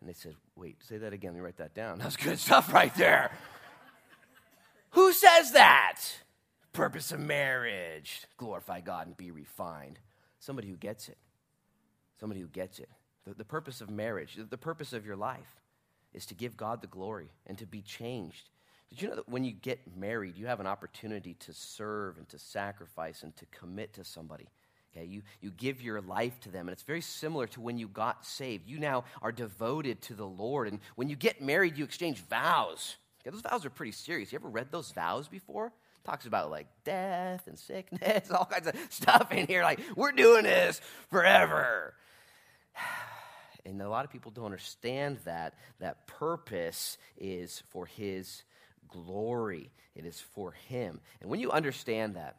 And 0.00 0.08
they 0.08 0.14
said, 0.14 0.34
wait, 0.56 0.82
say 0.82 0.98
that 0.98 1.12
again. 1.12 1.32
Let 1.32 1.36
me 1.36 1.44
write 1.44 1.56
that 1.58 1.74
down. 1.74 1.98
That's 2.00 2.16
good 2.16 2.38
stuff 2.38 2.72
right 2.72 2.94
there. 2.96 3.30
Who 4.90 5.12
says 5.12 5.52
that? 5.52 6.00
Purpose 6.72 7.12
of 7.12 7.20
marriage, 7.20 8.22
glorify 8.36 8.80
God 8.80 9.06
and 9.06 9.16
be 9.16 9.30
refined. 9.30 10.00
Somebody 10.40 10.68
who 10.68 10.76
gets 10.76 11.08
it. 11.08 11.16
Somebody 12.18 12.40
who 12.40 12.48
gets 12.48 12.80
it. 12.80 12.88
The, 13.24 13.34
the 13.34 13.44
purpose 13.44 13.80
of 13.80 13.88
marriage, 13.88 14.34
the, 14.34 14.44
the 14.44 14.58
purpose 14.58 14.92
of 14.92 15.06
your 15.06 15.16
life 15.16 15.60
is 16.12 16.26
to 16.26 16.34
give 16.34 16.56
God 16.56 16.80
the 16.80 16.88
glory 16.88 17.30
and 17.46 17.56
to 17.58 17.66
be 17.66 17.80
changed 17.80 18.50
did 18.90 19.02
you 19.02 19.08
know 19.08 19.16
that 19.16 19.28
when 19.28 19.44
you 19.44 19.52
get 19.52 19.80
married, 19.96 20.36
you 20.36 20.46
have 20.46 20.60
an 20.60 20.66
opportunity 20.66 21.34
to 21.40 21.52
serve 21.52 22.18
and 22.18 22.28
to 22.28 22.38
sacrifice 22.38 23.22
and 23.22 23.34
to 23.36 23.46
commit 23.46 23.94
to 23.94 24.04
somebody? 24.04 24.48
Okay, 24.96 25.06
you, 25.06 25.22
you 25.40 25.50
give 25.50 25.82
your 25.82 26.00
life 26.00 26.38
to 26.40 26.50
them, 26.50 26.68
and 26.68 26.72
it's 26.72 26.84
very 26.84 27.00
similar 27.00 27.48
to 27.48 27.60
when 27.60 27.78
you 27.78 27.88
got 27.88 28.24
saved. 28.24 28.68
You 28.68 28.78
now 28.78 29.04
are 29.22 29.32
devoted 29.32 30.00
to 30.02 30.14
the 30.14 30.26
Lord, 30.26 30.68
and 30.68 30.78
when 30.94 31.08
you 31.08 31.16
get 31.16 31.42
married, 31.42 31.76
you 31.76 31.84
exchange 31.84 32.20
vows. 32.30 32.96
Okay, 33.20 33.30
those 33.30 33.42
vows 33.42 33.64
are 33.64 33.70
pretty 33.70 33.92
serious. 33.92 34.32
You 34.32 34.38
ever 34.38 34.48
read 34.48 34.70
those 34.70 34.92
vows 34.92 35.26
before? 35.26 35.66
It 35.66 36.08
talks 36.08 36.26
about 36.26 36.50
like 36.50 36.68
death 36.84 37.48
and 37.48 37.58
sickness, 37.58 38.30
all 38.30 38.44
kinds 38.44 38.68
of 38.68 38.76
stuff 38.90 39.32
in 39.32 39.46
here. 39.48 39.62
Like, 39.62 39.80
we're 39.96 40.12
doing 40.12 40.44
this 40.44 40.80
forever. 41.10 41.94
And 43.66 43.80
a 43.80 43.88
lot 43.88 44.04
of 44.04 44.10
people 44.10 44.30
don't 44.30 44.44
understand 44.44 45.20
that 45.24 45.54
that 45.80 46.06
purpose 46.06 46.98
is 47.16 47.62
for 47.70 47.86
his 47.86 48.42
glory, 48.94 49.70
it 49.94 50.04
is 50.04 50.20
for 50.20 50.52
Him. 50.52 51.00
And 51.20 51.30
when 51.30 51.40
you 51.40 51.50
understand 51.50 52.14
that, 52.14 52.36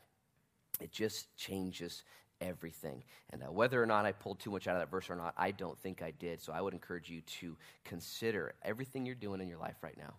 it 0.80 0.92
just 0.92 1.36
changes 1.38 2.04
everything. 2.42 3.04
And 3.32 3.44
uh, 3.44 3.52
whether 3.52 3.82
or 3.82 3.86
not 3.86 4.06
I 4.06 4.12
pulled 4.12 4.40
too 4.40 4.52
much 4.52 4.68
out 4.68 4.76
of 4.76 4.82
that 4.82 4.92
verse 4.92 5.10
or 5.10 5.16
not, 5.16 5.34
I 5.38 5.52
don't 5.52 5.78
think 5.80 6.02
I 6.02 6.12
did. 6.12 6.42
So 6.42 6.54
I 6.54 6.62
would 6.62 6.74
encourage 6.74 7.10
you 7.10 7.22
to 7.40 7.56
consider 7.84 8.54
everything 8.64 9.06
you're 9.06 9.16
doing 9.16 9.42
in 9.42 9.48
your 9.48 9.58
life 9.58 9.78
right 9.82 9.98
now. 9.98 10.14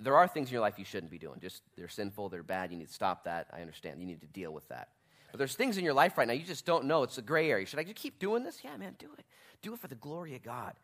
There 0.00 0.16
are 0.16 0.28
things 0.28 0.48
in 0.48 0.52
your 0.52 0.62
life 0.62 0.78
you 0.78 0.84
shouldn't 0.84 1.10
be 1.10 1.18
doing. 1.18 1.40
Just 1.40 1.62
they're 1.76 1.88
sinful, 1.88 2.28
they're 2.28 2.42
bad. 2.42 2.70
You 2.70 2.76
need 2.76 2.88
to 2.88 2.94
stop 2.94 3.24
that. 3.24 3.48
I 3.52 3.60
understand. 3.60 4.00
You 4.00 4.06
need 4.06 4.20
to 4.20 4.28
deal 4.28 4.52
with 4.52 4.68
that. 4.68 4.90
But 5.32 5.38
there's 5.38 5.54
things 5.54 5.76
in 5.76 5.84
your 5.84 5.94
life 5.94 6.16
right 6.16 6.26
now 6.26 6.34
you 6.34 6.44
just 6.44 6.64
don't 6.64 6.84
know. 6.84 7.02
It's 7.02 7.18
a 7.18 7.22
gray 7.22 7.50
area. 7.50 7.66
Should 7.66 7.80
I 7.80 7.84
just 7.84 7.96
keep 7.96 8.18
doing 8.18 8.44
this? 8.44 8.60
Yeah, 8.64 8.76
man, 8.76 8.94
do 8.98 9.08
it. 9.18 9.24
Do 9.60 9.74
it 9.74 9.80
for 9.80 9.88
the 9.88 9.96
glory 9.96 10.36
of 10.36 10.42
God. 10.42 10.74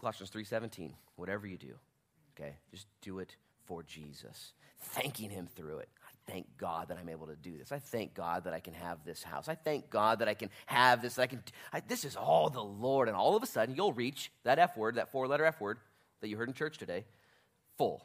Colossians 0.00 0.30
3:17. 0.30 0.92
Whatever 1.16 1.46
you 1.46 1.56
do, 1.56 1.74
Okay? 2.38 2.56
Just 2.70 2.86
do 3.00 3.18
it 3.18 3.36
for 3.68 3.84
Jesus, 3.84 4.52
thanking 4.80 5.30
Him 5.30 5.46
through 5.54 5.78
it. 5.78 5.88
I 6.02 6.32
thank 6.32 6.46
God 6.56 6.88
that 6.88 6.98
I'm 6.98 7.08
able 7.08 7.26
to 7.26 7.36
do 7.36 7.56
this. 7.56 7.70
I 7.70 7.78
thank 7.78 8.14
God 8.14 8.44
that 8.44 8.54
I 8.54 8.60
can 8.60 8.74
have 8.74 9.04
this 9.04 9.22
house. 9.22 9.48
I 9.48 9.54
thank 9.54 9.90
God 9.90 10.18
that 10.18 10.28
I 10.28 10.34
can 10.34 10.48
have 10.66 11.02
this. 11.02 11.14
That 11.14 11.22
I 11.22 11.26
can. 11.26 11.42
I, 11.72 11.80
this 11.86 12.04
is 12.04 12.16
all 12.16 12.50
the 12.50 12.64
Lord, 12.64 13.08
and 13.08 13.16
all 13.16 13.36
of 13.36 13.42
a 13.42 13.46
sudden 13.46 13.76
you'll 13.76 13.92
reach 13.92 14.32
that 14.42 14.58
F 14.58 14.76
word, 14.76 14.96
that 14.96 15.12
four-letter 15.12 15.44
F 15.44 15.60
word 15.60 15.78
that 16.20 16.28
you 16.28 16.36
heard 16.36 16.48
in 16.48 16.54
church 16.54 16.78
today, 16.78 17.04
full. 17.76 18.04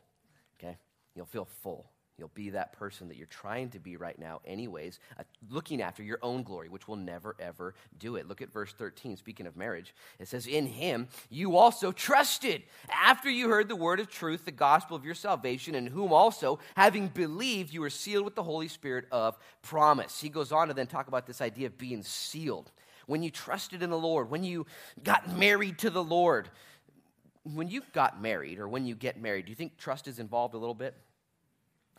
Okay, 0.59 0.78
you'll 1.16 1.26
feel 1.26 1.47
full. 1.64 1.89
You'll 2.18 2.32
be 2.36 2.51
that 2.51 2.74
person 2.74 3.07
that 3.07 3.18
you're 3.18 3.26
trying 3.26 3.70
to 3.72 3.80
be 3.80 3.97
right 3.97 4.18
now, 4.20 4.41
anyways, 4.45 4.99
uh, 5.18 5.24
looking 5.49 5.82
after 5.82 6.03
your 6.03 6.20
own 6.22 6.43
glory, 6.43 6.70
which 6.70 6.88
will 6.88 6.95
never, 6.95 7.36
ever 7.39 7.74
do 7.97 8.18
it. 8.18 8.28
Look 8.28 8.39
at 8.39 8.53
verse 8.53 8.72
13. 8.72 9.18
Speaking 9.18 9.47
of 9.47 9.57
marriage, 9.57 9.95
it 10.20 10.28
says, 10.28 10.45
In 10.45 10.68
him 10.68 11.07
you 11.32 11.57
also 11.57 11.91
trusted 11.91 12.61
after 12.91 13.32
you 13.32 13.49
heard 13.49 13.68
the 13.68 13.76
word 13.76 13.99
of 13.99 14.09
truth, 14.09 14.45
the 14.45 14.51
gospel 14.51 14.95
of 14.95 15.03
your 15.03 15.16
salvation, 15.16 15.74
in 15.74 15.88
whom 15.88 16.14
also, 16.14 16.59
having 16.76 17.07
believed, 17.07 17.74
you 17.74 17.82
were 17.82 17.89
sealed 17.89 18.26
with 18.26 18.36
the 18.36 18.43
Holy 18.43 18.68
Spirit 18.68 19.05
of 19.11 19.36
promise. 19.64 20.22
He 20.22 20.30
goes 20.30 20.51
on 20.51 20.68
to 20.68 20.76
then 20.76 20.88
talk 20.88 21.07
about 21.07 21.26
this 21.26 21.41
idea 21.41 21.66
of 21.66 21.80
being 21.80 22.03
sealed. 22.03 22.72
When 23.07 23.24
you 23.24 23.32
trusted 23.32 23.82
in 23.82 23.89
the 23.89 23.97
Lord, 23.97 24.30
when 24.30 24.43
you 24.43 24.68
got 25.03 25.36
married 25.36 25.80
to 25.80 25.89
the 25.89 26.03
Lord, 26.03 26.49
when 27.43 27.70
you 27.70 27.82
got 27.91 28.22
married 28.22 28.59
or 28.59 28.68
when 28.68 28.86
you 28.86 28.93
get 28.93 29.20
married, 29.20 29.45
do 29.45 29.49
you 29.49 29.55
think 29.55 29.78
trust 29.78 30.07
is 30.07 30.20
involved 30.20 30.53
a 30.53 30.59
little 30.59 30.76
bit? 30.76 30.95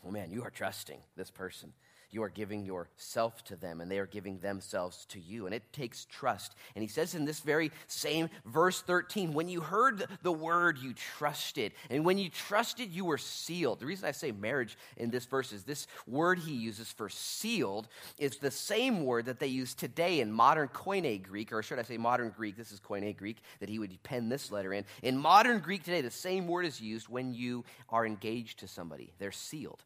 Oh 0.06 0.10
man, 0.10 0.30
you 0.30 0.42
are 0.42 0.50
trusting 0.50 1.00
this 1.16 1.30
person. 1.30 1.72
You 2.14 2.22
are 2.22 2.28
giving 2.28 2.64
yourself 2.64 3.42
to 3.46 3.56
them, 3.56 3.80
and 3.80 3.90
they 3.90 3.98
are 3.98 4.06
giving 4.06 4.38
themselves 4.38 5.04
to 5.06 5.18
you. 5.18 5.46
And 5.46 5.54
it 5.54 5.72
takes 5.72 6.04
trust. 6.04 6.54
And 6.76 6.82
he 6.82 6.86
says 6.86 7.16
in 7.16 7.24
this 7.24 7.40
very 7.40 7.72
same 7.88 8.30
verse 8.46 8.80
13, 8.82 9.32
when 9.32 9.48
you 9.48 9.60
heard 9.60 10.06
the 10.22 10.30
word, 10.30 10.78
you 10.78 10.94
trusted. 10.94 11.72
And 11.90 12.04
when 12.04 12.18
you 12.18 12.28
trusted, 12.28 12.92
you 12.92 13.04
were 13.04 13.18
sealed. 13.18 13.80
The 13.80 13.86
reason 13.86 14.06
I 14.06 14.12
say 14.12 14.30
marriage 14.30 14.78
in 14.96 15.10
this 15.10 15.24
verse 15.24 15.52
is 15.52 15.64
this 15.64 15.88
word 16.06 16.38
he 16.38 16.52
uses 16.52 16.92
for 16.92 17.08
sealed 17.08 17.88
is 18.16 18.36
the 18.36 18.52
same 18.52 19.04
word 19.04 19.24
that 19.24 19.40
they 19.40 19.48
use 19.48 19.74
today 19.74 20.20
in 20.20 20.30
modern 20.30 20.68
Koine 20.68 21.20
Greek, 21.20 21.52
or 21.52 21.64
should 21.64 21.80
I 21.80 21.82
say 21.82 21.96
modern 21.96 22.32
Greek? 22.36 22.56
This 22.56 22.70
is 22.70 22.78
Koine 22.78 23.16
Greek 23.16 23.38
that 23.58 23.68
he 23.68 23.80
would 23.80 24.00
pen 24.04 24.28
this 24.28 24.52
letter 24.52 24.72
in. 24.72 24.84
In 25.02 25.18
modern 25.18 25.58
Greek 25.58 25.82
today, 25.82 26.00
the 26.00 26.12
same 26.12 26.46
word 26.46 26.64
is 26.64 26.80
used 26.80 27.08
when 27.08 27.34
you 27.34 27.64
are 27.88 28.06
engaged 28.06 28.60
to 28.60 28.68
somebody, 28.68 29.12
they're 29.18 29.32
sealed. 29.32 29.82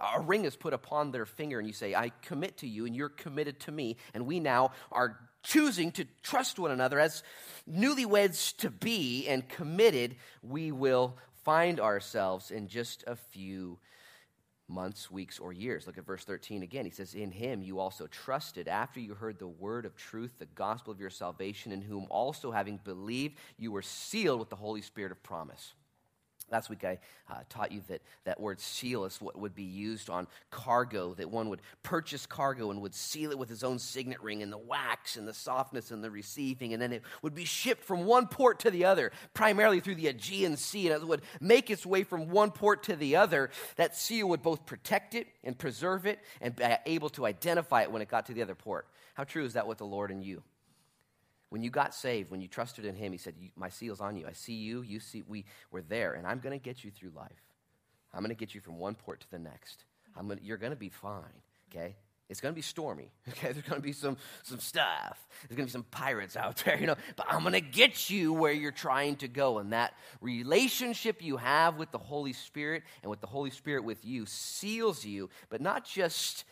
A 0.00 0.20
ring 0.20 0.44
is 0.44 0.56
put 0.56 0.74
upon 0.74 1.12
their 1.12 1.26
finger, 1.26 1.58
and 1.58 1.66
you 1.66 1.72
say, 1.72 1.94
I 1.94 2.10
commit 2.22 2.58
to 2.58 2.68
you, 2.68 2.86
and 2.86 2.96
you're 2.96 3.08
committed 3.08 3.60
to 3.60 3.72
me. 3.72 3.96
And 4.12 4.26
we 4.26 4.40
now 4.40 4.72
are 4.90 5.18
choosing 5.42 5.92
to 5.92 6.06
trust 6.22 6.58
one 6.58 6.70
another 6.70 6.98
as 6.98 7.22
newlyweds 7.70 8.56
to 8.56 8.70
be 8.70 9.28
and 9.28 9.48
committed. 9.48 10.16
We 10.42 10.72
will 10.72 11.16
find 11.44 11.78
ourselves 11.78 12.50
in 12.50 12.68
just 12.68 13.04
a 13.06 13.14
few 13.14 13.78
months, 14.66 15.10
weeks, 15.10 15.38
or 15.38 15.52
years. 15.52 15.86
Look 15.86 15.98
at 15.98 16.06
verse 16.06 16.24
13 16.24 16.62
again. 16.62 16.84
He 16.84 16.90
says, 16.90 17.14
In 17.14 17.30
him 17.30 17.62
you 17.62 17.78
also 17.78 18.06
trusted 18.06 18.66
after 18.66 18.98
you 18.98 19.14
heard 19.14 19.38
the 19.38 19.46
word 19.46 19.84
of 19.84 19.94
truth, 19.96 20.32
the 20.38 20.46
gospel 20.46 20.92
of 20.92 21.00
your 21.00 21.10
salvation, 21.10 21.70
in 21.70 21.82
whom 21.82 22.06
also, 22.10 22.50
having 22.50 22.80
believed, 22.82 23.38
you 23.58 23.70
were 23.72 23.82
sealed 23.82 24.40
with 24.40 24.50
the 24.50 24.56
Holy 24.56 24.82
Spirit 24.82 25.12
of 25.12 25.22
promise. 25.22 25.74
Last 26.54 26.70
week, 26.70 26.84
I 26.84 27.00
uh, 27.28 27.40
taught 27.48 27.72
you 27.72 27.82
that 27.88 28.00
that 28.22 28.38
word 28.38 28.60
seal 28.60 29.06
is 29.06 29.20
what 29.20 29.36
would 29.36 29.56
be 29.56 29.64
used 29.64 30.08
on 30.08 30.28
cargo, 30.52 31.12
that 31.14 31.28
one 31.28 31.48
would 31.48 31.60
purchase 31.82 32.26
cargo 32.26 32.70
and 32.70 32.80
would 32.80 32.94
seal 32.94 33.32
it 33.32 33.38
with 33.40 33.48
his 33.48 33.64
own 33.64 33.80
signet 33.80 34.22
ring 34.22 34.40
and 34.40 34.52
the 34.52 34.58
wax 34.58 35.16
and 35.16 35.26
the 35.26 35.34
softness 35.34 35.90
and 35.90 36.04
the 36.04 36.12
receiving, 36.12 36.72
and 36.72 36.80
then 36.80 36.92
it 36.92 37.02
would 37.22 37.34
be 37.34 37.44
shipped 37.44 37.82
from 37.82 38.04
one 38.04 38.28
port 38.28 38.60
to 38.60 38.70
the 38.70 38.84
other, 38.84 39.10
primarily 39.34 39.80
through 39.80 39.96
the 39.96 40.06
Aegean 40.06 40.56
Sea, 40.56 40.90
and 40.90 41.02
it 41.02 41.08
would 41.08 41.22
make 41.40 41.70
its 41.70 41.84
way 41.84 42.04
from 42.04 42.28
one 42.28 42.52
port 42.52 42.84
to 42.84 42.94
the 42.94 43.16
other. 43.16 43.50
That 43.74 43.96
seal 43.96 44.28
would 44.28 44.40
both 44.40 44.64
protect 44.64 45.16
it 45.16 45.26
and 45.42 45.58
preserve 45.58 46.06
it 46.06 46.20
and 46.40 46.54
be 46.54 46.64
able 46.86 47.08
to 47.10 47.26
identify 47.26 47.82
it 47.82 47.90
when 47.90 48.00
it 48.00 48.06
got 48.06 48.26
to 48.26 48.32
the 48.32 48.42
other 48.42 48.54
port. 48.54 48.86
How 49.14 49.24
true 49.24 49.44
is 49.44 49.54
that 49.54 49.66
with 49.66 49.78
the 49.78 49.86
Lord 49.86 50.12
and 50.12 50.22
you? 50.22 50.44
When 51.50 51.62
you 51.62 51.70
got 51.70 51.94
saved, 51.94 52.30
when 52.30 52.40
you 52.40 52.48
trusted 52.48 52.84
in 52.84 52.96
Him, 52.96 53.12
He 53.12 53.18
said, 53.18 53.34
My 53.56 53.68
seal's 53.68 54.00
on 54.00 54.16
you. 54.16 54.26
I 54.26 54.32
see 54.32 54.54
you. 54.54 54.82
You 54.82 55.00
see, 55.00 55.22
we, 55.26 55.44
we're 55.70 55.82
there, 55.82 56.14
and 56.14 56.26
I'm 56.26 56.40
going 56.40 56.58
to 56.58 56.62
get 56.62 56.84
you 56.84 56.90
through 56.90 57.10
life. 57.14 57.30
I'm 58.12 58.20
going 58.20 58.30
to 58.30 58.36
get 58.36 58.54
you 58.54 58.60
from 58.60 58.78
one 58.78 58.94
port 58.94 59.20
to 59.20 59.30
the 59.30 59.38
next. 59.38 59.84
Gonna, 60.16 60.36
you're 60.42 60.56
going 60.56 60.72
to 60.72 60.76
be 60.76 60.88
fine, 60.88 61.42
okay? 61.70 61.96
It's 62.30 62.40
going 62.40 62.52
to 62.52 62.56
be 62.56 62.62
stormy, 62.62 63.10
okay? 63.28 63.52
There's 63.52 63.66
going 63.66 63.80
to 63.80 63.86
be 63.86 63.92
some, 63.92 64.16
some 64.42 64.60
stuff. 64.60 65.18
There's 65.42 65.56
going 65.56 65.66
to 65.66 65.70
be 65.70 65.72
some 65.72 65.86
pirates 65.90 66.36
out 66.36 66.56
there, 66.64 66.78
you 66.78 66.86
know, 66.86 66.96
but 67.16 67.26
I'm 67.28 67.42
going 67.42 67.54
to 67.54 67.60
get 67.60 68.08
you 68.08 68.32
where 68.32 68.52
you're 68.52 68.72
trying 68.72 69.16
to 69.16 69.28
go. 69.28 69.58
And 69.58 69.72
that 69.72 69.94
relationship 70.20 71.22
you 71.22 71.36
have 71.36 71.76
with 71.76 71.90
the 71.90 71.98
Holy 71.98 72.32
Spirit 72.32 72.84
and 73.02 73.10
with 73.10 73.20
the 73.20 73.26
Holy 73.26 73.50
Spirit 73.50 73.84
with 73.84 74.04
you 74.04 74.26
seals 74.26 75.04
you, 75.04 75.28
but 75.50 75.60
not 75.60 75.84
just 75.84 76.44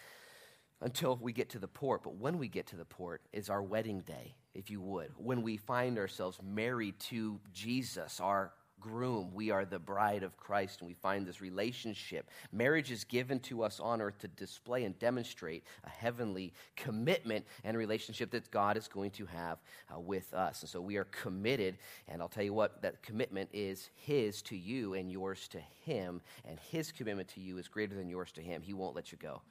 until 0.81 1.17
we 1.17 1.33
get 1.33 1.51
to 1.51 1.61
the 1.61 1.69
port, 1.69 2.03
but 2.03 2.17
when 2.17 2.39
we 2.39 2.49
get 2.49 2.67
to 2.69 2.77
the 2.77 2.85
port 2.85 3.23
is 3.33 3.49
our 3.49 3.63
wedding 3.63 4.01
day 4.01 4.35
if 4.55 4.71
you 4.71 4.81
would. 4.81 5.11
When 5.17 5.43
we 5.43 5.57
find 5.57 5.99
ourselves 5.99 6.39
married 6.43 6.99
to 7.01 7.41
Jesus, 7.53 8.21
our 8.21 8.53
groom, 8.83 9.31
we 9.33 9.51
are 9.51 9.65
the 9.65 9.79
bride 9.79 10.23
of 10.23 10.37
Christ, 10.37 10.81
and 10.81 10.89
we 10.89 10.95
find 10.95 11.25
this 11.25 11.41
relationship. 11.41 12.29
Marriage 12.51 12.91
is 12.91 13.05
given 13.05 13.39
to 13.41 13.63
us 13.63 13.81
on 13.81 14.03
earth 14.03 14.19
to 14.19 14.29
display 14.29 14.85
and 14.85 14.99
demonstrate 14.99 15.65
a 15.85 15.89
heavenly 15.89 16.53
commitment 16.77 17.47
and 17.65 17.77
relationship 17.77 18.31
that 18.33 18.51
God 18.51 18.77
is 18.77 18.89
going 18.89 19.13
to 19.13 19.27
have 19.27 19.59
uh, 19.95 20.01
with 20.01 20.35
us. 20.35 20.63
And 20.63 20.69
so 20.69 20.81
we 20.81 20.97
are 20.97 21.05
committed, 21.05 21.79
and 22.09 22.21
I'll 22.21 22.29
tell 22.29 22.43
you 22.43 22.53
what, 22.53 22.83
that 22.83 23.03
commitment 23.03 23.49
is 23.53 23.89
His 23.95 24.43
to 24.43 24.57
you 24.57 24.95
and 24.95 25.11
yours 25.11 25.49
to 25.49 25.61
Him, 25.85 26.21
and 26.45 26.59
His 26.59 26.91
commitment 26.91 27.29
to 27.29 27.41
you 27.41 27.59
is 27.59 27.69
greater 27.69 27.95
than 27.95 28.09
yours 28.09 28.33
to 28.33 28.43
Him. 28.43 28.63
He 28.63 28.75
won't 28.75 28.97
let 28.97 29.13
you 29.13 29.19
go. 29.19 29.43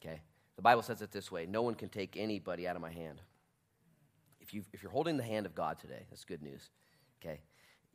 Okay? 0.00 0.20
The 0.56 0.62
Bible 0.62 0.82
says 0.82 1.02
it 1.02 1.10
this 1.10 1.32
way 1.32 1.46
no 1.46 1.62
one 1.62 1.74
can 1.74 1.88
take 1.88 2.16
anybody 2.16 2.68
out 2.68 2.76
of 2.76 2.82
my 2.82 2.90
hand 2.90 3.20
if, 4.42 4.52
you 4.52 4.62
if 4.72 4.82
you're 4.82 4.92
holding 4.92 5.16
the 5.16 5.22
hand 5.22 5.46
of 5.46 5.54
God 5.54 5.78
today, 5.78 6.04
that's 6.10 6.24
good 6.24 6.42
news, 6.42 6.68
okay? 7.22 7.40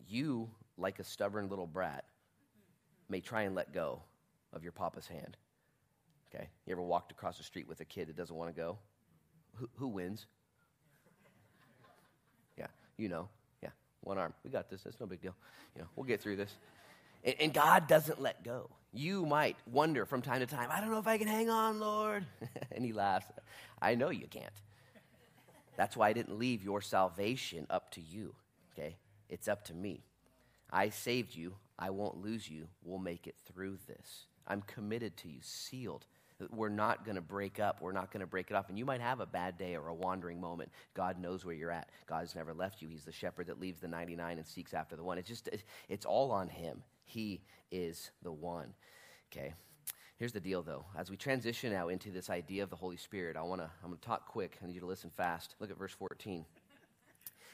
You, 0.08 0.50
like 0.78 1.00
a 1.00 1.04
stubborn 1.04 1.50
little 1.50 1.68
brat, 1.68 2.06
may 3.10 3.20
try 3.20 3.43
and 3.43 3.54
let 3.54 3.74
go 3.74 4.02
of 4.54 4.64
your 4.64 4.72
papa's 4.72 5.08
hand. 5.08 5.38
Okay? 6.34 6.48
You 6.66 6.72
ever 6.72 6.82
walked 6.82 7.12
across 7.12 7.38
the 7.38 7.43
street 7.43 7.68
with 7.68 7.80
a 7.82 7.86
kid 7.86 8.08
that 8.08 8.16
doesn't 8.16 8.36
want 8.36 8.54
to 8.54 8.60
go? 8.60 8.78
Who, 9.56 9.70
who 9.76 9.88
wins? 9.88 10.26
Yeah, 12.58 12.68
you 12.98 13.10
know. 13.10 13.28
Yeah, 13.62 13.70
one 14.02 14.18
arm. 14.18 14.34
We 14.43 14.50
got 14.50 14.70
this. 14.70 14.84
That's 14.84 15.00
no 15.00 15.06
big 15.06 15.22
deal. 15.22 15.36
You 15.76 15.82
know, 15.82 15.88
we'll 15.95 16.06
get 16.06 16.22
through 16.22 16.38
this. 16.38 16.54
And, 17.24 17.36
and 17.39 17.54
God 17.54 17.88
doesn't 17.88 18.22
let 18.22 18.43
go. 18.43 18.70
You 18.93 19.26
might 19.26 19.58
wonder 19.70 20.06
from 20.06 20.22
time 20.22 20.39
to 20.39 20.48
time, 20.48 20.70
I 20.72 20.80
don't 20.80 20.91
know 20.91 21.00
if 21.00 21.08
I 21.08 21.18
can 21.18 21.28
hang 21.28 21.50
on, 21.50 21.80
Lord. 21.80 22.26
and 22.72 22.86
He 22.86 22.93
laughs. 22.93 23.26
I 23.82 23.95
know 23.95 24.10
you 24.10 24.28
can't. 24.28 24.54
That's 25.78 25.95
why 25.95 26.09
I 26.09 26.13
didn't 26.13 26.38
leave 26.38 26.63
your 26.63 26.82
salvation 26.82 27.67
up 27.69 27.91
to 27.91 28.01
you, 28.01 28.36
okay? 28.73 28.97
It's 29.30 29.47
up 29.47 29.63
to 29.65 29.73
me. 29.73 30.03
I 30.71 30.89
saved 30.89 31.36
you. 31.36 31.53
I 31.80 31.91
won't 31.91 32.21
lose 32.21 32.49
you. 32.49 32.67
We'll 32.84 32.97
make 32.97 33.28
it 33.28 33.36
through 33.45 33.78
this. 33.88 34.25
I'm 34.47 34.63
committed 34.63 35.15
to 35.17 35.30
you, 35.30 35.39
sealed. 35.41 36.05
We're 36.51 36.69
not 36.69 37.05
going 37.05 37.15
to 37.15 37.21
break 37.21 37.59
up. 37.59 37.82
We're 37.82 37.91
not 37.91 38.11
going 38.11 38.21
to 38.21 38.28
break 38.28 38.51
it 38.51 38.55
off. 38.55 38.69
And 38.69 38.78
you 38.78 38.86
might 38.86 39.01
have 39.01 39.19
a 39.19 39.25
bad 39.25 39.57
day 39.57 39.75
or 39.75 39.88
a 39.88 39.93
wandering 39.93 40.39
moment. 40.39 40.71
God 40.93 41.19
knows 41.19 41.45
where 41.45 41.55
you're 41.55 41.71
at. 41.71 41.89
God's 42.05 42.36
never 42.36 42.53
left 42.53 42.82
you. 42.82 42.88
He's 42.88 43.05
the 43.05 43.11
shepherd 43.11 43.47
that 43.47 43.59
leaves 43.59 43.80
the 43.80 43.88
99 43.88 44.38
and 44.38 44.45
seeks 44.45 44.73
after 44.73 44.95
the 44.95 45.03
one. 45.03 45.17
It's 45.17 45.28
just, 45.28 45.49
it's 45.89 46.05
all 46.05 46.32
on 46.32 46.47
Him. 46.47 46.84
He 47.05 47.41
is 47.71 48.11
the 48.21 48.32
one. 48.32 48.73
Okay? 49.32 49.53
Here's 50.18 50.32
the 50.32 50.39
deal, 50.39 50.63
though. 50.63 50.86
As 50.97 51.11
we 51.11 51.18
transition 51.18 51.72
now 51.72 51.89
into 51.89 52.09
this 52.09 52.30
idea 52.30 52.63
of 52.63 52.72
the 52.72 52.76
Holy 52.76 52.97
Spirit, 52.97 53.38
I 53.38 53.43
want 53.43 53.61
to 53.61 53.70
I'm 53.84 53.89
going 53.89 53.99
to 53.99 54.05
talk 54.05 54.26
quick. 54.26 54.57
I 54.61 54.65
need 54.65 54.74
you 54.74 54.80
to 54.82 54.88
listen 54.88 55.11
fast. 55.11 55.55
Look 55.59 55.70
at 55.70 55.78
verse 55.78 55.93
14. 55.93 56.43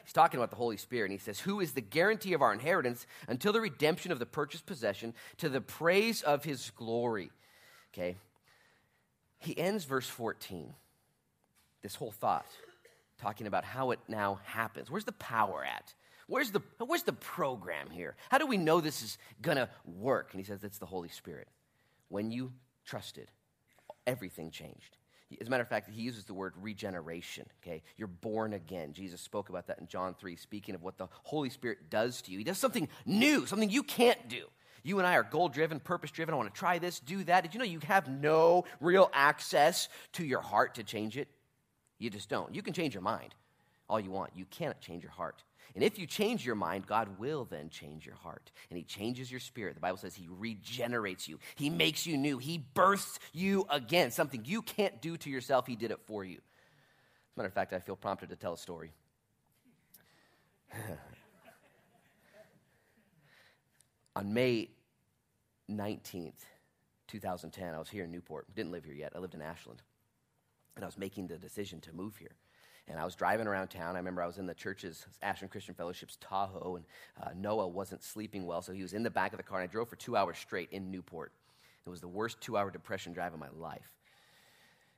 He's 0.06 0.14
talking 0.14 0.38
about 0.38 0.50
the 0.50 0.56
Holy 0.56 0.78
Spirit, 0.78 1.12
and 1.12 1.20
he 1.20 1.24
says, 1.24 1.42
Who 1.42 1.60
is 1.60 1.74
the 1.74 1.82
guarantee 1.82 2.34
of 2.34 2.42
our 2.42 2.54
inheritance 2.54 3.06
until 3.28 3.52
the 3.52 3.62
redemption 3.62 4.12
of 4.14 4.20
the 4.20 4.26
purchased 4.26 4.66
possession 4.66 5.14
to 5.38 5.50
the 5.50 5.60
praise 5.60 6.22
of 6.22 6.46
his 6.46 6.72
glory? 6.72 7.32
Okay. 7.94 8.16
He 9.40 9.58
ends 9.58 9.84
verse 9.84 10.08
14, 10.08 10.74
this 11.82 11.96
whole 11.96 12.12
thought, 12.12 12.48
talking 13.18 13.46
about 13.46 13.66
how 13.66 13.92
it 13.92 14.00
now 14.08 14.40
happens. 14.46 14.90
Where's 14.90 15.04
the 15.04 15.12
power 15.12 15.66
at? 15.66 15.94
Where's 16.28 16.52
the, 16.52 16.62
where's 16.80 17.04
the 17.04 17.12
program 17.12 17.90
here? 17.90 18.16
How 18.30 18.38
do 18.38 18.48
we 18.48 18.56
know 18.56 18.80
this 18.80 19.02
is 19.02 19.18
going 19.42 19.58
to 19.58 19.68
work? 19.86 20.30
And 20.32 20.40
he 20.40 20.46
says, 20.46 20.64
It's 20.64 20.78
the 20.78 20.86
Holy 20.86 21.10
Spirit 21.10 21.50
when 22.10 22.32
you 22.32 22.54
trusted, 22.86 23.30
everything 24.06 24.52
changed. 24.52 24.98
As 25.42 25.48
a 25.48 25.50
matter 25.50 25.64
of 25.64 25.70
fact, 25.70 25.90
he 25.90 26.02
uses 26.02 26.26
the 26.26 26.34
word 26.34 26.54
regeneration, 26.62 27.46
okay? 27.62 27.82
You're 27.98 28.08
born 28.08 28.54
again. 28.54 28.94
Jesus 28.94 29.20
spoke 29.20 29.50
about 29.50 29.68
that 29.68 29.80
in 29.80 29.88
John 29.88 30.14
3, 30.14 30.36
speaking 30.36 30.76
of 30.76 30.84
what 30.84 30.98
the 30.98 31.08
Holy 31.24 31.50
Spirit 31.50 31.90
does 31.90 32.22
to 32.24 32.32
you. 32.32 32.38
He 32.38 32.44
does 32.44 32.60
something 32.60 32.88
new, 33.06 33.46
something 33.48 33.70
you 33.70 33.84
can't 33.84 34.28
do. 34.28 34.46
You 34.84 35.00
and 35.00 35.08
I 35.08 35.16
are 35.16 35.24
goal 35.24 35.50
driven, 35.50 35.80
purpose 35.80 36.12
driven. 36.12 36.34
I 36.34 36.38
want 36.38 36.54
to 36.54 36.60
try 36.60 36.78
this, 36.78 37.00
do 37.00 37.24
that. 37.24 37.42
Did 37.42 37.54
you 37.54 37.60
know 37.60 37.66
you 37.66 37.80
have 37.88 38.10
no 38.10 38.66
real 38.80 39.10
access 39.14 39.88
to 40.14 40.26
your 40.26 40.42
heart 40.42 40.76
to 40.76 40.84
change 40.84 41.18
it? 41.18 41.30
You 41.98 42.10
just 42.10 42.30
don't. 42.30 42.54
You 42.54 42.62
can 42.62 42.74
change 42.74 42.94
your 42.94 43.02
mind 43.02 43.34
all 43.90 44.00
you 44.00 44.12
want. 44.12 44.32
You 44.36 44.46
cannot 44.46 44.82
change 44.82 45.04
your 45.04 45.12
heart. 45.12 45.44
And 45.76 45.84
if 45.84 45.98
you 45.98 46.06
change 46.06 46.46
your 46.46 46.56
mind, 46.56 46.86
God 46.86 47.20
will 47.20 47.46
then 47.46 47.70
change 47.70 48.06
your 48.06 48.16
heart. 48.16 48.52
And 48.70 48.78
He 48.78 48.84
changes 48.84 49.32
your 49.32 49.40
spirit. 49.40 49.76
The 49.76 49.82
Bible 49.82 49.98
says 49.98 50.16
He 50.16 50.28
regenerates 50.30 51.28
you, 51.28 51.40
He 51.56 51.70
makes 51.70 52.06
you 52.06 52.18
new, 52.18 52.38
He 52.38 52.58
births 52.58 53.20
you 53.32 53.66
again. 53.70 54.12
Something 54.12 54.44
you 54.46 54.62
can't 54.62 55.02
do 55.02 55.18
to 55.18 55.30
yourself, 55.30 55.66
He 55.68 55.76
did 55.76 55.92
it 55.92 56.00
for 56.06 56.24
you. 56.24 56.38
As 56.38 56.42
a 57.36 57.40
matter 57.40 57.48
of 57.48 57.54
fact, 57.54 57.74
I 57.74 57.80
feel 57.80 57.96
prompted 57.96 58.30
to 58.30 58.36
tell 58.36 58.54
a 58.54 58.58
story. 58.58 58.94
On 64.16 64.32
May 64.34 64.70
19th, 65.70 66.34
2010, 67.08 67.74
I 67.74 67.80
was 67.80 67.90
here 67.90 68.04
in 68.04 68.12
Newport. 68.12 68.54
Didn't 68.56 68.72
live 68.72 68.86
here 68.86 68.94
yet. 68.94 69.14
I 69.16 69.20
lived 69.20 69.34
in 69.34 69.42
Ashland. 69.42 69.82
And 70.76 70.84
I 70.84 70.88
was 70.88 70.98
making 70.98 71.28
the 71.28 71.38
decision 71.38 71.80
to 71.82 71.94
move 71.94 72.18
here. 72.18 72.36
And 72.88 73.00
I 73.00 73.06
was 73.06 73.16
driving 73.16 73.48
around 73.48 73.70
town. 73.70 73.96
I 73.96 74.00
remember 74.00 74.22
I 74.22 74.28
was 74.28 74.38
in 74.38 74.46
the 74.46 74.54
church's, 74.54 75.06
Ashland 75.22 75.52
Christian 75.52 75.74
Fellowship's 75.74 76.18
Tahoe, 76.20 76.76
and 76.76 76.86
uh, 77.22 77.30
Noah 77.36 77.68
wasn't 77.68 78.04
sleeping 78.04 78.46
well, 78.46 78.62
so 78.62 78.74
he 78.74 78.82
was 78.82 78.94
in 78.94 79.04
the 79.04 79.10
back 79.10 79.32
of 79.32 79.38
the 79.38 79.44
car, 79.44 79.62
and 79.62 79.70
I 79.70 79.72
drove 79.72 79.88
for 79.88 79.96
two 79.96 80.18
hours 80.18 80.38
straight 80.38 80.70
in 80.72 80.92
Newport. 80.92 81.32
It 81.86 81.90
was 81.90 82.02
the 82.02 82.08
worst 82.08 82.42
two 82.42 82.58
hour 82.58 82.70
depression 82.72 83.14
drive 83.14 83.34
of 83.34 83.40
my 83.40 83.50
life. 83.58 83.94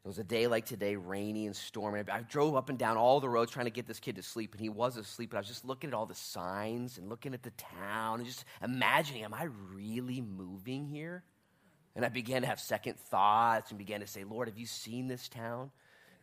It 0.03 0.07
was 0.07 0.19
a 0.19 0.23
day 0.23 0.45
like 0.45 0.65
today, 0.65 0.95
rainy 0.95 1.47
and 1.47 1.55
stormy. 1.55 2.03
I 2.11 2.21
drove 2.21 2.55
up 2.55 2.69
and 2.69 2.77
down 2.77 2.95
all 2.95 3.19
the 3.19 3.29
roads 3.29 3.51
trying 3.51 3.65
to 3.65 3.71
get 3.71 3.88
this 3.88 3.99
kid 3.99 4.17
to 4.17 4.21
sleep, 4.21 4.51
and 4.51 4.61
he 4.61 4.69
was 4.69 4.97
asleep. 4.97 5.31
But 5.31 5.38
I 5.38 5.39
was 5.39 5.47
just 5.47 5.65
looking 5.65 5.89
at 5.89 5.93
all 5.95 6.05
the 6.05 6.13
signs 6.13 6.99
and 6.99 7.09
looking 7.09 7.33
at 7.33 7.41
the 7.41 7.49
town 7.51 8.19
and 8.19 8.27
just 8.27 8.45
imagining, 8.61 9.23
am 9.23 9.33
I 9.33 9.47
really 9.73 10.21
moving 10.21 10.86
here? 10.86 11.23
And 11.95 12.05
I 12.05 12.09
began 12.09 12.43
to 12.43 12.47
have 12.47 12.59
second 12.59 12.99
thoughts 12.99 13.71
and 13.71 13.79
began 13.79 14.01
to 14.01 14.07
say, 14.07 14.23
Lord, 14.23 14.47
have 14.47 14.59
you 14.59 14.67
seen 14.67 15.07
this 15.07 15.27
town? 15.27 15.71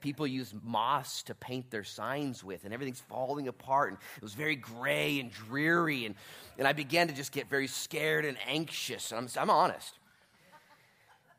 People 0.03 0.26
use 0.26 0.53
moss 0.62 1.22
to 1.24 1.34
paint 1.34 1.70
their 1.70 1.84
signs 1.84 2.44
with, 2.44 2.64
and 2.64 2.74
everything's 2.74 3.00
falling 3.00 3.48
apart. 3.48 3.90
And 3.90 3.98
it 4.16 4.22
was 4.22 4.34
very 4.34 4.57
gray 4.57 5.20
and 5.20 5.30
dreary. 5.30 6.05
And, 6.05 6.14
and 6.59 6.68
I 6.68 6.74
began 6.74 7.09
to 7.09 7.14
just 7.14 7.32
get 7.32 7.48
very 7.48 7.68
scared 7.68 8.24
and 8.24 8.36
anxious. 8.46 9.12
And 9.12 9.20
I'm, 9.20 9.42
I'm 9.42 9.50
honest. 9.50 9.98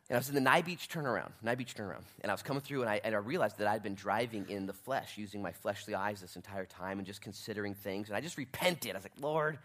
And 0.10 0.18
I 0.18 0.20
was 0.20 0.30
in 0.30 0.36
the 0.36 0.42
Nye 0.42 0.62
Beach 0.62 0.90
turnaround, 0.90 1.32
Nye 1.42 1.56
Beach 1.56 1.76
turnaround. 1.76 2.04
And 2.22 2.32
I 2.32 2.34
was 2.34 2.42
coming 2.42 2.62
through, 2.62 2.82
and 2.82 2.90
I, 2.90 3.02
and 3.04 3.16
I 3.16 3.20
realized 3.20 3.58
that 3.60 3.68
I'd 3.68 3.84
been 3.84 3.96
driving 3.96 4.50
in 4.50 4.66
the 4.66 4.74
flesh, 4.74 5.18
using 5.18 5.42
my 5.42 5.52
fleshly 5.52 5.96
eyes 5.96 6.22
this 6.22 6.36
entire 6.36 6.66
time 6.66 7.00
and 7.00 7.06
just 7.06 7.22
considering 7.22 7.74
things. 7.74 8.10
And 8.10 8.18
I 8.18 8.22
just 8.22 8.38
repented. 8.38 8.92
I 8.92 8.98
was 8.98 9.06
like, 9.06 9.14
Lord, 9.20 9.60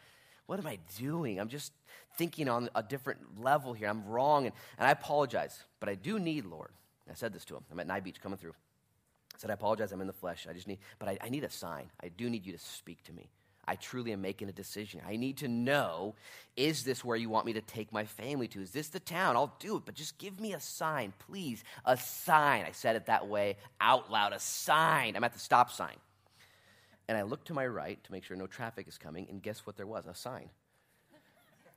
what 0.47 0.59
am 0.59 0.67
I 0.67 0.79
doing? 0.99 1.41
I'm 1.41 1.49
just 1.49 1.73
thinking 2.17 2.49
on 2.49 2.69
a 2.75 2.83
different 2.83 3.43
level 3.43 3.73
here. 3.73 3.89
I'm 3.89 4.07
wrong. 4.07 4.47
And, 4.47 4.55
and 4.79 4.87
I 4.87 4.91
apologize. 4.91 5.59
But 5.81 5.89
I 5.89 5.95
do 5.95 6.19
need, 6.19 6.47
Lord. 6.47 6.71
I 7.11 7.15
said 7.15 7.33
this 7.33 7.45
to 7.47 7.57
him. 7.57 7.65
I'm 7.71 7.81
at 7.81 7.87
Nye 7.87 8.01
Beach 8.01 8.21
coming 8.21 8.39
through. 8.39 8.55
Said, 9.39 9.51
I 9.51 9.55
apologize. 9.55 9.93
I'm 9.93 10.01
in 10.01 10.07
the 10.07 10.13
flesh. 10.13 10.47
I 10.51 10.53
just 10.53 10.67
need, 10.67 10.79
but 10.99 11.09
I, 11.09 11.19
I 11.23 11.29
need 11.31 11.45
a 11.45 11.51
sign. 11.51 11.91
I 12.03 12.09
do 12.09 12.29
need 12.29 12.45
you 12.45 12.53
to 12.53 12.59
speak 12.59 13.03
to 13.05 13.13
me. 13.13 13.31
I 13.67 13.77
truly 13.77 14.13
am 14.13 14.21
making 14.21 14.49
a 14.49 14.53
decision. 14.53 15.01
I 15.07 15.17
need 15.17 15.39
to 15.39 15.49
know 15.49 16.15
is 16.57 16.83
this 16.85 17.05
where 17.05 17.17
you 17.17 17.29
want 17.29 17.47
me 17.47 17.53
to 17.53 17.61
take 17.61 17.93
my 17.93 18.05
family 18.05 18.49
to? 18.49 18.63
Is 18.63 18.73
this 18.73 18.89
the 18.89 18.99
town? 18.99 19.37
I'll 19.37 19.55
do 19.61 19.77
it, 19.77 19.83
but 19.85 19.95
just 19.95 20.19
give 20.19 20.41
me 20.41 20.55
a 20.55 20.61
sign, 20.61 21.13
please. 21.29 21.63
A 21.85 21.97
sign. 21.97 22.65
I 22.65 22.73
said 22.73 22.97
it 22.97 23.07
that 23.07 23.29
way 23.29 23.59
out 23.81 24.11
loud. 24.11 24.33
A 24.33 24.41
sign. 24.41 25.17
I'm 25.17 25.23
at 25.23 25.35
the 25.35 25.39
stop 25.39 25.71
sign. 25.71 25.97
And 27.09 27.17
I 27.17 27.23
looked 27.23 27.47
to 27.49 27.55
my 27.55 27.67
right 27.67 28.03
to 28.03 28.13
make 28.13 28.25
sure 28.25 28.37
no 28.37 28.47
traffic 28.47 28.89
is 28.89 28.99
coming, 28.99 29.27
and 29.31 29.43
guess 29.43 29.67
what 29.67 29.77
there 29.77 29.87
was? 29.87 30.07
A 30.07 30.15
sign. 30.15 30.51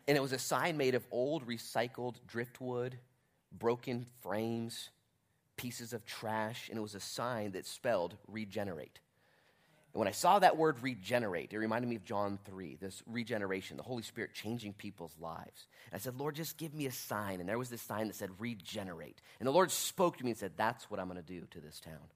And 0.07 0.17
it 0.17 0.21
was 0.21 0.33
a 0.33 0.39
sign 0.39 0.77
made 0.77 0.95
of 0.95 1.05
old 1.11 1.45
recycled 1.47 2.15
driftwood, 2.27 2.97
broken 3.51 4.05
frames, 4.21 4.89
pieces 5.57 5.93
of 5.93 6.05
trash, 6.05 6.69
and 6.69 6.77
it 6.77 6.81
was 6.81 6.95
a 6.95 6.99
sign 6.99 7.51
that 7.51 7.65
spelled 7.65 8.15
regenerate. 8.27 8.99
And 9.93 9.99
when 9.99 10.07
I 10.07 10.11
saw 10.11 10.39
that 10.39 10.55
word 10.55 10.81
regenerate, 10.81 11.51
it 11.51 11.57
reminded 11.57 11.89
me 11.89 11.97
of 11.97 12.05
John 12.05 12.39
3, 12.45 12.77
this 12.79 13.03
regeneration, 13.05 13.75
the 13.75 13.83
Holy 13.83 14.03
Spirit 14.03 14.33
changing 14.33 14.73
people's 14.73 15.15
lives. 15.19 15.67
And 15.91 15.95
I 15.95 15.97
said, 15.97 16.17
Lord, 16.17 16.35
just 16.35 16.57
give 16.57 16.73
me 16.73 16.85
a 16.85 16.91
sign. 16.91 17.41
And 17.41 17.49
there 17.49 17.57
was 17.57 17.69
this 17.69 17.81
sign 17.81 18.07
that 18.07 18.15
said 18.15 18.29
regenerate. 18.39 19.21
And 19.39 19.47
the 19.47 19.51
Lord 19.51 19.69
spoke 19.69 20.17
to 20.17 20.23
me 20.23 20.31
and 20.31 20.39
said, 20.39 20.53
That's 20.55 20.89
what 20.89 20.99
I'm 20.99 21.07
going 21.07 21.21
to 21.21 21.23
do 21.23 21.45
to 21.51 21.59
this 21.59 21.81
town. 21.81 22.07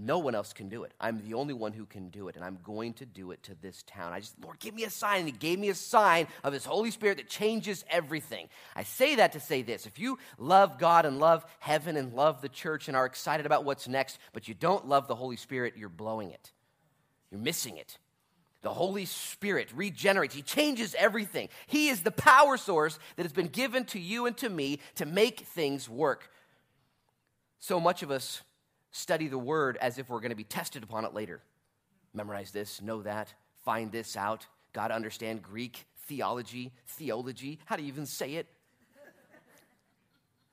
No 0.00 0.18
one 0.18 0.34
else 0.34 0.52
can 0.52 0.68
do 0.68 0.84
it. 0.84 0.92
I'm 1.00 1.20
the 1.26 1.34
only 1.34 1.54
one 1.54 1.72
who 1.72 1.84
can 1.84 2.08
do 2.10 2.28
it, 2.28 2.36
and 2.36 2.44
I'm 2.44 2.58
going 2.62 2.92
to 2.94 3.06
do 3.06 3.32
it 3.32 3.42
to 3.44 3.56
this 3.60 3.82
town. 3.82 4.12
I 4.12 4.20
just, 4.20 4.36
Lord, 4.42 4.60
give 4.60 4.74
me 4.74 4.84
a 4.84 4.90
sign. 4.90 5.20
And 5.20 5.26
He 5.26 5.32
gave 5.32 5.58
me 5.58 5.70
a 5.70 5.74
sign 5.74 6.28
of 6.44 6.52
His 6.52 6.64
Holy 6.64 6.92
Spirit 6.92 7.16
that 7.16 7.28
changes 7.28 7.84
everything. 7.90 8.48
I 8.76 8.84
say 8.84 9.16
that 9.16 9.32
to 9.32 9.40
say 9.40 9.62
this 9.62 9.86
if 9.86 9.98
you 9.98 10.18
love 10.38 10.78
God 10.78 11.04
and 11.04 11.18
love 11.18 11.44
heaven 11.58 11.96
and 11.96 12.14
love 12.14 12.40
the 12.40 12.48
church 12.48 12.86
and 12.86 12.96
are 12.96 13.06
excited 13.06 13.44
about 13.44 13.64
what's 13.64 13.88
next, 13.88 14.18
but 14.32 14.46
you 14.46 14.54
don't 14.54 14.86
love 14.86 15.08
the 15.08 15.16
Holy 15.16 15.36
Spirit, 15.36 15.74
you're 15.76 15.88
blowing 15.88 16.30
it. 16.30 16.52
You're 17.30 17.40
missing 17.40 17.76
it. 17.76 17.98
The 18.62 18.74
Holy 18.74 19.04
Spirit 19.04 19.68
regenerates. 19.74 20.34
He 20.34 20.42
changes 20.42 20.94
everything. 20.98 21.48
He 21.66 21.88
is 21.88 22.02
the 22.02 22.10
power 22.10 22.56
source 22.56 22.98
that 23.16 23.22
has 23.22 23.32
been 23.32 23.48
given 23.48 23.84
to 23.86 24.00
you 24.00 24.26
and 24.26 24.36
to 24.38 24.48
me 24.48 24.80
to 24.96 25.06
make 25.06 25.40
things 25.40 25.88
work. 25.88 26.30
So 27.60 27.80
much 27.80 28.02
of 28.02 28.10
us 28.10 28.42
study 28.90 29.28
the 29.28 29.38
word 29.38 29.76
as 29.78 29.98
if 29.98 30.08
we're 30.08 30.20
going 30.20 30.30
to 30.30 30.36
be 30.36 30.44
tested 30.44 30.82
upon 30.82 31.04
it 31.04 31.14
later. 31.14 31.40
Memorize 32.14 32.50
this, 32.50 32.80
know 32.80 33.02
that, 33.02 33.32
find 33.64 33.92
this 33.92 34.16
out. 34.16 34.46
Got 34.72 34.88
to 34.88 34.94
understand 34.94 35.42
Greek, 35.42 35.86
theology, 36.06 36.72
theology. 36.86 37.58
How 37.66 37.76
do 37.76 37.82
you 37.82 37.88
even 37.88 38.06
say 38.06 38.34
it? 38.34 38.46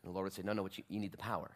And 0.04 0.12
the 0.12 0.14
Lord 0.14 0.26
would 0.26 0.34
say, 0.34 0.44
No, 0.44 0.54
no, 0.54 0.68
you, 0.72 0.84
you 0.88 1.00
need 1.00 1.12
the 1.12 1.18
power. 1.18 1.52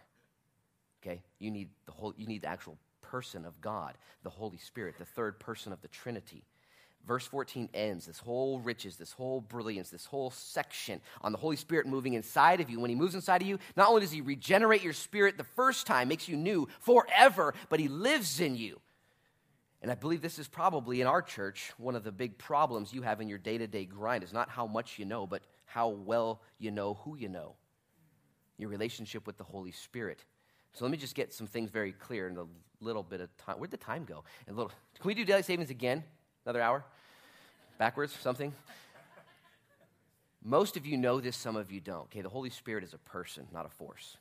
Okay? 1.02 1.22
You 1.38 1.52
need 1.52 1.70
the 1.86 1.92
whole 1.92 2.14
you 2.18 2.28
need 2.28 2.42
the 2.42 2.50
actual 2.50 2.78
person 3.02 3.46
of 3.46 3.60
God, 3.62 3.98
the 4.24 4.30
Holy 4.30 4.58
Spirit, 4.58 4.98
the 4.98 5.06
third 5.06 5.40
person 5.40 5.72
of 5.72 5.82
the 5.82 5.88
Trinity. 5.88 6.44
Verse 7.08 7.26
14 7.26 7.70
ends 7.74 8.06
this 8.06 8.20
whole 8.20 8.60
riches, 8.60 8.98
this 8.98 9.14
whole 9.14 9.42
brilliance, 9.42 9.90
this 9.90 10.06
whole 10.06 10.30
section 10.30 11.02
on 11.22 11.32
the 11.32 11.38
Holy 11.38 11.56
Spirit 11.56 11.88
moving 11.88 12.14
inside 12.14 12.62
of 12.62 12.70
you. 12.70 12.80
When 12.80 12.90
He 12.90 12.96
moves 12.96 13.16
inside 13.16 13.42
of 13.42 13.48
you, 13.48 13.58
not 13.76 13.90
only 13.90 14.02
does 14.02 14.12
He 14.12 14.22
regenerate 14.22 14.84
your 14.84 14.94
spirit 14.94 15.38
the 15.38 15.44
first 15.44 15.88
time, 15.88 16.08
makes 16.08 16.28
you 16.28 16.38
new 16.38 16.68
forever, 16.80 17.54
but 17.70 17.80
He 17.80 17.88
lives 17.88 18.40
in 18.40 18.56
you. 18.56 18.80
And 19.82 19.90
I 19.90 19.96
believe 19.96 20.22
this 20.22 20.40
is 20.40 20.48
probably 20.48 21.00
in 21.02 21.08
our 21.08 21.22
church 21.22 21.72
one 21.78 21.96
of 21.96 22.04
the 22.04 22.12
big 22.12 22.38
problems 22.38 22.94
you 22.94 23.02
have 23.02 23.22
in 23.22 23.30
your 23.30 23.38
day 23.38 23.58
to 23.58 23.66
day 23.66 23.86
grind 23.86 24.24
is 24.24 24.34
not 24.34 24.50
how 24.50 24.68
much 24.68 25.00
you 25.00 25.06
know, 25.06 25.26
but 25.26 25.42
how 25.66 25.88
well 25.90 26.42
you 26.58 26.70
know 26.70 26.96
who 26.96 27.16
you 27.16 27.30
know. 27.30 27.56
Your 28.58 28.70
relationship 28.70 29.26
with 29.26 29.38
the 29.38 29.46
Holy 29.46 29.72
Spirit. 29.72 30.26
So 30.74 30.84
let 30.84 30.92
me 30.92 30.98
just 30.98 31.16
get 31.16 31.34
some 31.34 31.48
things 31.48 31.70
very 31.70 31.94
clear 31.94 32.28
in 32.28 32.38
a 32.38 32.46
little 32.82 33.04
bit 33.04 33.22
of 33.22 33.36
time. 33.38 33.58
Where'd 33.58 33.72
the 33.72 33.78
time 33.78 34.04
go? 34.04 34.26
A 34.48 34.52
little. 34.52 34.72
Can 35.00 35.08
we 35.08 35.14
do 35.14 35.24
daily 35.24 35.44
savings 35.44 35.70
again? 35.70 36.04
Another 36.46 36.62
hour? 36.62 36.84
Backwards? 37.78 38.16
Something? 38.20 38.54
Most 40.44 40.78
of 40.78 40.86
you 40.86 40.98
know 40.98 41.20
this, 41.20 41.36
some 41.36 41.56
of 41.56 41.72
you 41.72 41.80
don't. 41.80 42.06
Okay, 42.06 42.22
the 42.22 42.30
Holy 42.30 42.50
Spirit 42.50 42.84
is 42.84 42.94
a 42.94 42.98
person, 42.98 43.46
not 43.54 43.66
a 43.66 43.70
force. 43.70 44.18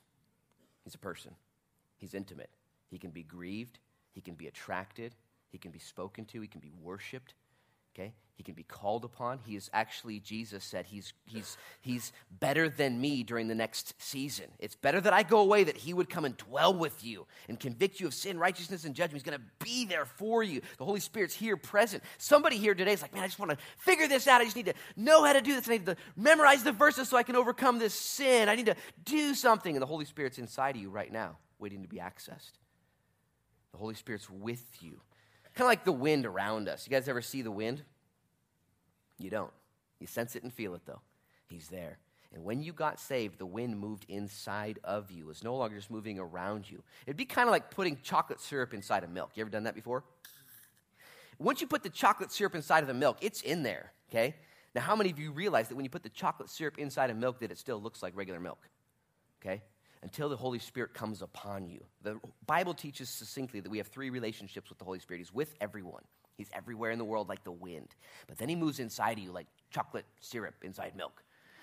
He's 0.84 0.94
a 0.94 0.98
person. 0.98 1.32
He's 1.96 2.14
intimate. 2.14 2.50
He 2.90 2.98
can 2.98 3.10
be 3.10 3.22
grieved. 3.22 3.78
He 4.12 4.20
can 4.20 4.34
be 4.34 4.46
attracted. 4.46 5.14
He 5.50 5.58
can 5.58 5.70
be 5.70 5.78
spoken 5.78 6.24
to. 6.26 6.40
He 6.40 6.48
can 6.48 6.60
be 6.60 6.72
worshiped. 6.82 7.34
Okay? 7.95 8.12
He 8.39 8.45
can 8.45 8.55
be 8.55 8.62
called 8.62 9.05
upon. 9.05 9.41
He 9.45 9.57
is 9.57 9.68
actually, 9.72 10.20
Jesus 10.20 10.62
said, 10.62 10.86
he's, 10.86 11.12
he's, 11.24 11.57
he's 11.80 12.12
better 12.39 12.68
than 12.68 13.01
me 13.01 13.24
during 13.24 13.49
the 13.49 13.55
next 13.57 14.01
season. 14.01 14.45
It's 14.61 14.76
better 14.76 15.01
that 15.01 15.12
I 15.12 15.24
go 15.24 15.41
away, 15.41 15.64
that 15.64 15.76
he 15.76 15.93
would 15.93 16.09
come 16.09 16.24
and 16.24 16.36
dwell 16.36 16.72
with 16.72 17.05
you 17.05 17.26
and 17.49 17.59
convict 17.59 17.99
you 17.99 18.07
of 18.07 18.14
sin, 18.14 18.39
righteousness, 18.39 18.84
and 18.84 18.95
judgment. 18.95 19.24
He's 19.24 19.28
going 19.28 19.41
to 19.41 19.64
be 19.64 19.86
there 19.86 20.05
for 20.05 20.45
you. 20.45 20.61
The 20.76 20.84
Holy 20.84 21.01
Spirit's 21.01 21.34
here 21.34 21.57
present. 21.57 22.05
Somebody 22.16 22.59
here 22.59 22.76
today 22.76 22.93
is 22.93 23.03
like, 23.03 23.12
man, 23.12 23.24
I 23.24 23.26
just 23.26 23.41
want 23.41 23.51
to 23.51 23.59
figure 23.76 24.07
this 24.07 24.28
out. 24.28 24.41
I 24.41 24.45
just 24.45 24.55
need 24.55 24.66
to 24.66 24.74
know 24.97 25.24
how 25.24 25.32
to 25.32 25.41
do 25.41 25.57
this. 25.57 25.68
I 25.68 25.72
need 25.72 25.86
to 25.86 25.97
memorize 26.16 26.62
the 26.62 26.70
verses 26.70 27.09
so 27.09 27.16
I 27.16 27.24
can 27.24 27.34
overcome 27.34 27.80
this 27.80 27.93
sin. 27.93 28.49
I 28.49 28.55
need 28.55 28.66
to 28.66 28.76
do 29.05 29.34
something. 29.34 29.74
And 29.74 29.82
the 29.82 29.86
Holy 29.86 30.05
Spirit's 30.05 30.39
inside 30.39 30.76
of 30.76 30.80
you 30.80 30.91
right 30.91 31.12
now, 31.12 31.39
waiting 31.59 31.82
to 31.82 31.89
be 31.89 31.97
accessed. 31.97 32.53
The 33.72 33.78
Holy 33.78 33.95
Spirit's 33.95 34.30
with 34.30 34.64
you. 34.80 35.01
Kind 35.59 35.66
of 35.66 35.70
like 35.72 35.84
the 35.84 35.90
wind 35.90 36.24
around 36.24 36.68
us. 36.68 36.86
You 36.86 36.92
guys 36.92 37.09
ever 37.09 37.20
see 37.20 37.42
the 37.42 37.50
wind? 37.50 37.82
You 39.18 39.28
don't. 39.28 39.50
You 39.98 40.06
sense 40.06 40.36
it 40.36 40.44
and 40.44 40.52
feel 40.52 40.76
it, 40.76 40.82
though. 40.86 41.00
He's 41.48 41.66
there. 41.66 41.98
And 42.32 42.44
when 42.44 42.62
you 42.62 42.72
got 42.72 43.00
saved, 43.00 43.40
the 43.40 43.46
wind 43.46 43.76
moved 43.76 44.06
inside 44.09 44.78
of 44.84 45.11
you. 45.11 45.28
It's 45.30 45.42
no 45.42 45.56
longer 45.56 45.74
just 45.74 45.90
moving 45.90 46.20
around 46.20 46.70
you. 46.70 46.84
It'd 47.09 47.16
be 47.16 47.24
kind 47.24 47.48
of 47.48 47.50
like 47.50 47.72
putting 47.72 47.98
chocolate 48.04 48.40
syrup 48.40 48.72
inside 48.72 49.02
of 49.02 49.11
milk. 49.11 49.32
You 49.34 49.40
ever 49.40 49.50
done 49.50 49.64
that 49.64 49.74
before? 49.74 50.04
Once 51.40 51.61
you 51.61 51.66
put 51.66 51.82
the 51.82 51.90
chocolate 51.90 52.30
syrup 52.30 52.54
inside 52.54 52.84
of 52.84 52.86
the 52.86 52.94
milk, 52.94 53.16
it's 53.20 53.42
in 53.42 53.64
there, 53.64 53.90
okay? 54.11 54.36
Now, 54.76 54.82
how 54.82 54.94
many 54.94 55.11
of 55.11 55.18
you 55.18 55.32
realize 55.32 55.66
that 55.70 55.74
when 55.74 55.84
you 55.84 55.90
put 55.90 56.04
the 56.04 56.09
chocolate 56.09 56.50
syrup 56.50 56.78
inside 56.78 57.11
of 57.11 57.16
milk, 57.16 57.40
that 57.40 57.50
it 57.50 57.59
still 57.59 57.82
looks 57.82 58.00
like 58.00 58.16
regular 58.16 58.38
milk? 58.38 58.61
Okay? 59.42 59.61
Until 60.03 60.28
the 60.28 60.36
Holy 60.36 60.59
Spirit 60.59 60.94
comes 60.94 61.22
upon 61.22 61.68
you. 61.68 61.82
The 62.03 62.18
Bible 62.46 62.74
teaches 62.74 63.09
succinctly 63.09 63.61
that 63.61 63.70
we 63.70 63.78
have 63.78 63.88
three 63.88 64.11
relationships 64.11 64.68
with 64.68 64.78
the 64.78 64.84
Holy 64.84 64.99
Spirit. 65.01 65.18
He's 65.18 65.32
with 65.32 65.55
everyone, 65.61 66.03
He's 66.36 66.51
everywhere 66.53 66.90
in 66.90 66.99
the 66.99 67.05
world 67.05 67.28
like 67.28 67.44
the 67.44 67.53
wind. 67.53 67.88
But 68.28 68.38
then 68.38 68.49
He 68.49 68.57
moves 68.57 68.78
inside 68.78 69.18
of 69.18 69.24
you 69.24 69.32
like 69.32 69.46
chocolate 69.70 70.07
syrup 70.20 70.55
inside 70.62 70.96
milk. 70.96 71.22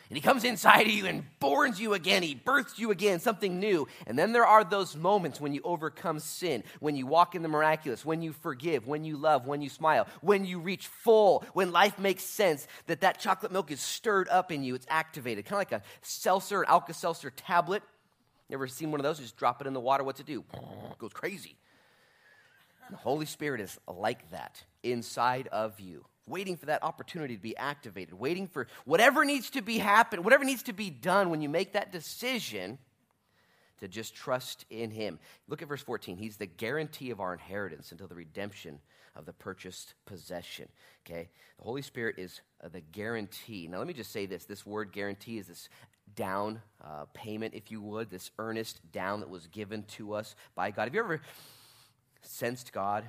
And 0.09 0.17
he 0.17 0.21
comes 0.21 0.43
inside 0.43 0.85
of 0.85 0.93
you 0.93 1.07
and 1.07 1.25
borns 1.41 1.79
you 1.79 1.95
again. 1.95 2.21
He 2.21 2.35
births 2.35 2.77
you 2.77 2.91
again, 2.91 3.19
something 3.19 3.59
new. 3.59 3.87
And 4.05 4.19
then 4.19 4.33
there 4.33 4.45
are 4.45 4.63
those 4.63 4.95
moments 4.95 5.41
when 5.41 5.53
you 5.53 5.61
overcome 5.63 6.19
sin, 6.19 6.63
when 6.79 6.95
you 6.95 7.07
walk 7.07 7.33
in 7.33 7.41
the 7.41 7.47
miraculous, 7.47 8.05
when 8.05 8.21
you 8.21 8.31
forgive, 8.31 8.85
when 8.85 9.03
you 9.03 9.17
love, 9.17 9.47
when 9.47 9.63
you 9.63 9.69
smile, 9.69 10.05
when 10.21 10.45
you 10.45 10.59
reach 10.59 10.85
full, 10.85 11.43
when 11.53 11.71
life 11.71 11.97
makes 11.97 12.23
sense, 12.23 12.67
that 12.85 13.01
that 13.01 13.19
chocolate 13.19 13.51
milk 13.51 13.71
is 13.71 13.81
stirred 13.81 14.29
up 14.29 14.51
in 14.51 14.63
you. 14.63 14.75
It's 14.75 14.85
activated, 14.89 15.45
kind 15.45 15.55
of 15.55 15.71
like 15.71 15.81
a 15.81 15.85
seltzer, 16.01 16.61
an 16.61 16.69
Alka 16.69 16.93
Seltzer 16.93 17.31
tablet. 17.31 17.81
You 18.49 18.55
ever 18.55 18.67
seen 18.67 18.91
one 18.91 18.99
of 18.99 19.03
those? 19.03 19.19
You 19.19 19.25
just 19.25 19.37
drop 19.37 19.61
it 19.61 19.67
in 19.67 19.73
the 19.73 19.79
water. 19.79 20.03
What's 20.03 20.19
it 20.19 20.25
do? 20.25 20.43
It 20.91 20.97
goes 20.97 21.13
crazy. 21.13 21.57
The 22.89 22.97
Holy 22.97 23.25
Spirit 23.25 23.61
is 23.61 23.79
like 23.87 24.29
that 24.31 24.63
inside 24.83 25.47
of 25.47 25.79
you 25.79 26.05
waiting 26.27 26.57
for 26.57 26.67
that 26.67 26.83
opportunity 26.83 27.35
to 27.35 27.41
be 27.41 27.55
activated, 27.57 28.13
waiting 28.13 28.47
for 28.47 28.67
whatever 28.85 29.25
needs 29.25 29.49
to 29.51 29.61
be 29.61 29.77
happen, 29.77 30.23
whatever 30.23 30.43
needs 30.43 30.63
to 30.63 30.73
be 30.73 30.89
done 30.89 31.29
when 31.29 31.41
you 31.41 31.49
make 31.49 31.73
that 31.73 31.91
decision 31.91 32.77
to 33.79 33.87
just 33.87 34.15
trust 34.15 34.65
in 34.69 34.89
him. 34.91 35.19
Look 35.47 35.61
at 35.61 35.67
verse 35.67 35.81
14. 35.81 36.17
He's 36.17 36.37
the 36.37 36.45
guarantee 36.45 37.11
of 37.11 37.19
our 37.19 37.33
inheritance 37.33 37.91
until 37.91 38.07
the 38.07 38.15
redemption 38.15 38.79
of 39.15 39.25
the 39.25 39.33
purchased 39.33 39.93
possession. 40.05 40.67
Okay? 41.05 41.29
The 41.57 41.63
Holy 41.63 41.81
Spirit 41.81 42.15
is 42.17 42.41
uh, 42.63 42.69
the 42.69 42.81
guarantee. 42.81 43.67
Now, 43.67 43.77
let 43.77 43.87
me 43.87 43.93
just 43.93 44.11
say 44.11 44.25
this 44.25 44.45
this 44.45 44.65
word 44.65 44.91
guarantee 44.91 45.37
is 45.37 45.47
this 45.47 45.69
down 46.15 46.61
uh, 46.83 47.05
payment, 47.13 47.53
if 47.53 47.71
you 47.71 47.81
would, 47.81 48.09
this 48.09 48.31
earnest 48.39 48.79
down 48.91 49.19
that 49.19 49.29
was 49.29 49.47
given 49.47 49.83
to 49.83 50.13
us 50.13 50.35
by 50.55 50.71
God. 50.71 50.83
Have 50.83 50.93
you 50.93 50.99
ever 50.99 51.21
sensed 52.21 52.71
God 52.73 53.05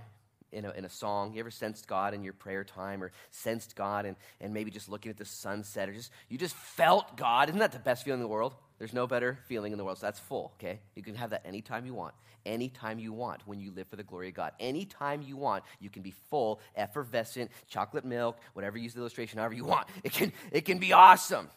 in 0.53 0.65
a, 0.65 0.71
in 0.73 0.85
a 0.85 0.91
song? 0.91 1.35
You 1.35 1.41
ever 1.41 1.51
sensed 1.51 1.87
God 1.87 2.15
in 2.15 2.23
your 2.23 2.33
prayer 2.33 2.65
time 2.65 3.03
or 3.03 3.13
sensed 3.31 3.77
God 3.77 4.07
and, 4.07 4.17
and 4.41 4.55
maybe 4.55 4.71
just 4.71 4.89
looking 4.89 5.11
at 5.11 5.17
the 5.17 5.25
sunset 5.25 5.89
or 5.89 5.93
just 5.93 6.11
you 6.29 6.39
just 6.39 6.57
felt 6.57 7.17
God? 7.17 7.49
Isn't 7.49 7.61
that 7.61 7.73
the 7.73 7.79
best 7.79 8.05
feeling 8.05 8.21
in 8.21 8.23
the 8.23 8.29
world? 8.29 8.55
There's 8.79 8.93
no 8.93 9.07
better 9.07 9.39
feeling 9.47 9.73
in 9.73 9.79
the 9.79 9.85
world. 9.85 9.99
So 9.99 10.07
that's 10.07 10.21
full, 10.21 10.53
okay? 10.57 10.81
You 10.95 11.03
can 11.03 11.15
have 11.15 11.31
that 11.31 11.47
anytime 11.47 11.87
you 11.87 11.95
want. 11.95 12.15
Anytime 12.45 12.99
you 12.99 13.13
want 13.13 13.43
when 13.47 13.59
you 13.59 13.73
live 13.73 13.89
for 13.89 13.97
the 13.97 14.05
glory 14.05 14.29
of 14.29 14.35
God. 14.35 14.53
Anytime 14.61 15.23
you 15.23 15.37
want, 15.37 15.65
you 15.81 15.91
can 15.91 16.03
be 16.03 16.13
full, 16.31 16.61
effervescent, 16.77 17.51
chocolate 17.69 18.05
milk, 18.05 18.39
whatever 18.53 18.77
you 18.77 18.85
use 18.85 18.95
the 18.95 19.01
illustration, 19.01 19.39
however 19.39 19.55
you 19.55 19.65
want. 19.65 19.89
It 20.05 20.13
can, 20.13 20.33
it 20.53 20.61
can 20.65 20.79
be 20.79 20.93
awesome. 20.93 21.49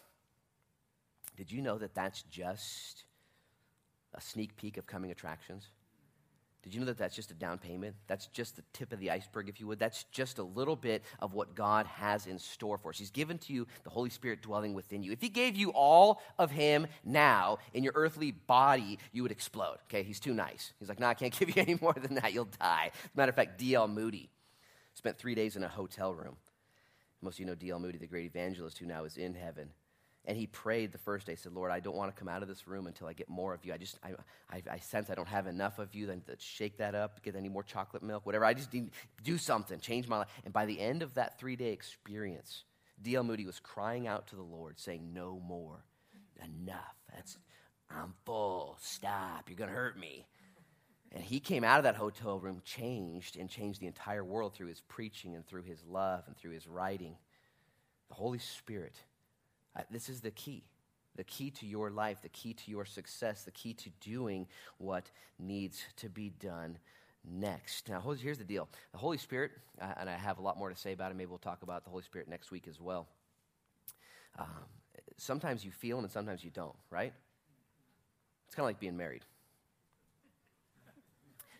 Did 1.40 1.50
you 1.50 1.62
know 1.62 1.78
that 1.78 1.94
that's 1.94 2.20
just 2.24 3.04
a 4.12 4.20
sneak 4.20 4.58
peek 4.58 4.76
of 4.76 4.86
coming 4.86 5.10
attractions? 5.10 5.68
Did 6.62 6.74
you 6.74 6.80
know 6.80 6.84
that 6.84 6.98
that's 6.98 7.16
just 7.16 7.30
a 7.30 7.34
down 7.34 7.56
payment? 7.56 7.96
That's 8.08 8.26
just 8.26 8.56
the 8.56 8.62
tip 8.74 8.92
of 8.92 9.00
the 9.00 9.10
iceberg, 9.10 9.48
if 9.48 9.58
you 9.58 9.66
would. 9.66 9.78
That's 9.78 10.04
just 10.12 10.36
a 10.38 10.42
little 10.42 10.76
bit 10.76 11.02
of 11.18 11.32
what 11.32 11.54
God 11.54 11.86
has 11.86 12.26
in 12.26 12.38
store 12.38 12.76
for 12.76 12.90
us. 12.90 12.98
He's 12.98 13.10
given 13.10 13.38
to 13.38 13.54
you 13.54 13.66
the 13.84 13.88
Holy 13.88 14.10
Spirit 14.10 14.42
dwelling 14.42 14.74
within 14.74 15.02
you. 15.02 15.12
If 15.12 15.22
He 15.22 15.30
gave 15.30 15.56
you 15.56 15.70
all 15.70 16.20
of 16.38 16.50
Him 16.50 16.86
now 17.06 17.56
in 17.72 17.84
your 17.84 17.94
earthly 17.96 18.32
body, 18.32 18.98
you 19.10 19.22
would 19.22 19.32
explode. 19.32 19.78
Okay, 19.84 20.02
He's 20.02 20.20
too 20.20 20.34
nice. 20.34 20.74
He's 20.78 20.90
like, 20.90 21.00
no, 21.00 21.06
nah, 21.06 21.12
I 21.12 21.14
can't 21.14 21.32
give 21.38 21.56
you 21.56 21.62
any 21.62 21.78
more 21.80 21.94
than 21.94 22.16
that. 22.16 22.34
You'll 22.34 22.50
die. 22.60 22.90
As 22.92 23.10
a 23.14 23.16
matter 23.16 23.30
of 23.30 23.36
fact, 23.36 23.56
D.L. 23.56 23.88
Moody 23.88 24.28
spent 24.92 25.16
three 25.16 25.34
days 25.34 25.56
in 25.56 25.62
a 25.62 25.68
hotel 25.68 26.12
room. 26.12 26.36
Most 27.22 27.36
of 27.36 27.40
you 27.40 27.46
know 27.46 27.54
D.L. 27.54 27.78
Moody, 27.78 27.96
the 27.96 28.06
great 28.06 28.26
evangelist 28.26 28.76
who 28.76 28.84
now 28.84 29.04
is 29.04 29.16
in 29.16 29.32
heaven. 29.32 29.70
And 30.26 30.36
he 30.36 30.46
prayed 30.46 30.92
the 30.92 30.98
first 30.98 31.26
day, 31.26 31.34
said, 31.34 31.52
Lord, 31.52 31.70
I 31.70 31.80
don't 31.80 31.96
want 31.96 32.14
to 32.14 32.18
come 32.18 32.28
out 32.28 32.42
of 32.42 32.48
this 32.48 32.68
room 32.68 32.86
until 32.86 33.06
I 33.06 33.14
get 33.14 33.28
more 33.28 33.54
of 33.54 33.64
you. 33.64 33.72
I 33.72 33.78
just, 33.78 33.98
I, 34.04 34.12
I, 34.50 34.62
I 34.72 34.78
sense 34.78 35.08
I 35.08 35.14
don't 35.14 35.28
have 35.28 35.46
enough 35.46 35.78
of 35.78 35.94
you. 35.94 36.06
Then 36.06 36.22
shake 36.38 36.76
that 36.76 36.94
up, 36.94 37.22
get 37.22 37.36
any 37.36 37.48
more 37.48 37.62
chocolate 37.62 38.02
milk, 38.02 38.26
whatever. 38.26 38.44
I 38.44 38.52
just 38.52 38.72
need 38.72 38.90
do 39.24 39.38
something, 39.38 39.80
change 39.80 40.08
my 40.08 40.18
life. 40.18 40.28
And 40.44 40.52
by 40.52 40.66
the 40.66 40.78
end 40.78 41.02
of 41.02 41.14
that 41.14 41.38
three 41.38 41.56
day 41.56 41.72
experience, 41.72 42.64
D.L. 43.02 43.24
Moody 43.24 43.46
was 43.46 43.58
crying 43.60 44.06
out 44.06 44.26
to 44.28 44.36
the 44.36 44.42
Lord, 44.42 44.78
saying, 44.78 45.12
No 45.12 45.40
more. 45.46 45.84
Enough. 46.42 46.96
That's, 47.14 47.38
I'm 47.90 48.14
full. 48.24 48.78
Stop. 48.80 49.48
You're 49.48 49.56
going 49.56 49.70
to 49.70 49.76
hurt 49.76 49.98
me. 49.98 50.26
And 51.12 51.22
he 51.22 51.40
came 51.40 51.64
out 51.64 51.78
of 51.78 51.84
that 51.84 51.96
hotel 51.96 52.38
room 52.38 52.62
changed 52.64 53.36
and 53.36 53.50
changed 53.50 53.80
the 53.80 53.86
entire 53.86 54.24
world 54.24 54.54
through 54.54 54.68
his 54.68 54.80
preaching 54.80 55.34
and 55.34 55.46
through 55.46 55.62
his 55.62 55.84
love 55.84 56.24
and 56.26 56.36
through 56.36 56.52
his 56.52 56.68
writing. 56.68 57.16
The 58.08 58.14
Holy 58.14 58.38
Spirit 58.38 58.94
this 59.90 60.08
is 60.08 60.20
the 60.20 60.30
key. 60.30 60.64
The 61.16 61.24
key 61.24 61.50
to 61.50 61.66
your 61.66 61.90
life, 61.90 62.22
the 62.22 62.28
key 62.28 62.54
to 62.54 62.70
your 62.70 62.84
success, 62.84 63.42
the 63.42 63.50
key 63.50 63.74
to 63.74 63.90
doing 64.00 64.46
what 64.78 65.10
needs 65.38 65.82
to 65.96 66.08
be 66.08 66.30
done 66.30 66.78
next. 67.28 67.88
Now, 67.88 68.00
here's 68.00 68.38
the 68.38 68.44
deal 68.44 68.68
the 68.92 68.98
Holy 68.98 69.18
Spirit, 69.18 69.50
uh, 69.80 69.92
and 69.98 70.08
I 70.08 70.16
have 70.16 70.38
a 70.38 70.42
lot 70.42 70.58
more 70.58 70.70
to 70.70 70.76
say 70.76 70.92
about 70.92 71.10
it. 71.10 71.16
Maybe 71.16 71.28
we'll 71.28 71.38
talk 71.38 71.62
about 71.62 71.84
the 71.84 71.90
Holy 71.90 72.02
Spirit 72.02 72.28
next 72.28 72.50
week 72.50 72.66
as 72.68 72.80
well. 72.80 73.08
Um, 74.38 74.46
sometimes 75.16 75.64
you 75.64 75.70
feel 75.70 75.98
him 75.98 76.04
and 76.04 76.12
sometimes 76.12 76.44
you 76.44 76.50
don't, 76.50 76.74
right? 76.90 77.12
It's 78.46 78.54
kind 78.54 78.64
of 78.64 78.68
like 78.68 78.80
being 78.80 78.96
married. 78.96 79.24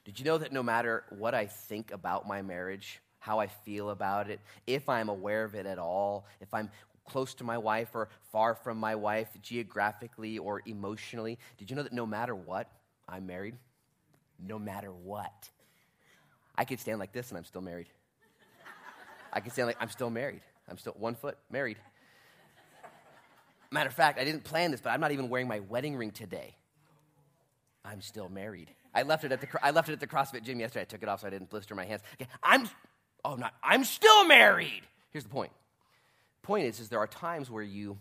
Did 0.04 0.18
you 0.18 0.24
know 0.24 0.38
that 0.38 0.52
no 0.52 0.62
matter 0.62 1.04
what 1.10 1.34
I 1.34 1.46
think 1.46 1.92
about 1.92 2.26
my 2.26 2.42
marriage, 2.42 3.00
how 3.18 3.38
I 3.38 3.46
feel 3.46 3.90
about 3.90 4.30
it, 4.30 4.40
if 4.66 4.88
I'm 4.88 5.08
aware 5.08 5.44
of 5.44 5.54
it 5.54 5.66
at 5.66 5.78
all, 5.78 6.26
if 6.40 6.52
I'm 6.54 6.70
close 7.10 7.34
to 7.34 7.44
my 7.44 7.58
wife 7.58 7.90
or 7.94 8.08
far 8.30 8.54
from 8.54 8.78
my 8.78 8.94
wife, 8.94 9.28
geographically 9.42 10.38
or 10.38 10.62
emotionally. 10.64 11.38
Did 11.58 11.70
you 11.70 11.76
know 11.76 11.82
that 11.82 11.92
no 11.92 12.06
matter 12.06 12.34
what, 12.34 12.70
I'm 13.08 13.26
married? 13.26 13.56
No 14.38 14.58
matter 14.58 14.92
what. 14.92 15.50
I 16.56 16.64
could 16.64 16.78
stand 16.78 17.00
like 17.00 17.12
this 17.12 17.30
and 17.30 17.38
I'm 17.38 17.44
still 17.44 17.62
married. 17.62 17.88
I 19.32 19.40
could 19.40 19.52
stand 19.52 19.66
like 19.66 19.76
I'm 19.80 19.90
still 19.90 20.10
married. 20.10 20.42
I'm 20.68 20.78
still 20.78 20.94
one 20.98 21.14
foot 21.14 21.36
married. 21.50 21.78
Matter 23.72 23.88
of 23.88 23.94
fact, 23.94 24.18
I 24.18 24.24
didn't 24.24 24.44
plan 24.44 24.70
this, 24.70 24.80
but 24.80 24.90
I'm 24.90 25.00
not 25.00 25.12
even 25.12 25.28
wearing 25.28 25.48
my 25.48 25.60
wedding 25.60 25.96
ring 25.96 26.10
today. 26.10 26.56
I'm 27.84 28.00
still 28.00 28.28
married. 28.28 28.70
I 28.94 29.02
left 29.02 29.24
it 29.24 29.32
at 29.32 29.40
the 29.40 29.48
I 29.62 29.70
left 29.70 29.88
it 29.88 29.92
at 29.92 30.00
the 30.00 30.06
CrossFit 30.06 30.42
gym 30.42 30.60
yesterday. 30.60 30.82
I 30.82 30.84
took 30.84 31.02
it 31.02 31.08
off 31.08 31.20
so 31.20 31.26
I 31.26 31.30
didn't 31.30 31.50
blister 31.50 31.74
my 31.74 31.84
hands. 31.84 32.02
Okay, 32.14 32.30
I'm 32.42 32.68
oh 33.24 33.34
not 33.34 33.54
I'm 33.62 33.84
still 33.84 34.26
married. 34.26 34.82
Here's 35.10 35.24
the 35.24 35.30
point. 35.30 35.52
Point 36.42 36.66
is, 36.66 36.80
is 36.80 36.88
there 36.88 36.98
are 36.98 37.06
times 37.06 37.50
where 37.50 37.62
you 37.62 37.98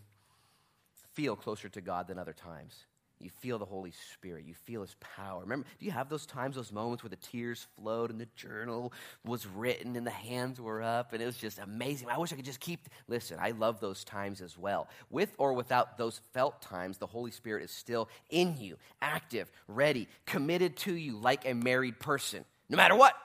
feel 1.14 1.36
closer 1.36 1.70
to 1.70 1.82
God 1.82 2.08
than 2.08 2.18
other 2.18 2.34
times. 2.34 2.86
You 3.20 3.30
feel 3.42 3.60
the 3.60 3.66
Holy 3.66 3.92
Spirit. 4.14 4.46
You 4.46 4.54
feel 4.54 4.82
His 4.82 4.96
power. 5.02 5.42
Remember, 5.42 5.68
do 5.78 5.86
you 5.86 5.92
have 5.92 6.08
those 6.08 6.26
times, 6.26 6.56
those 6.56 6.72
moments 6.72 7.04
where 7.04 7.10
the 7.10 7.18
tears 7.18 7.68
flowed 7.76 8.12
and 8.12 8.22
the 8.22 8.28
journal 8.38 8.94
was 9.26 9.46
written 9.46 9.98
and 9.98 10.08
the 10.08 10.12
hands 10.12 10.62
were 10.62 10.82
up 10.82 11.12
and 11.12 11.22
it 11.22 11.26
was 11.26 11.36
just 11.36 11.60
amazing? 11.60 12.08
I 12.10 12.18
wish 12.18 12.32
I 12.32 12.38
could 12.38 12.46
just 12.46 12.62
keep. 12.62 12.88
Listen, 13.10 13.38
I 13.42 13.52
love 13.52 13.82
those 13.82 14.06
times 14.06 14.40
as 14.40 14.58
well. 14.58 14.88
With 15.10 15.34
or 15.38 15.52
without 15.52 15.98
those 15.98 16.22
felt 16.34 16.62
times, 16.62 16.98
the 16.98 17.08
Holy 17.08 17.32
Spirit 17.32 17.64
is 17.64 17.72
still 17.72 18.08
in 18.30 18.56
you, 18.58 18.78
active, 19.02 19.52
ready, 19.68 20.08
committed 20.26 20.78
to 20.78 20.94
you 20.94 21.18
like 21.18 21.46
a 21.46 21.54
married 21.54 22.00
person, 22.00 22.46
no 22.70 22.78
matter 22.78 22.96
what, 22.96 23.16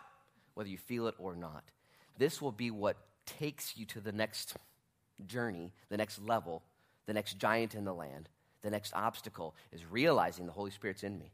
whether 0.55 0.69
you 0.69 0.79
feel 0.79 1.07
it 1.07 1.15
or 1.19 1.37
not. 1.37 1.63
This 2.19 2.43
will 2.43 2.53
be 2.53 2.73
what 2.73 2.97
takes 3.27 3.77
you 3.77 3.87
to 3.87 4.01
the 4.01 4.13
next 4.13 4.57
journey, 5.27 5.73
the 5.89 5.97
next 5.97 6.21
level, 6.23 6.63
the 7.07 7.13
next 7.13 7.39
giant 7.39 7.75
in 7.75 7.85
the 7.85 7.95
land, 7.95 8.29
the 8.63 8.71
next 8.71 8.95
obstacle 8.95 9.55
is 9.73 9.85
realizing 9.85 10.47
the 10.47 10.53
Holy 10.53 10.71
Spirit's 10.71 11.03
in 11.03 11.19
me. 11.19 11.33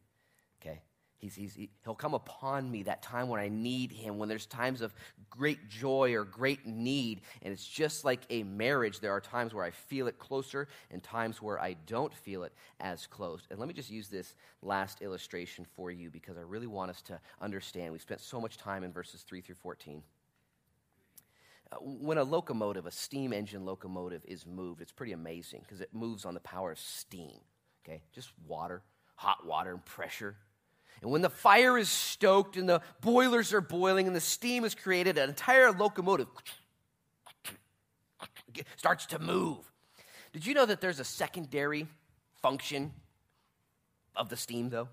Okay? 0.61 0.81
He's, 1.18 1.35
he's, 1.35 1.55
he, 1.55 1.70
will 1.87 1.95
come 1.95 2.14
upon 2.14 2.70
me 2.70 2.83
that 2.85 3.03
time 3.03 3.28
when 3.28 3.41
I 3.41 3.49
need 3.49 3.93
him, 3.93 4.16
when 4.18 4.28
there's 4.28 4.47
times 4.47 4.81
of 4.81 4.95
great 5.28 5.68
joy 5.68 6.14
or 6.14 6.24
great 6.24 6.66
need. 6.66 7.20
And 7.43 7.53
it's 7.53 7.66
just 7.66 8.07
like 8.07 8.20
a 8.31 8.43
marriage. 8.43 9.01
There 9.01 9.12
are 9.12 9.20
times 9.20 9.53
where 9.53 9.64
I 9.64 9.70
feel 9.70 10.09
it 10.09 10.18
closer 10.18 10.66
and 10.91 11.03
times 11.03 11.43
where 11.43 11.61
I 11.61 11.76
don't 11.87 12.12
feel 12.14 12.43
it 12.43 12.55
as 12.81 13.07
close. 13.07 13.43
And 13.51 13.59
let 13.59 13.68
me 13.68 13.74
just 13.74 13.91
use 13.91 14.09
this 14.09 14.35
last 14.62 15.03
illustration 15.03 15.66
for 15.76 15.91
you 15.91 16.09
because 16.09 16.39
I 16.39 16.43
really 16.43 16.66
want 16.66 16.91
us 16.91 17.03
to 17.03 17.20
understand. 17.41 17.93
We 17.93 17.99
spent 17.99 18.22
so 18.22 18.41
much 18.41 18.57
time 18.57 18.83
in 18.83 18.91
verses 18.91 19.20
3 19.22 19.43
through 19.43 19.57
14 19.57 20.03
when 21.80 22.18
a 22.18 22.24
locomotive, 22.24 22.86
a 22.86 22.90
steam 22.90 23.32
engine 23.32 23.64
locomotive, 23.64 24.22
is 24.24 24.46
moved, 24.46 24.80
it's 24.80 24.92
pretty 24.92 25.12
amazing 25.12 25.60
because 25.62 25.80
it 25.80 25.90
moves 25.92 26.24
on 26.24 26.34
the 26.34 26.40
power 26.40 26.72
of 26.72 26.78
steam, 26.78 27.40
okay? 27.84 28.02
Just 28.12 28.32
water, 28.46 28.82
hot 29.14 29.46
water, 29.46 29.72
and 29.72 29.84
pressure. 29.84 30.36
And 31.02 31.10
when 31.10 31.22
the 31.22 31.30
fire 31.30 31.78
is 31.78 31.88
stoked 31.88 32.56
and 32.56 32.68
the 32.68 32.82
boilers 33.00 33.52
are 33.52 33.60
boiling 33.60 34.06
and 34.06 34.14
the 34.14 34.20
steam 34.20 34.64
is 34.64 34.74
created, 34.74 35.16
an 35.16 35.28
entire 35.28 35.70
locomotive 35.72 36.26
starts 38.76 39.06
to 39.06 39.18
move. 39.18 39.70
Did 40.32 40.46
you 40.46 40.54
know 40.54 40.66
that 40.66 40.80
there's 40.80 41.00
a 41.00 41.04
secondary 41.04 41.86
function 42.42 42.92
of 44.14 44.28
the 44.28 44.36
steam, 44.36 44.68
though? 44.68 44.88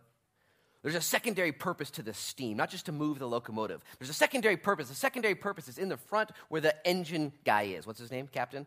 There's 0.88 0.96
a 0.96 1.02
secondary 1.02 1.52
purpose 1.52 1.92
to 1.92 2.02
the 2.02 2.14
steam, 2.14 2.56
not 2.56 2.70
just 2.70 2.86
to 2.86 2.94
move 2.94 3.20
the 3.20 3.28
locomotive. 3.28 3.84
There's 4.00 4.10
a 4.10 4.14
secondary 4.14 4.56
purpose. 4.56 4.88
The 4.88 4.96
secondary 4.96 5.36
purpose 5.36 5.68
is 5.68 5.78
in 5.78 5.90
the 5.90 5.98
front 5.98 6.30
where 6.48 6.62
the 6.62 6.88
engine 6.88 7.34
guy 7.44 7.64
is. 7.64 7.86
What's 7.86 8.00
his 8.00 8.10
name, 8.10 8.30
Captain? 8.32 8.66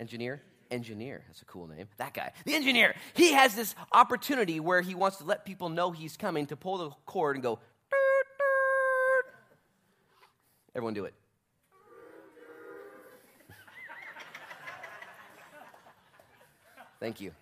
Engineer? 0.00 0.40
Engineer. 0.70 1.22
That's 1.26 1.42
a 1.42 1.44
cool 1.44 1.66
name. 1.66 1.86
That 1.98 2.14
guy. 2.14 2.32
The 2.46 2.54
engineer. 2.54 2.94
He 3.12 3.34
has 3.34 3.54
this 3.54 3.74
opportunity 3.92 4.58
where 4.58 4.80
he 4.80 4.94
wants 4.94 5.18
to 5.18 5.24
let 5.24 5.44
people 5.44 5.68
know 5.68 5.90
he's 5.90 6.16
coming 6.16 6.46
to 6.46 6.56
pull 6.56 6.78
the 6.78 6.88
cord 7.04 7.36
and 7.36 7.42
go, 7.42 7.58
Everyone 10.74 10.94
do 10.94 11.04
it. 11.04 11.12
Thank 17.00 17.20
you. 17.20 17.32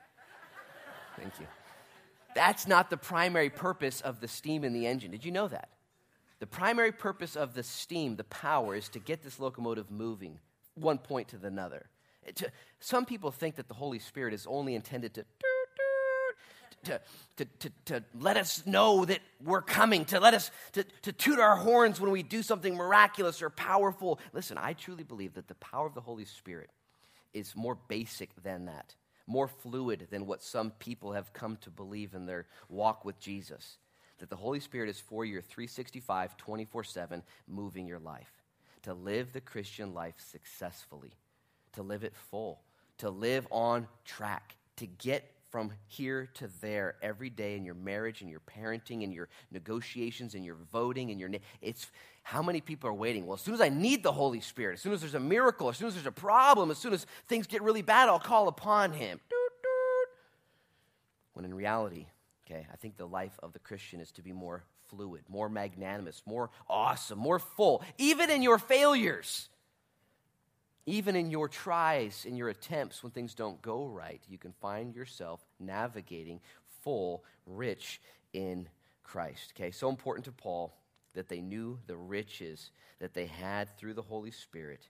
Thank 1.16 1.38
you. 1.38 1.46
That's 2.34 2.66
not 2.66 2.90
the 2.90 2.96
primary 2.96 3.50
purpose 3.50 4.00
of 4.00 4.20
the 4.20 4.28
steam 4.28 4.64
in 4.64 4.72
the 4.72 4.86
engine. 4.86 5.10
Did 5.10 5.24
you 5.24 5.32
know 5.32 5.48
that? 5.48 5.68
The 6.40 6.46
primary 6.46 6.92
purpose 6.92 7.36
of 7.36 7.54
the 7.54 7.62
steam, 7.62 8.16
the 8.16 8.24
power, 8.24 8.74
is 8.74 8.88
to 8.90 8.98
get 8.98 9.22
this 9.22 9.38
locomotive 9.38 9.90
moving 9.90 10.38
one 10.74 10.98
point 10.98 11.28
to 11.28 11.38
another. 11.46 11.86
To, 12.36 12.50
some 12.80 13.04
people 13.04 13.30
think 13.30 13.56
that 13.56 13.68
the 13.68 13.74
Holy 13.74 13.98
Spirit 13.98 14.34
is 14.34 14.46
only 14.46 14.74
intended 14.74 15.14
to 15.14 15.24
to, 16.84 17.00
to, 17.36 17.44
to, 17.44 17.70
to 17.84 18.04
let 18.18 18.36
us 18.36 18.66
know 18.66 19.04
that 19.04 19.20
we're 19.42 19.62
coming, 19.62 20.04
to 20.06 20.18
let 20.18 20.34
us 20.34 20.50
to, 20.72 20.84
to 21.02 21.12
toot 21.12 21.38
our 21.38 21.56
horns 21.56 22.00
when 22.00 22.10
we 22.10 22.22
do 22.22 22.42
something 22.42 22.74
miraculous 22.74 23.40
or 23.40 23.50
powerful. 23.50 24.18
Listen, 24.32 24.58
I 24.58 24.72
truly 24.72 25.04
believe 25.04 25.34
that 25.34 25.48
the 25.48 25.54
power 25.54 25.86
of 25.86 25.94
the 25.94 26.00
Holy 26.00 26.24
Spirit 26.24 26.70
is 27.32 27.54
more 27.54 27.76
basic 27.88 28.30
than 28.42 28.66
that, 28.66 28.94
more 29.32 29.48
fluid 29.48 30.08
than 30.10 30.26
what 30.26 30.42
some 30.42 30.70
people 30.72 31.12
have 31.12 31.32
come 31.32 31.56
to 31.62 31.70
believe 31.70 32.14
in 32.14 32.26
their 32.26 32.46
walk 32.68 33.04
with 33.04 33.18
Jesus. 33.18 33.78
That 34.18 34.28
the 34.28 34.36
Holy 34.36 34.60
Spirit 34.60 34.90
is 34.90 35.00
for 35.00 35.24
your 35.24 35.40
365, 35.40 36.36
24 36.36 36.84
7, 36.84 37.22
moving 37.48 37.86
your 37.86 37.98
life. 37.98 38.30
To 38.82 38.92
live 38.92 39.32
the 39.32 39.40
Christian 39.40 39.94
life 39.94 40.16
successfully, 40.18 41.14
to 41.72 41.82
live 41.82 42.04
it 42.04 42.14
full, 42.14 42.60
to 42.98 43.08
live 43.08 43.46
on 43.50 43.88
track, 44.04 44.56
to 44.76 44.86
get 44.86 45.31
from 45.52 45.70
here 45.86 46.30
to 46.32 46.48
there 46.62 46.94
every 47.02 47.28
day 47.28 47.56
in 47.56 47.64
your 47.64 47.74
marriage 47.74 48.22
and 48.22 48.30
your 48.30 48.40
parenting 48.40 49.04
and 49.04 49.12
your 49.12 49.28
negotiations 49.50 50.34
and 50.34 50.42
your 50.42 50.56
voting 50.72 51.10
and 51.10 51.20
your 51.20 51.30
it's 51.60 51.88
how 52.22 52.42
many 52.42 52.62
people 52.62 52.88
are 52.88 52.94
waiting? 52.94 53.26
Well 53.26 53.34
as 53.34 53.42
soon 53.42 53.52
as 53.52 53.60
i 53.60 53.68
need 53.68 54.02
the 54.02 54.12
holy 54.12 54.40
spirit 54.40 54.74
as 54.74 54.80
soon 54.80 54.94
as 54.94 55.00
there's 55.00 55.14
a 55.14 55.20
miracle 55.20 55.68
as 55.68 55.76
soon 55.76 55.88
as 55.88 55.94
there's 55.94 56.06
a 56.06 56.10
problem 56.10 56.70
as 56.70 56.78
soon 56.78 56.94
as 56.94 57.06
things 57.28 57.46
get 57.46 57.62
really 57.62 57.82
bad 57.82 58.08
i'll 58.08 58.18
call 58.18 58.48
upon 58.48 58.92
him. 58.94 59.20
When 61.34 61.44
in 61.44 61.54
reality 61.54 62.06
okay 62.46 62.66
i 62.72 62.76
think 62.76 62.96
the 62.96 63.06
life 63.06 63.38
of 63.42 63.52
the 63.52 63.58
christian 63.58 64.00
is 64.00 64.10
to 64.12 64.22
be 64.22 64.32
more 64.32 64.64
fluid 64.88 65.22
more 65.28 65.50
magnanimous 65.50 66.22
more 66.24 66.50
awesome 66.68 67.18
more 67.18 67.38
full 67.38 67.82
even 67.98 68.30
in 68.30 68.42
your 68.42 68.58
failures 68.58 69.48
even 70.86 71.14
in 71.14 71.30
your 71.30 71.48
tries, 71.48 72.24
in 72.24 72.36
your 72.36 72.48
attempts, 72.48 73.02
when 73.02 73.12
things 73.12 73.34
don't 73.34 73.60
go 73.62 73.86
right, 73.86 74.20
you 74.28 74.38
can 74.38 74.52
find 74.60 74.94
yourself 74.94 75.44
navigating 75.60 76.40
full, 76.82 77.24
rich 77.46 78.00
in 78.32 78.68
Christ. 79.04 79.52
Okay, 79.56 79.70
so 79.70 79.88
important 79.88 80.24
to 80.24 80.32
Paul 80.32 80.76
that 81.14 81.28
they 81.28 81.40
knew 81.40 81.78
the 81.86 81.96
riches 81.96 82.70
that 82.98 83.14
they 83.14 83.26
had 83.26 83.76
through 83.76 83.94
the 83.94 84.02
Holy 84.02 84.30
Spirit, 84.30 84.88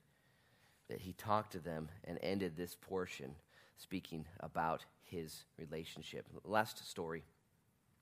that 0.89 1.01
he 1.01 1.13
talked 1.13 1.51
to 1.51 1.59
them 1.59 1.89
and 2.05 2.17
ended 2.21 2.55
this 2.55 2.75
portion 2.79 3.35
speaking 3.77 4.25
about 4.39 4.85
his 5.03 5.43
relationship. 5.57 6.25
Last 6.45 6.89
story. 6.89 7.23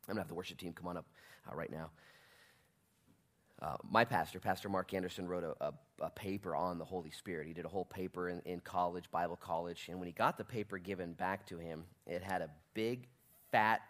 I'm 0.08 0.14
going 0.14 0.18
to 0.18 0.22
have 0.22 0.28
the 0.28 0.36
worship 0.36 0.58
team 0.58 0.74
come 0.74 0.88
on 0.88 0.98
up 0.98 1.06
uh, 1.50 1.56
right 1.56 1.72
now. 1.72 1.90
Uh, 3.62 3.76
my 3.90 4.04
pastor, 4.04 4.40
Pastor 4.40 4.70
Mark 4.70 4.92
Anderson, 4.94 5.28
wrote 5.28 5.44
a, 5.44 5.56
a, 5.64 5.74
a, 6.02 6.10
paper 6.10 6.56
on 6.56 6.80
the 6.80 6.86
Holy 6.86 7.12
Spirit. 7.12 7.46
He 7.46 7.54
did 7.54 7.64
a 7.64 7.70
whole 7.70 7.86
paper 7.86 8.28
in, 8.30 8.42
in 8.44 8.60
college, 8.60 9.06
Bible 9.12 9.36
college, 9.36 9.86
and 9.88 10.00
when 10.00 10.08
he 10.08 10.14
got 10.14 10.38
the 10.38 10.44
paper 10.44 10.80
given 10.80 11.14
back 11.14 11.46
to 11.48 11.60
him, 11.60 11.84
it 12.08 12.24
had 12.24 12.42
a 12.42 12.50
big, 12.74 13.08
fat, 13.52 13.82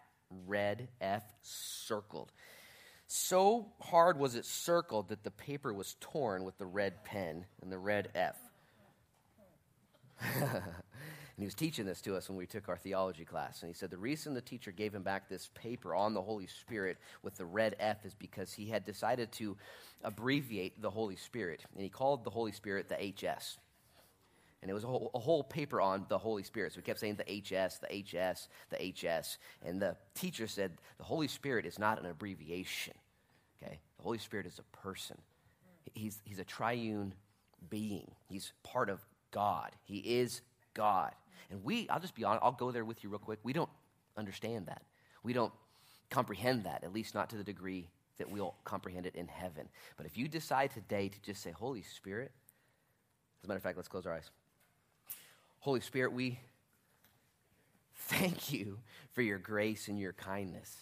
red 0.46 0.88
F 1.00 1.22
circled. 1.40 2.32
So 3.06 3.72
hard 3.80 4.18
was 4.18 4.34
it 4.34 4.44
circled 4.44 5.08
that 5.08 5.24
the 5.24 5.30
paper 5.30 5.72
was 5.72 5.96
torn 6.00 6.44
with 6.44 6.58
the 6.58 6.66
red 6.66 7.02
pen 7.04 7.46
and 7.62 7.72
the 7.72 7.78
red 7.78 8.10
F. 8.14 8.36
And 11.36 11.42
he 11.42 11.46
was 11.46 11.54
teaching 11.54 11.86
this 11.86 12.02
to 12.02 12.14
us 12.14 12.28
when 12.28 12.36
we 12.36 12.46
took 12.46 12.68
our 12.68 12.76
theology 12.76 13.24
class. 13.24 13.62
And 13.62 13.68
he 13.68 13.74
said 13.74 13.90
the 13.90 13.96
reason 13.96 14.34
the 14.34 14.40
teacher 14.42 14.70
gave 14.70 14.94
him 14.94 15.02
back 15.02 15.28
this 15.28 15.48
paper 15.54 15.94
on 15.94 16.12
the 16.12 16.20
Holy 16.20 16.46
Spirit 16.46 16.98
with 17.22 17.36
the 17.36 17.44
red 17.44 17.74
F 17.80 18.04
is 18.04 18.14
because 18.14 18.52
he 18.52 18.66
had 18.66 18.84
decided 18.84 19.32
to 19.32 19.56
abbreviate 20.04 20.80
the 20.82 20.90
Holy 20.90 21.16
Spirit. 21.16 21.64
And 21.74 21.82
he 21.82 21.88
called 21.88 22.24
the 22.24 22.30
Holy 22.30 22.52
Spirit 22.52 22.88
the 22.88 22.96
HS. 22.96 23.58
And 24.60 24.70
it 24.70 24.74
was 24.74 24.84
a 24.84 24.88
whole, 24.88 25.10
a 25.14 25.18
whole, 25.18 25.42
paper 25.42 25.80
on 25.80 26.06
the 26.08 26.18
Holy 26.18 26.44
Spirit. 26.44 26.72
So 26.72 26.78
we 26.78 26.82
kept 26.82 27.00
saying 27.00 27.16
the 27.16 27.24
HS, 27.24 27.78
the 27.78 28.02
HS, 28.02 28.48
the 28.70 28.92
HS. 28.92 29.38
And 29.64 29.82
the 29.82 29.96
teacher 30.14 30.46
said 30.46 30.72
the 30.98 31.04
Holy 31.04 31.28
Spirit 31.28 31.66
is 31.66 31.78
not 31.78 31.98
an 31.98 32.06
abbreviation. 32.06 32.94
Okay? 33.60 33.80
The 33.96 34.02
Holy 34.02 34.18
Spirit 34.18 34.46
is 34.46 34.60
a 34.60 34.76
person. 34.76 35.18
He's, 35.94 36.20
he's 36.24 36.38
a 36.38 36.44
triune 36.44 37.14
being. 37.70 38.12
He's 38.28 38.52
part 38.62 38.88
of 38.88 39.04
God. 39.32 39.70
He 39.82 39.98
is 39.98 40.42
God. 40.74 41.12
And 41.50 41.62
we, 41.64 41.88
I'll 41.88 42.00
just 42.00 42.14
be 42.14 42.24
honest, 42.24 42.42
I'll 42.44 42.52
go 42.52 42.70
there 42.70 42.84
with 42.84 43.02
you 43.02 43.10
real 43.10 43.18
quick. 43.18 43.38
We 43.42 43.52
don't 43.52 43.70
understand 44.16 44.66
that. 44.66 44.82
We 45.22 45.32
don't 45.32 45.52
comprehend 46.10 46.64
that, 46.64 46.84
at 46.84 46.92
least 46.92 47.14
not 47.14 47.30
to 47.30 47.36
the 47.36 47.44
degree 47.44 47.88
that 48.18 48.30
we'll 48.30 48.54
comprehend 48.64 49.06
it 49.06 49.14
in 49.14 49.26
heaven. 49.26 49.68
But 49.96 50.06
if 50.06 50.16
you 50.16 50.28
decide 50.28 50.70
today 50.70 51.08
to 51.08 51.20
just 51.22 51.42
say, 51.42 51.50
Holy 51.50 51.82
Spirit, 51.82 52.30
as 53.40 53.44
a 53.44 53.48
matter 53.48 53.56
of 53.56 53.62
fact, 53.62 53.76
let's 53.76 53.88
close 53.88 54.06
our 54.06 54.14
eyes. 54.14 54.30
Holy 55.60 55.80
Spirit, 55.80 56.12
we 56.12 56.38
thank 57.94 58.52
you 58.52 58.78
for 59.12 59.22
your 59.22 59.38
grace 59.38 59.88
and 59.88 59.98
your 59.98 60.12
kindness. 60.12 60.76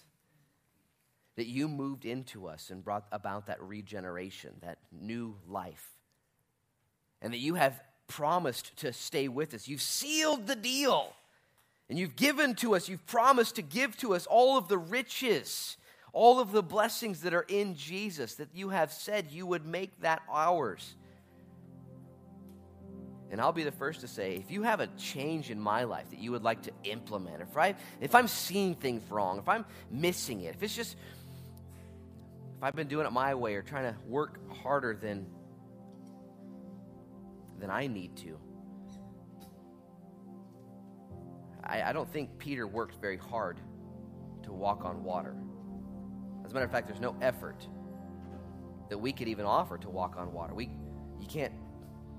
That 1.36 1.46
you 1.46 1.68
moved 1.68 2.04
into 2.04 2.46
us 2.46 2.70
and 2.70 2.84
brought 2.84 3.06
about 3.12 3.46
that 3.46 3.62
regeneration, 3.62 4.54
that 4.62 4.78
new 4.92 5.36
life. 5.48 5.96
And 7.22 7.32
that 7.32 7.38
you 7.38 7.54
have 7.54 7.80
promised 8.10 8.76
to 8.78 8.92
stay 8.92 9.28
with 9.28 9.54
us. 9.54 9.68
You've 9.68 9.80
sealed 9.80 10.46
the 10.46 10.56
deal. 10.56 11.14
And 11.88 11.98
you've 11.98 12.16
given 12.16 12.54
to 12.56 12.74
us, 12.76 12.88
you've 12.88 13.06
promised 13.06 13.56
to 13.56 13.62
give 13.62 13.96
to 13.98 14.14
us 14.14 14.26
all 14.26 14.58
of 14.58 14.68
the 14.68 14.78
riches, 14.78 15.76
all 16.12 16.38
of 16.38 16.52
the 16.52 16.62
blessings 16.62 17.22
that 17.22 17.34
are 17.34 17.46
in 17.48 17.74
Jesus, 17.74 18.34
that 18.34 18.48
you 18.54 18.68
have 18.68 18.92
said 18.92 19.26
you 19.30 19.46
would 19.46 19.66
make 19.66 20.00
that 20.02 20.22
ours. 20.30 20.94
And 23.30 23.40
I'll 23.40 23.52
be 23.52 23.62
the 23.64 23.72
first 23.72 24.00
to 24.00 24.08
say, 24.08 24.34
if 24.34 24.50
you 24.50 24.62
have 24.62 24.80
a 24.80 24.88
change 24.98 25.50
in 25.50 25.60
my 25.60 25.84
life 25.84 26.10
that 26.10 26.18
you 26.18 26.32
would 26.32 26.42
like 26.42 26.62
to 26.62 26.72
implement, 26.84 27.42
if, 27.42 27.56
I, 27.56 27.74
if 28.00 28.14
I'm 28.14 28.28
seeing 28.28 28.74
things 28.74 29.02
wrong, 29.10 29.38
if 29.38 29.48
I'm 29.48 29.64
missing 29.90 30.42
it, 30.42 30.54
if 30.56 30.62
it's 30.62 30.74
just, 30.74 30.96
if 32.56 32.62
I've 32.62 32.74
been 32.74 32.88
doing 32.88 33.06
it 33.06 33.12
my 33.12 33.34
way 33.34 33.54
or 33.54 33.62
trying 33.62 33.92
to 33.92 33.98
work 34.06 34.38
harder 34.62 34.96
than 35.00 35.26
than 37.60 37.70
I 37.70 37.86
need 37.86 38.16
to. 38.18 38.38
I, 41.62 41.82
I 41.82 41.92
don't 41.92 42.10
think 42.12 42.38
Peter 42.38 42.66
worked 42.66 43.00
very 43.00 43.16
hard 43.16 43.60
to 44.42 44.52
walk 44.52 44.84
on 44.84 45.04
water. 45.04 45.36
As 46.44 46.50
a 46.50 46.54
matter 46.54 46.66
of 46.66 46.72
fact, 46.72 46.88
there's 46.88 47.00
no 47.00 47.14
effort 47.20 47.66
that 48.88 48.98
we 48.98 49.12
could 49.12 49.28
even 49.28 49.46
offer 49.46 49.78
to 49.78 49.88
walk 49.88 50.16
on 50.16 50.32
water. 50.32 50.52
We, 50.54 50.70
you 51.20 51.26
can't 51.28 51.52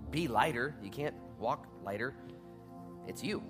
be 0.09 0.27
lighter, 0.27 0.75
you 0.81 0.89
can't 0.89 1.15
walk 1.37 1.67
lighter. 1.83 2.15
It's 3.07 3.23
you. 3.23 3.43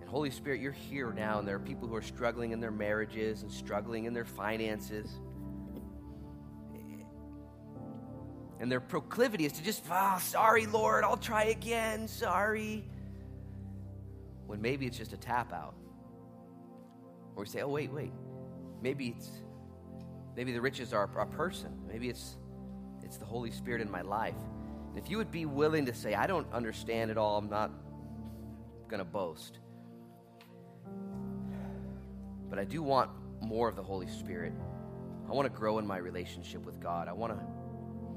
And 0.00 0.08
Holy 0.08 0.30
Spirit, 0.30 0.60
you're 0.60 0.72
here 0.72 1.12
now, 1.12 1.38
and 1.38 1.46
there 1.46 1.56
are 1.56 1.60
people 1.60 1.86
who 1.86 1.94
are 1.94 2.02
struggling 2.02 2.52
in 2.52 2.60
their 2.60 2.70
marriages 2.72 3.42
and 3.42 3.52
struggling 3.52 4.06
in 4.06 4.14
their 4.14 4.24
finances. 4.24 5.20
And 8.60 8.70
their 8.70 8.80
proclivity 8.80 9.46
is 9.46 9.52
to 9.52 9.64
just, 9.64 9.82
oh, 9.90 10.18
sorry, 10.20 10.66
Lord, 10.66 11.02
I'll 11.02 11.16
try 11.16 11.44
again, 11.44 12.06
sorry. 12.06 12.84
When 14.46 14.60
maybe 14.60 14.86
it's 14.86 14.98
just 14.98 15.14
a 15.14 15.16
tap 15.16 15.50
out. 15.52 15.74
Or 17.34 17.44
we 17.44 17.48
say, 17.48 17.62
oh, 17.62 17.68
wait, 17.68 17.90
wait. 17.90 18.12
Maybe 18.82 19.14
it's, 19.16 19.30
maybe 20.36 20.52
the 20.52 20.60
riches 20.60 20.92
are 20.92 21.04
a 21.04 21.26
person. 21.26 21.70
Maybe 21.88 22.10
it's, 22.10 22.36
it's 23.02 23.16
the 23.16 23.24
Holy 23.24 23.50
Spirit 23.50 23.80
in 23.80 23.90
my 23.90 24.02
life. 24.02 24.36
And 24.90 24.98
if 24.98 25.10
you 25.10 25.16
would 25.16 25.30
be 25.30 25.46
willing 25.46 25.86
to 25.86 25.94
say, 25.94 26.14
I 26.14 26.26
don't 26.26 26.52
understand 26.52 27.10
it 27.10 27.16
all, 27.16 27.38
I'm 27.38 27.48
not 27.48 27.70
going 28.88 28.98
to 28.98 29.06
boast. 29.06 29.58
But 32.50 32.58
I 32.58 32.64
do 32.64 32.82
want 32.82 33.10
more 33.40 33.70
of 33.70 33.76
the 33.76 33.82
Holy 33.82 34.08
Spirit. 34.08 34.52
I 35.26 35.32
want 35.32 35.50
to 35.50 35.58
grow 35.58 35.78
in 35.78 35.86
my 35.86 35.96
relationship 35.96 36.66
with 36.66 36.78
God. 36.78 37.08
I 37.08 37.12
want 37.12 37.32
to 37.32 37.59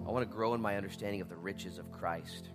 I 0.06 0.12
want 0.12 0.30
to 0.30 0.34
grow 0.34 0.54
in 0.54 0.62
my 0.62 0.76
understanding 0.78 1.22
of 1.22 1.30
the 1.30 1.36
riches 1.36 1.78
of 1.78 1.92
Christ. 1.92 2.50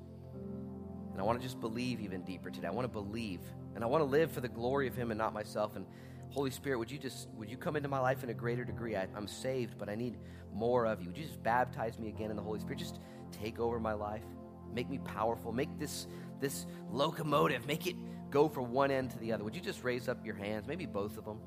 And 1.13 1.21
I 1.21 1.25
want 1.25 1.41
to 1.41 1.47
just 1.47 1.61
believe 1.61 2.01
even 2.01 2.23
deeper 2.23 2.51
today. 2.51 2.69
I 2.69 2.71
want 2.71 2.85
to 2.85 2.93
believe 2.93 3.41
and 3.75 3.85
I 3.85 3.87
want 3.87 4.03
to 4.03 4.07
live 4.07 4.31
for 4.31 4.41
the 4.41 4.49
glory 4.49 4.87
of 4.87 4.95
him 4.95 5.11
and 5.11 5.19
not 5.19 5.33
myself 5.33 5.77
and 5.77 5.87
Holy 6.31 6.51
Spirit, 6.51 6.79
would 6.79 6.91
you 6.91 6.99
just 6.99 7.29
would 7.31 7.51
you 7.51 7.57
come 7.57 7.77
into 7.77 7.89
my 7.89 7.99
life 7.99 8.23
in 8.23 8.31
a 8.31 8.35
greater 8.35 8.65
degree? 8.65 8.97
I, 8.97 9.07
am 9.17 9.27
saved, 9.27 9.79
but 9.79 9.89
I 9.89 9.95
need 9.95 10.19
more 10.53 10.87
of 10.87 11.01
you. 11.01 11.09
Would 11.09 11.17
you 11.17 11.25
just 11.25 11.43
baptize 11.43 11.99
me 11.99 12.09
again 12.09 12.31
in 12.31 12.37
the 12.37 12.43
Holy 12.43 12.61
Spirit? 12.61 12.79
Just 12.79 13.01
take 13.33 13.59
over 13.59 13.81
my 13.81 13.95
life. 13.95 14.25
Make 14.73 14.91
me 14.91 14.99
powerful. 14.99 15.53
Make 15.53 15.79
this 15.79 16.07
this 16.41 16.67
locomotive, 16.91 17.67
make 17.67 17.87
it 17.87 17.97
go 18.31 18.49
from 18.49 18.71
one 18.71 18.91
end 18.91 19.11
to 19.11 19.19
the 19.19 19.33
other. 19.33 19.43
Would 19.43 19.57
you 19.57 19.63
just 19.63 19.83
raise 19.83 20.09
up 20.09 20.25
your 20.25 20.35
hands? 20.35 20.69
Maybe 20.69 20.87
both 20.87 21.17
of 21.17 21.25
them. 21.25 21.41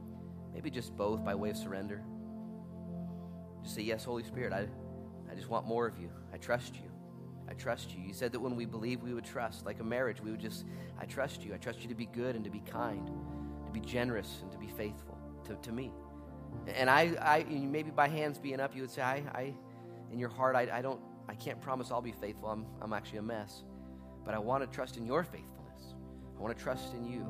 Maybe 0.54 0.70
just 0.70 0.98
both 0.98 1.24
by 1.24 1.36
way 1.36 1.52
of 1.52 1.58
surrender. 1.58 2.04
Just 3.64 3.76
say, 3.76 3.84
Yes, 3.84 4.04
Holy 4.04 4.24
Spirit, 4.24 4.52
I 4.52 4.68
I 5.32 5.36
just 5.36 5.50
want 5.50 5.66
more 5.66 5.88
of 5.88 5.98
you. 5.98 6.10
I 6.34 6.38
trust 6.38 6.76
you. 6.76 6.92
I 7.48 7.54
trust 7.54 7.96
you. 7.96 8.02
You 8.02 8.14
said 8.14 8.32
that 8.34 8.40
when 8.40 8.56
we 8.56 8.66
believe, 8.66 9.02
we 9.02 9.14
would 9.14 9.26
trust. 9.26 9.66
Like 9.66 9.80
a 9.80 9.84
marriage, 9.84 10.22
we 10.22 10.32
would 10.32 10.40
just, 10.40 10.66
I 11.00 11.06
trust 11.06 11.44
you. 11.44 11.54
I 11.54 11.58
trust 11.58 11.82
you 11.82 11.90
to 11.90 11.96
be 11.96 12.06
good 12.06 12.36
and 12.36 12.44
to 12.44 12.50
be 12.50 12.60
kind, 12.60 13.08
to 13.66 13.72
be 13.72 13.82
generous 13.82 14.40
and 14.42 14.52
to 14.52 14.58
be 14.58 14.68
faithful 14.68 15.18
to, 15.46 15.56
to 15.56 15.72
me. 15.72 15.92
And 16.76 16.90
I, 16.90 17.14
I, 17.22 17.46
maybe 17.50 17.92
by 17.92 18.08
hands 18.08 18.38
being 18.38 18.60
up, 18.60 18.76
you 18.76 18.82
would 18.82 18.92
say, 18.92 19.02
I, 19.02 19.24
I 19.34 19.54
in 20.12 20.20
your 20.20 20.30
heart, 20.30 20.56
I, 20.56 20.68
I 20.72 20.82
don't, 20.82 21.00
I 21.28 21.36
can't 21.36 21.62
promise 21.62 21.92
I'll 21.92 22.02
be 22.02 22.12
faithful. 22.12 22.50
I'm, 22.50 22.66
I'm 22.82 22.94
actually 22.94 23.20
a 23.20 23.24
mess. 23.24 23.64
But 24.26 24.34
I 24.34 24.40
want 24.40 24.64
to 24.64 24.76
trust 24.76 24.98
in 24.98 25.06
your 25.06 25.24
faithfulness. 25.24 25.96
I 26.38 26.42
want 26.42 26.56
to 26.56 26.62
trust 26.62 26.94
in 26.94 27.06
you. 27.06 27.26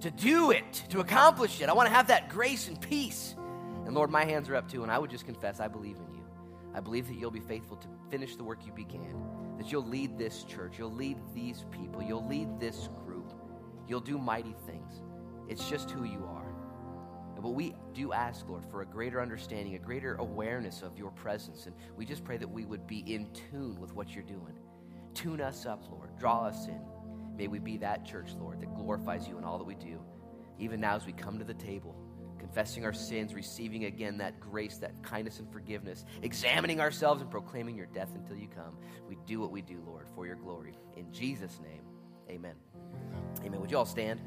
To 0.00 0.10
do 0.10 0.50
it, 0.50 0.84
to 0.90 1.00
accomplish 1.00 1.60
it. 1.60 1.68
I 1.68 1.74
want 1.74 1.88
to 1.88 1.94
have 1.94 2.06
that 2.08 2.28
grace 2.28 2.68
and 2.68 2.80
peace. 2.80 3.34
And 3.84 3.94
Lord, 3.94 4.10
my 4.10 4.24
hands 4.24 4.48
are 4.48 4.56
up 4.56 4.70
too, 4.70 4.82
and 4.82 4.92
I 4.92 4.98
would 4.98 5.10
just 5.10 5.26
confess 5.26 5.60
I 5.60 5.68
believe 5.68 5.96
in 5.96 6.02
you. 6.02 6.07
I 6.78 6.80
believe 6.80 7.08
that 7.08 7.16
you'll 7.16 7.32
be 7.32 7.40
faithful 7.40 7.76
to 7.78 7.88
finish 8.08 8.36
the 8.36 8.44
work 8.44 8.64
you 8.64 8.70
began, 8.70 9.12
that 9.58 9.72
you'll 9.72 9.84
lead 9.84 10.16
this 10.16 10.44
church, 10.44 10.78
you'll 10.78 10.94
lead 10.94 11.18
these 11.34 11.64
people, 11.72 12.00
you'll 12.00 12.28
lead 12.28 12.60
this 12.60 12.88
group, 13.04 13.32
you'll 13.88 13.98
do 13.98 14.16
mighty 14.16 14.54
things. 14.64 15.02
It's 15.48 15.68
just 15.68 15.90
who 15.90 16.04
you 16.04 16.24
are. 16.30 16.54
But 17.42 17.48
we 17.48 17.74
do 17.94 18.12
ask, 18.12 18.48
Lord, 18.48 18.64
for 18.64 18.82
a 18.82 18.86
greater 18.86 19.20
understanding, 19.20 19.74
a 19.74 19.78
greater 19.80 20.14
awareness 20.20 20.82
of 20.82 20.96
your 20.96 21.10
presence. 21.10 21.66
And 21.66 21.74
we 21.96 22.04
just 22.04 22.22
pray 22.24 22.36
that 22.36 22.48
we 22.48 22.64
would 22.64 22.86
be 22.86 23.00
in 23.12 23.28
tune 23.32 23.80
with 23.80 23.92
what 23.92 24.14
you're 24.14 24.22
doing. 24.22 24.56
Tune 25.14 25.40
us 25.40 25.66
up, 25.66 25.82
Lord. 25.90 26.16
Draw 26.16 26.46
us 26.46 26.68
in. 26.68 26.80
May 27.36 27.48
we 27.48 27.58
be 27.58 27.76
that 27.78 28.04
church, 28.04 28.34
Lord, 28.38 28.60
that 28.60 28.72
glorifies 28.76 29.26
you 29.26 29.36
in 29.36 29.42
all 29.42 29.58
that 29.58 29.64
we 29.64 29.74
do. 29.74 30.00
Even 30.60 30.80
now, 30.80 30.94
as 30.94 31.06
we 31.06 31.12
come 31.12 31.40
to 31.40 31.44
the 31.44 31.54
table, 31.54 31.96
confessing 32.48 32.84
our 32.86 32.94
sins, 32.94 33.34
receiving 33.34 33.84
again 33.84 34.16
that 34.16 34.40
grace, 34.40 34.78
that 34.78 35.02
kindness 35.02 35.38
and 35.38 35.52
forgiveness, 35.52 36.06
examining 36.22 36.80
ourselves 36.80 37.20
and 37.20 37.30
proclaiming 37.30 37.76
your 37.76 37.86
death 37.86 38.08
until 38.14 38.36
you 38.36 38.48
come. 38.48 38.74
We 39.06 39.18
do 39.26 39.38
what 39.38 39.50
we 39.50 39.60
do, 39.60 39.82
Lord, 39.86 40.06
for 40.14 40.26
your 40.26 40.36
glory. 40.36 40.78
In 40.96 41.12
Jesus' 41.12 41.60
name, 41.62 41.82
amen. 42.30 42.54
Amen. 43.44 43.60
Would 43.60 43.70
you 43.70 43.76
all 43.76 43.84
stand? 43.84 44.20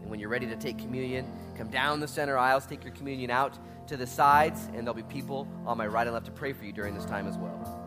And 0.00 0.10
when 0.10 0.18
you're 0.18 0.28
ready 0.28 0.46
to 0.46 0.56
take 0.56 0.76
communion, 0.78 1.24
come 1.56 1.68
down 1.68 2.00
the 2.00 2.08
center 2.08 2.36
aisles, 2.36 2.66
take 2.66 2.82
your 2.82 2.94
communion 2.94 3.30
out 3.30 3.56
to 3.86 3.96
the 3.96 4.08
sides, 4.08 4.66
and 4.74 4.78
there'll 4.78 4.94
be 4.94 5.04
people 5.04 5.46
on 5.64 5.78
my 5.78 5.86
right 5.86 6.08
and 6.08 6.14
left 6.14 6.26
to 6.26 6.32
pray 6.32 6.52
for 6.52 6.64
you 6.64 6.72
during 6.72 6.94
this 6.94 7.04
time 7.04 7.28
as 7.28 7.38
well. 7.38 7.79